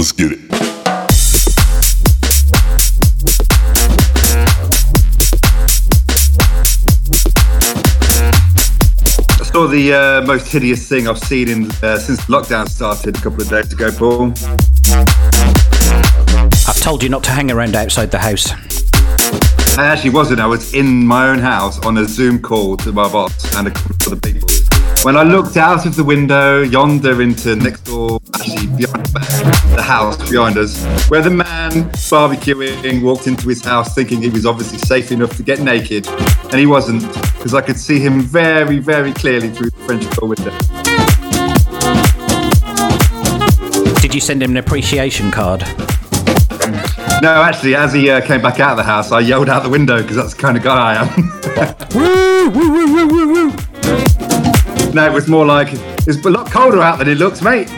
Let's 0.00 0.12
get 0.12 0.32
it. 0.32 0.38
I 9.28 9.44
saw 9.44 9.66
the 9.66 9.92
uh, 9.92 10.26
most 10.26 10.50
hideous 10.50 10.88
thing 10.88 11.06
I've 11.06 11.18
seen 11.18 11.50
in 11.50 11.70
uh, 11.82 11.98
since 11.98 12.20
lockdown 12.30 12.66
started 12.66 13.18
a 13.18 13.20
couple 13.20 13.42
of 13.42 13.50
days 13.50 13.74
ago, 13.74 13.90
Paul. 13.90 14.32
I've 16.66 16.80
told 16.80 17.02
you 17.02 17.10
not 17.10 17.22
to 17.24 17.32
hang 17.32 17.50
around 17.50 17.76
outside 17.76 18.10
the 18.10 18.20
house. 18.20 18.52
I 19.76 19.84
actually 19.84 20.10
wasn't. 20.10 20.40
I 20.40 20.46
was 20.46 20.72
in 20.72 21.06
my 21.06 21.28
own 21.28 21.40
house 21.40 21.78
on 21.84 21.98
a 21.98 22.06
Zoom 22.06 22.40
call 22.40 22.78
to 22.78 22.92
my 22.92 23.12
boss 23.12 23.54
and 23.54 23.68
a 23.68 23.70
couple 23.70 23.96
of 23.96 24.12
other 24.12 24.32
people. 24.32 24.48
When 25.02 25.16
I 25.16 25.24
looked 25.24 25.56
out 25.56 25.84
of 25.84 25.96
the 25.96 26.04
window 26.04 26.62
yonder 26.62 27.20
into 27.20 27.56
next 27.56 27.89
house 29.90 30.30
behind 30.30 30.56
us, 30.56 30.84
where 31.08 31.20
the 31.20 31.30
man 31.30 31.72
barbecuing 32.10 33.02
walked 33.02 33.26
into 33.26 33.48
his 33.48 33.64
house 33.64 33.92
thinking 33.92 34.22
he 34.22 34.28
was 34.28 34.46
obviously 34.46 34.78
safe 34.78 35.10
enough 35.10 35.36
to 35.36 35.42
get 35.42 35.58
naked, 35.58 36.06
and 36.06 36.54
he 36.54 36.66
wasn't, 36.66 37.02
because 37.34 37.54
I 37.54 37.60
could 37.60 37.76
see 37.76 37.98
him 37.98 38.20
very, 38.20 38.78
very 38.78 39.12
clearly 39.12 39.50
through 39.50 39.70
the 39.70 39.76
French 39.78 40.08
door 40.14 40.28
window. 40.28 40.52
Did 44.00 44.14
you 44.14 44.20
send 44.20 44.44
him 44.44 44.52
an 44.52 44.58
appreciation 44.58 45.32
card? 45.32 45.62
No, 47.20 47.42
actually, 47.42 47.74
as 47.74 47.92
he 47.92 48.10
uh, 48.10 48.20
came 48.20 48.40
back 48.40 48.60
out 48.60 48.70
of 48.70 48.76
the 48.76 48.84
house, 48.84 49.10
I 49.10 49.18
yelled 49.18 49.48
out 49.48 49.64
the 49.64 49.68
window 49.68 50.00
because 50.00 50.14
that's 50.14 50.34
the 50.34 50.40
kind 50.40 50.56
of 50.56 50.62
guy 50.62 50.92
I 50.92 51.02
am. 51.02 51.08
woo, 51.96 52.48
woo, 52.48 52.72
woo, 52.72 52.94
woo, 52.94 53.08
woo, 53.08 53.32
woo. 53.32 53.56
No, 54.92 55.04
it 55.04 55.12
was 55.12 55.26
more 55.26 55.44
like 55.44 55.70
it's 56.06 56.24
a 56.24 56.30
lot 56.30 56.48
colder 56.48 56.80
out 56.80 56.98
than 56.98 57.08
it 57.08 57.18
looks, 57.18 57.42
mate. 57.42 57.68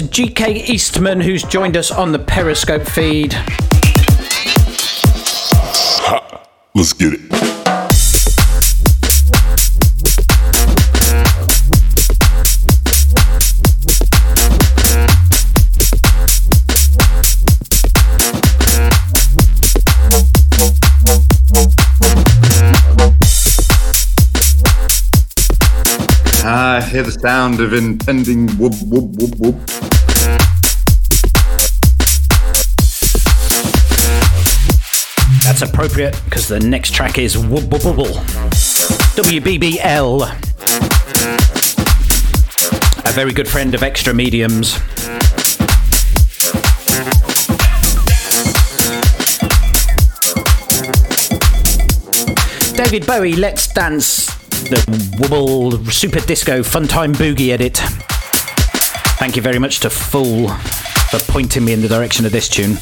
To 0.00 0.06
GK 0.22 0.68
Eastman, 0.68 1.20
who's 1.20 1.42
joined 1.42 1.76
us 1.76 1.90
on 1.90 2.12
the 2.12 2.18
Periscope 2.18 2.86
feed. 2.86 3.34
Let's 6.74 6.94
get 6.94 7.12
it. 7.12 7.29
I 26.42 26.80
hear 26.80 27.02
the 27.02 27.12
sound 27.12 27.60
of 27.60 27.74
impending 27.74 28.48
whoop 28.56 28.72
whoop 28.84 29.10
whoop 29.16 29.34
whoop. 29.38 29.56
That's 35.44 35.60
appropriate 35.60 36.18
because 36.24 36.48
the 36.48 36.58
next 36.58 36.94
track 36.94 37.18
is 37.18 37.36
whoop 37.36 37.64
whoop 37.64 37.84
whoop. 37.84 38.16
WBBL. 39.16 40.22
A 43.06 43.12
very 43.12 43.32
good 43.32 43.48
friend 43.48 43.74
of 43.74 43.82
Extra 43.82 44.14
Mediums. 44.14 44.78
David 52.74 53.06
Bowie, 53.06 53.34
Let's 53.34 53.66
Dance, 53.68 54.39
the 54.70 54.76
WBBL 54.76 55.92
Super 55.92 56.20
Disco 56.20 56.60
Funtime 56.62 57.12
Boogie 57.12 57.50
edit. 57.50 57.76
Thank 59.18 59.34
you 59.34 59.42
very 59.42 59.58
much 59.58 59.80
to 59.80 59.90
Fool 59.90 60.48
for 60.48 61.18
pointing 61.32 61.64
me 61.64 61.72
in 61.72 61.82
the 61.82 61.88
direction 61.88 62.24
of 62.24 62.30
this 62.30 62.48
tune. 62.48 62.76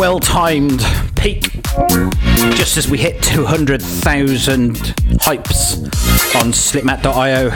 Well 0.00 0.18
timed 0.18 0.82
peak 1.14 1.42
just 2.56 2.78
as 2.78 2.88
we 2.88 2.96
hit 2.96 3.22
200,000 3.22 4.76
hypes 5.18 5.76
on 6.36 6.52
slipmat.io. 6.54 7.50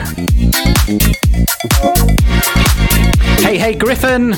Hey, 3.41 3.57
hey, 3.57 3.73
Griffin! 3.73 4.35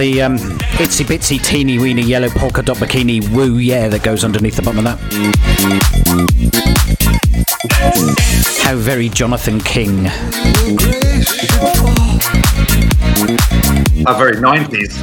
The 0.00 0.22
um, 0.22 0.38
itsy 0.78 1.04
bitsy 1.04 1.38
teeny 1.44 1.78
weeny 1.78 2.00
yellow 2.00 2.30
polka 2.30 2.62
dot 2.62 2.78
bikini 2.78 3.20
woo 3.32 3.58
yeah 3.58 3.86
that 3.86 4.02
goes 4.02 4.24
underneath 4.24 4.56
the 4.56 4.62
bottom 4.62 4.78
of 4.78 4.84
that. 4.84 4.98
How 8.62 8.76
very 8.76 9.10
Jonathan 9.10 9.60
King. 9.60 10.06
How 14.06 14.16
very 14.16 14.36
90s. 14.36 14.96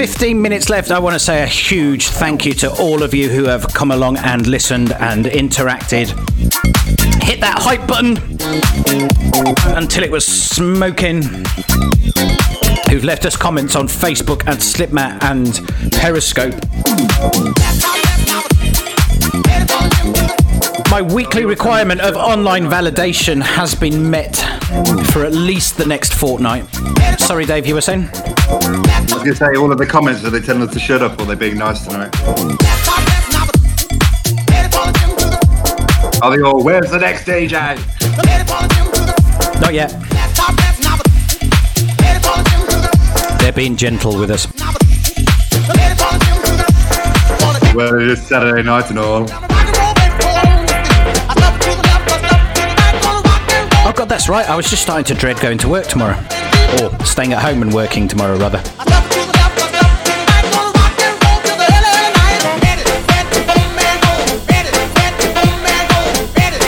15 0.00 0.40
minutes 0.40 0.70
left. 0.70 0.90
I 0.90 0.98
want 0.98 1.12
to 1.12 1.18
say 1.18 1.42
a 1.42 1.46
huge 1.46 2.08
thank 2.08 2.46
you 2.46 2.54
to 2.54 2.70
all 2.80 3.02
of 3.02 3.12
you 3.12 3.28
who 3.28 3.44
have 3.44 3.66
come 3.74 3.90
along 3.90 4.16
and 4.16 4.46
listened 4.46 4.92
and 4.92 5.26
interacted. 5.26 6.08
Hit 7.22 7.42
that 7.42 7.58
hype 7.58 7.86
button 7.86 8.16
until 9.76 10.02
it 10.02 10.10
was 10.10 10.24
smoking. 10.24 11.20
Who've 12.88 13.04
left 13.04 13.26
us 13.26 13.36
comments 13.36 13.76
on 13.76 13.88
Facebook 13.88 14.46
and 14.46 14.58
Slipmat 14.58 15.22
and 15.22 15.92
Periscope. 15.92 16.54
My 21.00 21.14
weekly 21.14 21.46
requirement 21.46 22.02
of 22.02 22.14
online 22.14 22.64
validation 22.64 23.40
has 23.40 23.74
been 23.74 24.10
met 24.10 24.36
for 25.12 25.24
at 25.24 25.32
least 25.32 25.78
the 25.78 25.86
next 25.86 26.12
fortnight. 26.12 26.66
Sorry, 27.18 27.46
Dave, 27.46 27.66
you 27.66 27.72
were 27.72 27.80
saying? 27.80 28.10
I 28.12 29.00
was 29.04 29.14
going 29.14 29.24
to 29.24 29.34
say, 29.34 29.56
all 29.56 29.72
of 29.72 29.78
the 29.78 29.86
comments, 29.86 30.22
are 30.26 30.28
they 30.28 30.42
telling 30.42 30.60
us 30.60 30.74
to 30.74 30.78
shut 30.78 31.00
up 31.00 31.18
or 31.18 31.22
are 31.22 31.24
they 31.24 31.36
being 31.36 31.56
nice 31.56 31.86
tonight? 31.86 32.14
Are 36.22 36.36
they 36.36 36.42
all, 36.42 36.62
where's 36.62 36.90
the 36.90 36.98
next 36.98 37.24
DJ? 37.24 37.78
Not 39.58 39.72
yet. 39.72 39.88
They're 43.40 43.52
being 43.54 43.74
gentle 43.74 44.18
with 44.18 44.30
us. 44.30 44.46
Well, 47.74 48.10
it's 48.10 48.20
Saturday 48.20 48.62
night 48.62 48.90
and 48.90 48.98
all. 48.98 49.49
That's 54.08 54.28
right. 54.28 54.48
I 54.48 54.56
was 54.56 54.68
just 54.68 54.82
starting 54.82 55.04
to 55.04 55.14
dread 55.14 55.40
going 55.40 55.58
to 55.58 55.68
work 55.68 55.86
tomorrow. 55.86 56.18
Or 56.82 57.04
staying 57.04 57.32
at 57.32 57.42
home 57.42 57.62
and 57.62 57.72
working 57.72 58.08
tomorrow, 58.08 58.38
rather. 58.38 58.58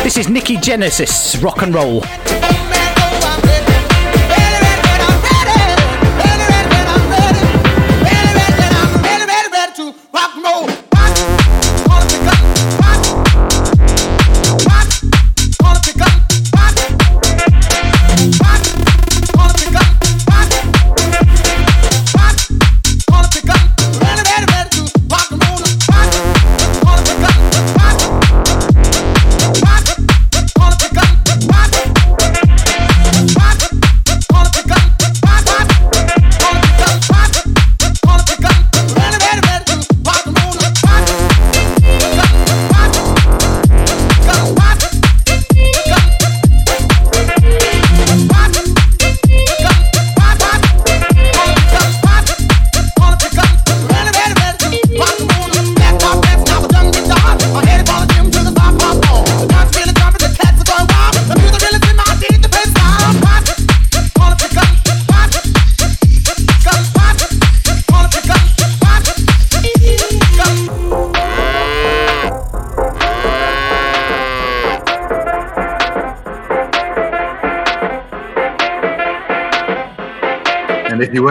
This 0.03 0.17
is 0.19 0.29
Nicky 0.29 0.57
Genesis, 0.59 1.37
rock 1.37 1.63
and 1.63 1.75
roll. 1.75 2.03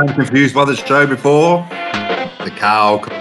Confused 0.08 0.56
by 0.56 0.66
the 0.66 0.76
show 0.76 1.06
before, 1.06 1.66
the 2.44 2.52
cow. 2.56 3.21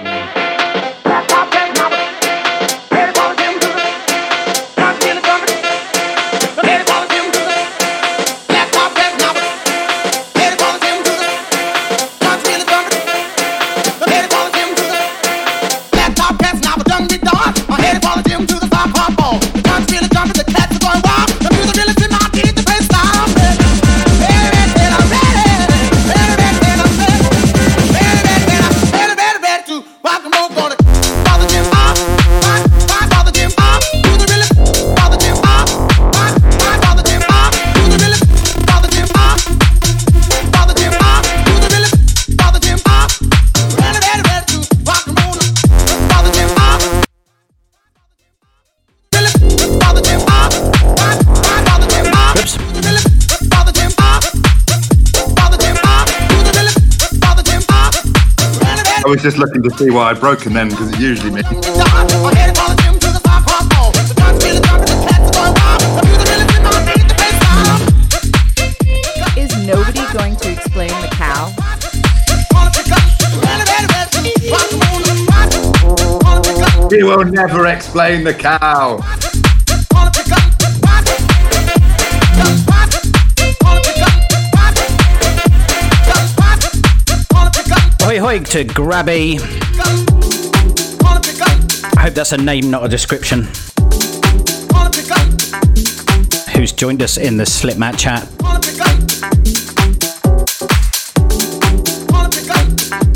Was 59.23 59.35
just 59.35 59.39
looking 59.39 59.63
to 59.63 59.71
see 59.77 59.91
what 59.91 60.07
I'd 60.07 60.21
broken 60.21 60.53
then, 60.55 60.71
because 60.71 60.89
it's 60.91 60.99
usually 60.99 61.31
me. 61.31 61.41
Is 69.37 69.55
nobody 69.67 70.01
going 70.13 70.37
to 70.37 70.53
explain 70.53 70.89
the 70.89 71.09
cow? 71.13 71.53
You 76.91 77.07
will 77.07 77.25
never 77.25 77.67
explain 77.67 78.25
the 78.25 78.35
cow. 78.35 79.01
Hoi 88.31 88.39
hoi 88.39 88.45
to 88.45 88.65
Grabby. 88.65 89.41
I 91.97 92.01
hope 92.01 92.15
that's 92.15 92.31
a 92.31 92.37
name, 92.37 92.71
not 92.71 92.85
a 92.85 92.89
description. 92.89 93.49
Who's 96.55 96.71
joined 96.71 97.03
us 97.03 97.17
in 97.17 97.39
the 97.39 97.45
Slipmat 97.45 97.99
chat? 97.99 98.29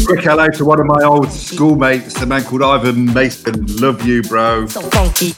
Quick 0.04 0.24
hello 0.24 0.48
to 0.48 0.64
one 0.64 0.80
of 0.80 0.86
my 0.86 1.04
old 1.04 1.30
schoolmates, 1.30 2.20
a 2.20 2.26
man 2.26 2.42
called 2.42 2.64
Ivan 2.64 3.14
Mason. 3.14 3.66
Love 3.76 4.04
you, 4.04 4.20
bro. 4.22 4.66
So 4.66 4.80
funky. 4.80 5.28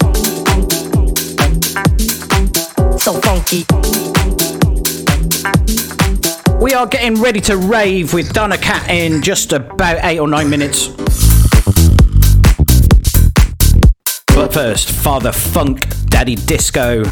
So 2.99 3.21
funky. 3.21 4.06
We 6.67 6.75
are 6.75 6.89
getting 6.89 7.23
ready 7.23 7.41
to 7.43 7.57
rave 7.57 8.13
with 8.13 8.33
Donna 8.33 8.59
Cat 8.59 8.91
in 8.91 9.23
just 9.23 9.53
about 9.53 10.05
eight 10.05 10.19
or 10.19 10.27
nine 10.27 10.51
minutes. 10.51 10.89
But 14.35 14.53
first, 14.53 14.91
Father 14.91 15.31
Funk, 15.31 15.87
Daddy 16.07 16.35
Disco. 16.35 17.05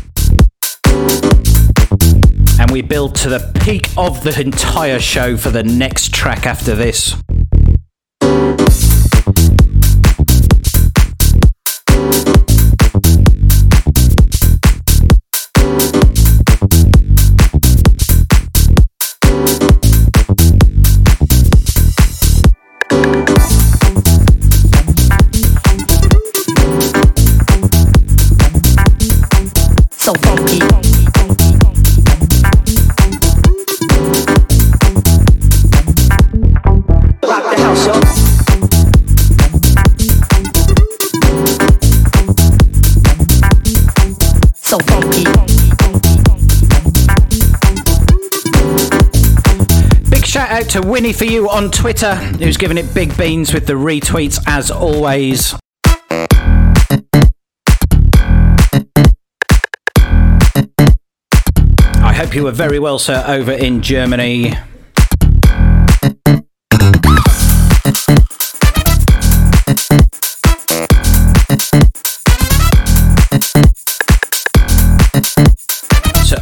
And 2.58 2.68
we 2.72 2.82
build 2.82 3.14
to 3.14 3.28
the 3.28 3.52
peak 3.62 3.90
of 3.96 4.24
the 4.24 4.36
entire 4.40 4.98
show 4.98 5.36
for 5.36 5.50
the 5.50 5.62
next 5.62 6.12
track 6.12 6.46
after 6.46 6.74
this. 6.74 7.14
Shout 50.44 50.62
out 50.62 50.68
to 50.68 50.82
Winnie 50.86 51.12
for 51.12 51.24
you 51.24 51.48
on 51.48 51.70
Twitter, 51.70 52.14
who's 52.14 52.56
giving 52.58 52.76
it 52.76 52.92
big 52.92 53.16
beans 53.16 53.54
with 53.54 53.66
the 53.66 53.72
retweets 53.72 54.42
as 54.46 54.70
always. 54.70 55.54
I 62.02 62.12
hope 62.12 62.34
you 62.34 62.42
were 62.42 62.50
very 62.50 62.78
well, 62.78 62.98
sir, 62.98 63.24
over 63.26 63.52
in 63.52 63.80
Germany. 63.80 64.54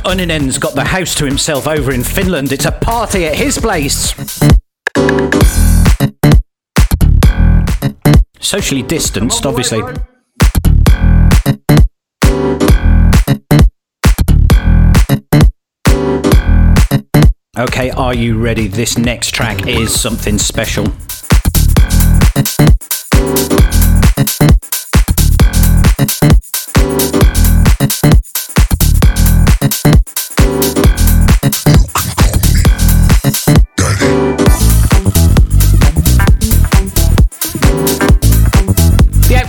Uninen's 0.05 0.59
got 0.59 0.75
the 0.75 0.85
house 0.85 1.15
to 1.15 1.25
himself 1.25 1.69
over 1.69 1.93
in 1.93 2.03
Finland. 2.03 2.53
It's 2.53 2.65
a 2.65 2.73
party 2.73 3.25
at 3.25 3.37
his 3.37 3.57
place. 3.59 4.15
Socially 8.41 8.83
distanced, 8.83 9.47
obviously. 9.47 9.81
Okay, 17.57 17.91
are 17.91 18.15
you 18.15 18.39
ready? 18.39 18.67
This 18.67 18.99
next 18.99 19.31
track 19.33 19.67
is 19.69 19.99
something 19.99 20.39
special. 20.39 20.93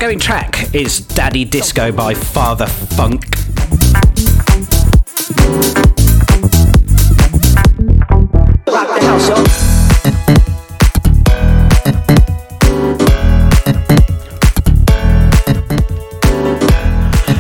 Outgoing 0.03 0.19
track 0.19 0.75
is 0.75 0.99
Daddy 0.99 1.45
Disco 1.45 1.89
by 1.89 2.13
Father 2.13 2.65
Funk. 2.67 3.23
Rock 8.67 8.89
the 8.89 8.99
house, 8.99 9.29
yo. 9.29 9.35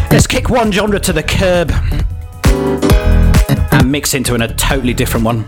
Let's 0.09 0.27
kick 0.27 0.49
one 0.49 0.71
genre 0.71 1.01
to 1.01 1.11
the 1.11 1.23
curb 1.23 1.69
and 3.73 3.91
mix 3.91 4.13
into 4.13 4.35
an, 4.35 4.41
a 4.41 4.47
totally 4.55 4.93
different 4.93 5.25
one. 5.25 5.45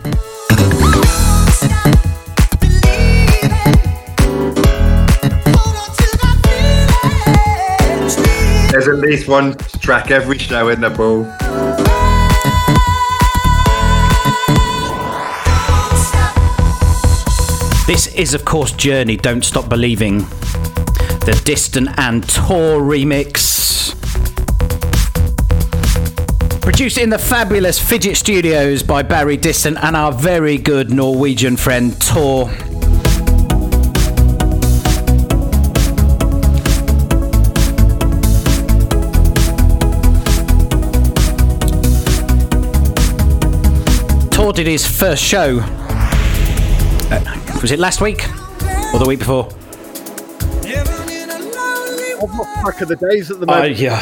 Least 9.06 9.28
one 9.28 9.56
track 9.82 10.10
every 10.10 10.40
show 10.40 10.70
in 10.70 10.82
the 10.82 10.90
ball. 10.90 11.26
This 17.86 18.08
is, 18.16 18.34
of 18.34 18.46
course, 18.46 18.72
Journey 18.72 19.16
Don't 19.16 19.46
Stop 19.46 19.70
Believing, 19.70 20.22
the 21.22 21.40
Diston 21.46 21.94
and 22.00 22.28
Tor 22.28 22.82
remix. 22.82 23.94
Produced 26.64 26.98
in 26.98 27.12
the 27.12 27.20
fabulous 27.20 27.80
Fidget 27.80 28.18
Studios 28.18 28.82
by 28.82 29.04
Barry 29.04 29.38
Diston 29.38 29.78
and 29.84 29.96
our 29.96 30.12
very 30.14 30.58
good 30.58 30.92
Norwegian 30.92 31.58
friend 31.58 31.96
Tor. 32.02 32.50
Tor 44.46 44.54
did 44.54 44.68
his 44.68 44.86
first 44.86 45.24
show. 45.24 45.58
uh, 47.10 47.60
was 47.64 47.72
it 47.72 47.80
last 47.80 48.00
week 48.00 48.28
or 48.94 49.00
the 49.00 49.06
week 49.08 49.18
before? 49.18 49.48
I've 52.22 52.30
lost 52.30 52.62
track 52.62 52.82
of 52.82 52.90
the 52.90 52.96
days 53.10 53.32
at 53.32 53.40
the 53.40 53.48
moment. 53.48 53.76
yeah. 53.78 54.00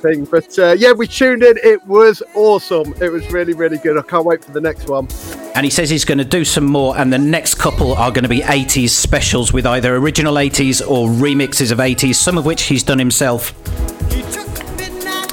Thing, 0.00 0.24
but 0.24 0.58
uh, 0.58 0.72
yeah, 0.72 0.92
we 0.92 1.06
tuned 1.06 1.42
in. 1.42 1.58
It 1.62 1.86
was 1.86 2.22
awesome. 2.34 2.94
It 3.02 3.12
was 3.12 3.30
really, 3.30 3.52
really 3.52 3.76
good. 3.76 3.98
I 3.98 4.02
can't 4.08 4.24
wait 4.24 4.42
for 4.42 4.52
the 4.52 4.60
next 4.62 4.88
one. 4.88 5.06
And 5.54 5.64
he 5.66 5.70
says 5.70 5.90
he's 5.90 6.06
going 6.06 6.16
to 6.16 6.24
do 6.24 6.46
some 6.46 6.64
more, 6.64 6.96
and 6.96 7.12
the 7.12 7.18
next 7.18 7.56
couple 7.56 7.92
are 7.92 8.10
going 8.10 8.22
to 8.22 8.28
be 8.30 8.40
80s 8.40 8.88
specials 8.88 9.52
with 9.52 9.66
either 9.66 9.94
original 9.96 10.36
80s 10.36 10.80
or 10.80 11.10
remixes 11.10 11.70
of 11.72 11.76
80s, 11.76 12.14
some 12.14 12.38
of 12.38 12.46
which 12.46 12.62
he's 12.62 12.82
done 12.82 12.98
himself. 12.98 13.52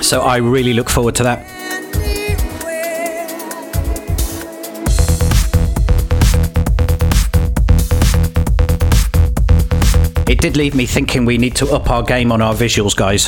So 0.03 0.23
I 0.23 0.37
really 0.39 0.73
look 0.73 0.89
forward 0.89 1.15
to 1.15 1.23
that. 1.23 1.54
It 10.27 10.41
did 10.41 10.57
leave 10.57 10.73
me 10.73 10.87
thinking 10.87 11.23
we 11.23 11.37
need 11.37 11.55
to 11.57 11.67
up 11.67 11.91
our 11.91 12.01
game 12.01 12.31
on 12.31 12.41
our 12.41 12.55
visuals, 12.55 12.95
guys. 12.95 13.27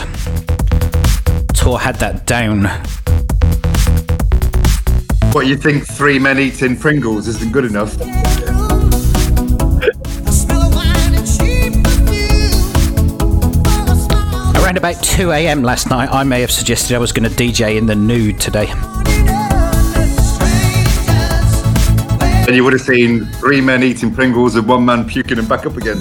Tor 1.53 1.79
had 1.79 1.95
that 1.97 2.25
down. 2.25 2.65
What 5.31 5.45
you 5.45 5.55
think 5.55 5.85
three 5.85 6.17
men 6.17 6.39
eating 6.39 6.75
Pringles 6.75 7.27
isn't 7.27 7.53
good 7.53 7.65
enough? 7.65 7.95
Around 14.55 14.77
about 14.77 15.03
2 15.03 15.31
a.m. 15.31 15.61
last 15.61 15.91
night, 15.91 16.09
I 16.11 16.23
may 16.23 16.41
have 16.41 16.51
suggested 16.51 16.95
I 16.95 16.97
was 16.97 17.11
going 17.11 17.29
to 17.29 17.35
DJ 17.35 17.77
in 17.77 17.85
the 17.85 17.95
nude 17.95 18.39
today. 18.39 18.67
And 22.47 22.55
you 22.55 22.63
would 22.63 22.73
have 22.73 22.81
seen 22.81 23.25
three 23.33 23.61
men 23.61 23.83
eating 23.83 24.11
Pringles 24.11 24.55
and 24.55 24.67
one 24.67 24.83
man 24.83 25.05
puking 25.05 25.35
them 25.35 25.47
back 25.47 25.67
up 25.67 25.77
again. 25.77 25.97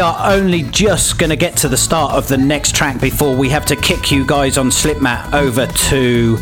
We 0.00 0.04
are 0.04 0.32
only 0.32 0.62
just 0.62 1.18
going 1.18 1.28
to 1.28 1.36
get 1.36 1.58
to 1.58 1.68
the 1.68 1.76
start 1.76 2.14
of 2.14 2.26
the 2.26 2.38
next 2.38 2.74
track 2.74 2.98
before 3.02 3.36
we 3.36 3.50
have 3.50 3.66
to 3.66 3.76
kick 3.76 4.10
you 4.10 4.24
guys 4.24 4.56
on 4.56 4.70
Slipmat 4.70 5.34
over 5.34 5.66
to 5.66 6.38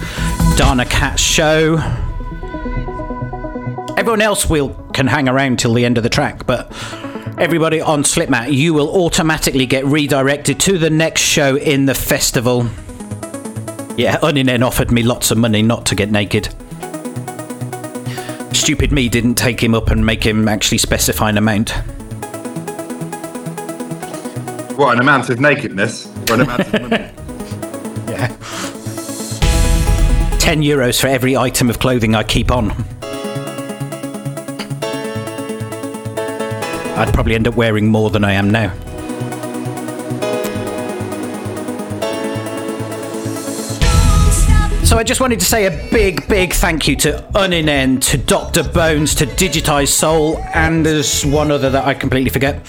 Dana 0.57 0.85
Cat's 0.85 1.21
show. 1.21 1.77
Everyone 3.97 4.21
else 4.21 4.49
will 4.49 4.69
can 4.93 5.09
hang 5.09 5.29
around 5.29 5.59
till 5.59 5.75
the 5.75 5.85
end 5.85 5.97
of 5.97 6.05
the 6.05 6.09
track, 6.09 6.47
but 6.47 6.71
everybody 7.37 7.81
on 7.81 8.05
Slipmat, 8.05 8.53
you 8.53 8.75
will 8.75 8.91
automatically 8.91 9.67
get 9.67 9.85
redirected 9.85 10.61
to 10.61 10.79
the 10.79 10.89
next 10.89 11.23
show 11.23 11.57
in 11.57 11.87
the 11.87 11.97
festival. 11.97 12.63
Yeah, 13.97 14.19
Uninen 14.19 14.65
offered 14.65 14.93
me 14.93 15.03
lots 15.03 15.33
of 15.33 15.39
money 15.39 15.63
not 15.63 15.85
to 15.87 15.97
get 15.97 16.13
naked. 16.13 16.49
Stupid 18.53 18.93
me 18.93 19.09
didn't 19.09 19.35
take 19.35 19.61
him 19.61 19.75
up 19.75 19.91
and 19.91 20.07
make 20.07 20.25
him 20.25 20.47
actually 20.47 20.79
specify 20.79 21.31
an 21.31 21.39
amount. 21.39 21.75
What, 24.79 24.95
an 24.95 25.01
amount 25.01 25.29
of 25.29 25.41
nakedness? 25.41 26.07
An 26.31 26.43
amount 26.43 26.61
of 26.61 26.73
money? 26.83 27.11
Yeah. 28.09 28.29
10 30.39 30.63
euros 30.63 31.01
for 31.01 31.09
every 31.09 31.37
item 31.37 31.69
of 31.69 31.81
clothing 31.81 32.15
I 32.15 32.23
keep 32.23 32.53
on. 32.53 32.71
I'd 36.97 37.13
probably 37.13 37.35
end 37.35 37.49
up 37.49 37.57
wearing 37.57 37.89
more 37.89 38.11
than 38.11 38.23
I 38.23 38.35
am 38.35 38.51
now. 38.51 38.73
So 44.85 44.97
I 44.97 45.03
just 45.05 45.21
wanted 45.21 45.41
to 45.41 45.45
say 45.45 45.67
a 45.67 45.91
big, 45.91 46.29
big 46.29 46.53
thank 46.53 46.87
you 46.87 46.95
to 46.97 47.29
Uninen, 47.35 48.01
to 48.11 48.17
Dr. 48.17 48.63
Bones, 48.63 49.17
to 49.17 49.27
Digitized 49.27 49.89
Soul, 49.89 50.39
and 50.55 50.87
there's 50.87 51.27
one 51.27 51.51
other 51.51 51.69
that 51.69 51.85
I 51.85 51.95
completely 51.95 52.31
forget, 52.31 52.65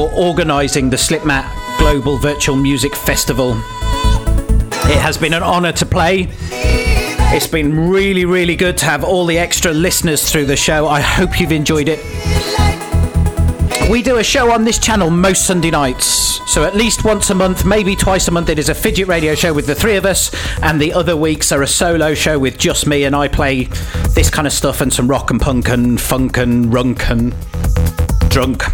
for 0.00 0.10
organising 0.14 0.88
the 0.88 0.96
Slipmat 0.96 1.44
Global 1.78 2.16
Virtual 2.16 2.56
Music 2.56 2.96
Festival. 2.96 3.50
It 3.50 4.98
has 4.98 5.18
been 5.18 5.34
an 5.34 5.42
honour 5.42 5.72
to 5.72 5.84
play. 5.84 6.28
It's 7.34 7.46
been 7.46 7.90
really, 7.90 8.24
really 8.24 8.56
good 8.56 8.78
to 8.78 8.86
have 8.86 9.04
all 9.04 9.26
the 9.26 9.36
extra 9.36 9.74
listeners 9.74 10.30
through 10.30 10.46
the 10.46 10.56
show. 10.56 10.88
I 10.88 11.02
hope 11.02 11.38
you've 11.38 11.52
enjoyed 11.52 11.90
it. 11.90 12.00
We 13.90 14.00
do 14.00 14.16
a 14.16 14.24
show 14.24 14.50
on 14.52 14.64
this 14.64 14.78
channel 14.78 15.10
most 15.10 15.46
Sunday 15.46 15.70
nights. 15.70 16.06
So 16.50 16.64
at 16.64 16.74
least 16.74 17.04
once 17.04 17.28
a 17.28 17.34
month, 17.34 17.66
maybe 17.66 17.94
twice 17.94 18.26
a 18.26 18.30
month, 18.30 18.48
it 18.48 18.58
is 18.58 18.70
a 18.70 18.74
fidget 18.74 19.06
radio 19.06 19.34
show 19.34 19.52
with 19.52 19.66
the 19.66 19.74
three 19.74 19.96
of 19.96 20.06
us, 20.06 20.34
and 20.62 20.80
the 20.80 20.94
other 20.94 21.14
weeks 21.14 21.52
are 21.52 21.60
a 21.60 21.66
solo 21.66 22.14
show 22.14 22.38
with 22.38 22.56
just 22.56 22.86
me, 22.86 23.04
and 23.04 23.14
I 23.14 23.28
play 23.28 23.64
this 24.14 24.30
kind 24.30 24.46
of 24.46 24.54
stuff 24.54 24.80
and 24.80 24.90
some 24.90 25.08
rock 25.08 25.30
and 25.30 25.38
punk 25.38 25.68
and 25.68 26.00
funk 26.00 26.38
and 26.38 26.72
runk 26.72 27.10
and 27.10 27.34
drunk. 28.30 28.64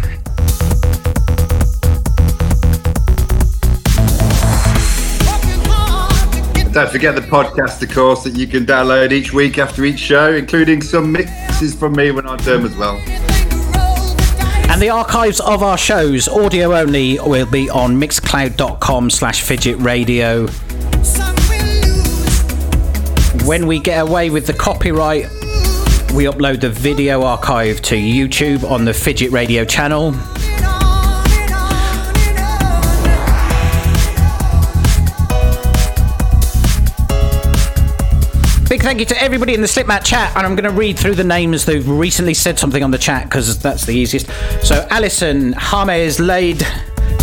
Don't 6.77 6.91
forget 6.91 7.15
the 7.15 7.21
podcast, 7.21 7.81
of 7.81 7.89
course, 7.89 8.23
that 8.23 8.35
you 8.35 8.45
can 8.45 8.63
download 8.63 9.11
each 9.11 9.33
week 9.33 9.57
after 9.57 9.83
each 9.83 9.97
show, 9.97 10.35
including 10.35 10.83
some 10.83 11.11
mixes 11.11 11.73
from 11.73 11.93
me 11.93 12.11
when 12.11 12.27
I 12.27 12.37
do 12.37 12.51
them 12.51 12.65
as 12.65 12.75
well. 12.75 12.97
And 14.69 14.79
the 14.79 14.91
archives 14.91 15.39
of 15.39 15.63
our 15.63 15.75
shows, 15.75 16.27
audio 16.27 16.75
only, 16.75 17.17
will 17.19 17.49
be 17.49 17.67
on 17.67 17.99
mixcloud.com 17.99 19.09
slash 19.09 19.41
fidget 19.41 19.79
radio. 19.79 20.45
When 23.47 23.65
we 23.65 23.79
get 23.79 24.07
away 24.07 24.29
with 24.29 24.45
the 24.45 24.53
copyright, 24.53 25.23
we 26.13 26.25
upload 26.25 26.61
the 26.61 26.69
video 26.69 27.23
archive 27.23 27.81
to 27.81 27.95
YouTube 27.95 28.63
on 28.69 28.85
the 28.85 28.93
Fidget 28.93 29.31
Radio 29.31 29.65
channel. 29.65 30.13
Thank 38.87 39.01
you 39.01 39.05
to 39.05 39.21
everybody 39.21 39.53
in 39.53 39.59
the 39.59 39.67
Slipmat 39.67 40.05
chat, 40.05 40.33
and 40.37 40.45
I'm 40.45 40.55
going 40.55 40.63
to 40.63 40.71
read 40.71 40.97
through 40.97 41.15
the 41.15 41.23
names 41.25 41.65
who've 41.65 41.89
recently 41.89 42.33
said 42.33 42.57
something 42.57 42.81
on 42.81 42.89
the 42.89 42.97
chat 42.97 43.25
because 43.25 43.59
that's 43.59 43.85
the 43.85 43.91
easiest. 43.91 44.27
So, 44.65 44.87
Alison, 44.89 45.51
James, 45.51 46.21
Lade, 46.21 46.65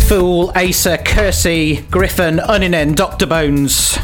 Fool, 0.01 0.51
Asa, 0.55 0.99
Kersey, 0.99 1.81
Griffin, 1.89 2.37
Uninen, 2.37 2.95
Dr. 2.95 3.25
Bones. 3.25 3.97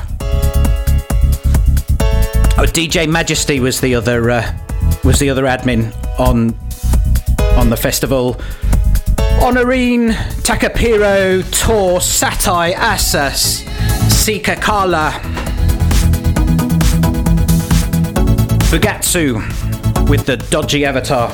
Oh, 2.57 2.65
DJ 2.65 3.07
Majesty 3.07 3.59
was 3.59 3.79
the 3.79 3.93
other 3.93 4.31
uh, 4.31 4.57
was 5.03 5.19
the 5.19 5.29
other 5.29 5.43
admin 5.43 5.93
on 6.19 6.57
on 7.59 7.69
the 7.69 7.77
festival. 7.77 8.41
Honorine, 9.39 10.13
Takapiro, 10.41 11.43
Tor, 11.51 11.99
Satai, 11.99 12.75
Asas, 12.75 13.63
Sika 14.11 14.55
Kala, 14.55 15.11
Bugatsu 18.71 19.35
with 20.07 20.25
the 20.25 20.37
dodgy 20.49 20.85
avatar. 20.85 21.29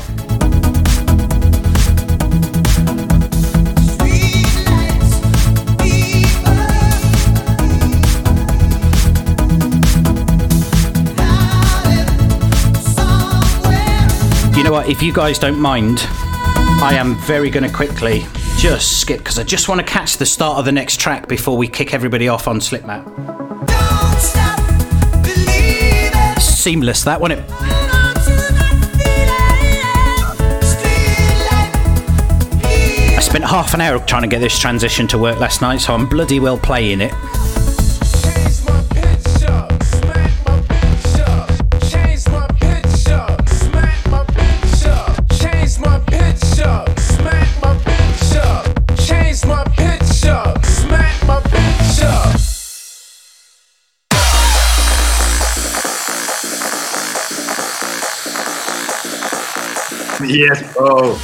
You 14.57 14.63
know 14.63 14.71
what? 14.71 14.89
If 14.89 15.03
you 15.03 15.13
guys 15.13 15.37
don't 15.37 15.59
mind, 15.59 15.99
I 16.81 16.95
am 16.97 17.13
very 17.17 17.51
going 17.51 17.69
to 17.69 17.71
quickly 17.71 18.25
just 18.57 18.99
skip 18.99 19.19
because 19.19 19.37
I 19.37 19.43
just 19.43 19.69
want 19.69 19.79
to 19.79 19.85
catch 19.85 20.17
the 20.17 20.25
start 20.25 20.57
of 20.57 20.65
the 20.65 20.71
next 20.71 20.99
track 20.99 21.27
before 21.27 21.55
we 21.55 21.67
kick 21.67 21.93
everybody 21.93 22.27
off 22.29 22.47
on 22.47 22.59
Slipmat. 22.59 23.26
Seamless, 26.67 27.05
that 27.05 27.21
wasn't 27.21 27.47
spent 33.21 33.45
half 33.45 33.73
an 33.73 33.79
hour 33.79 33.99
trying 33.99 34.23
to 34.23 34.27
get 34.27 34.41
this 34.41 34.59
transition 34.59 35.07
to 35.07 35.17
work 35.17 35.39
last 35.39 35.61
night, 35.61 35.79
so 35.79 35.93
I'm 35.93 36.09
bloody 36.09 36.41
well 36.41 36.57
playing 36.57 36.99
it. 36.99 37.13
Yes, 60.27 60.75
bro. 60.75 61.17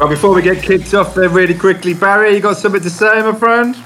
Well, 0.00 0.08
before 0.08 0.34
we 0.34 0.40
get 0.40 0.62
kicked 0.62 0.94
off 0.94 1.14
there 1.14 1.28
really 1.28 1.54
quickly, 1.54 1.92
Barry, 1.92 2.34
you 2.34 2.40
got 2.40 2.56
something 2.56 2.80
to 2.80 2.88
say, 2.88 3.20
my 3.20 3.34
friend? 3.34 3.76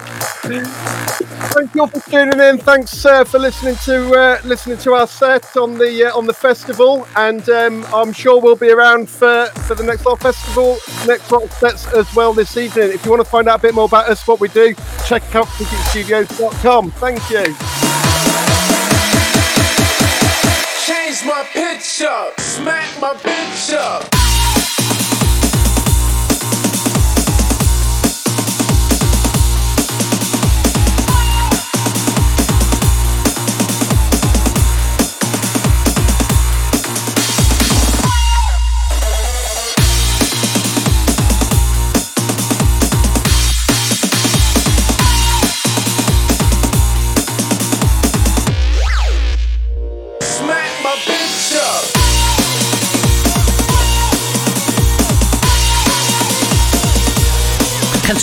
Thank 1.55 1.75
you 1.75 1.81
all 1.81 1.87
for 1.89 1.99
tuning 2.09 2.39
in. 2.39 2.59
Thanks 2.59 3.05
uh, 3.05 3.25
for 3.25 3.41
listening 3.41 3.75
to 3.85 4.13
uh, 4.13 4.41
listening 4.45 4.79
to 4.79 4.93
our 4.95 5.09
set 5.09 5.57
on 5.57 5.75
the 5.77 6.05
uh, 6.05 6.17
on 6.17 6.27
the 6.27 6.33
festival, 6.33 7.09
and 7.17 7.49
um, 7.49 7.85
I'm 7.93 8.13
sure 8.13 8.41
we'll 8.41 8.55
be 8.55 8.71
around 8.71 9.09
for, 9.09 9.47
for 9.67 9.75
the 9.75 9.83
next 9.83 10.07
lot 10.07 10.21
festival, 10.21 10.79
next 11.07 11.33
lot 11.33 11.51
sets 11.51 11.93
as 11.95 12.13
well 12.15 12.33
this 12.33 12.57
evening. 12.57 12.91
If 12.91 13.05
you 13.05 13.11
want 13.11 13.25
to 13.25 13.29
find 13.29 13.49
out 13.49 13.59
a 13.59 13.63
bit 13.63 13.75
more 13.75 13.87
about 13.87 14.09
us, 14.09 14.27
what 14.29 14.39
we 14.39 14.49
do, 14.49 14.75
check 15.07 15.23
out 15.35 15.47
fidgetstudios.com. 15.47 16.93
Thank 16.93 17.31
you. 17.31 17.74
Change 21.15 21.27
my 21.27 21.45
pitch 21.53 22.03
up, 22.03 22.41
smack 22.41 23.01
my 23.01 23.15
bitch 23.15 23.73
up. 23.73 24.34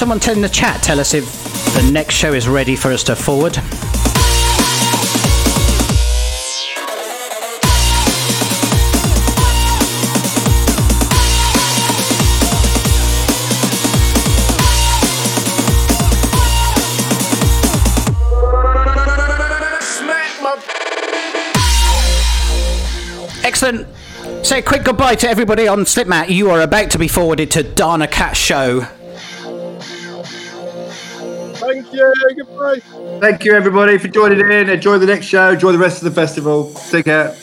Someone 0.01 0.19
in 0.31 0.41
the 0.41 0.49
chat 0.49 0.81
tell 0.81 0.99
us 0.99 1.13
if 1.13 1.31
the 1.75 1.91
next 1.91 2.15
show 2.15 2.33
is 2.33 2.47
ready 2.47 2.75
for 2.75 2.91
us 2.91 3.03
to 3.03 3.15
forward? 3.15 3.55
Excellent. 23.45 23.85
Say 24.43 24.57
a 24.57 24.61
quick 24.63 24.83
goodbye 24.83 25.13
to 25.13 25.29
everybody 25.29 25.67
on 25.67 25.85
Slipmat. 25.85 26.29
You 26.29 26.49
are 26.49 26.61
about 26.61 26.89
to 26.89 26.97
be 26.97 27.07
forwarded 27.07 27.51
to 27.51 27.61
Dana 27.61 28.07
Cat 28.07 28.35
Show. 28.35 28.87
You. 31.93 32.13
Goodbye. 32.37 32.79
Thank 33.19 33.43
you, 33.43 33.53
everybody, 33.53 33.97
for 33.97 34.07
joining 34.07 34.39
in. 34.39 34.69
Enjoy 34.69 34.97
the 34.97 35.05
next 35.05 35.25
show. 35.25 35.51
Enjoy 35.51 35.71
the 35.71 35.77
rest 35.77 35.97
of 36.03 36.05
the 36.05 36.11
festival. 36.11 36.73
Take 36.89 37.05
care. 37.05 37.35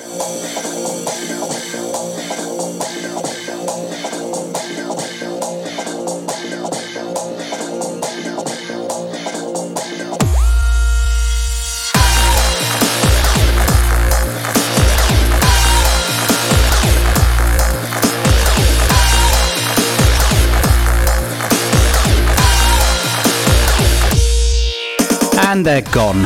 And 25.58 25.66
they're 25.66 25.82
gone. 25.82 26.22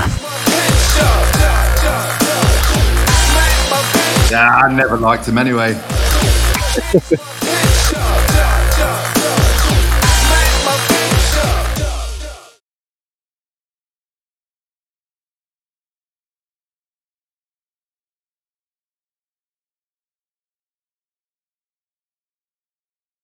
Yeah, 4.30 4.60
I 4.62 4.70
never 4.70 4.98
liked 4.98 5.26
him 5.26 5.38
anyway. 5.38 5.72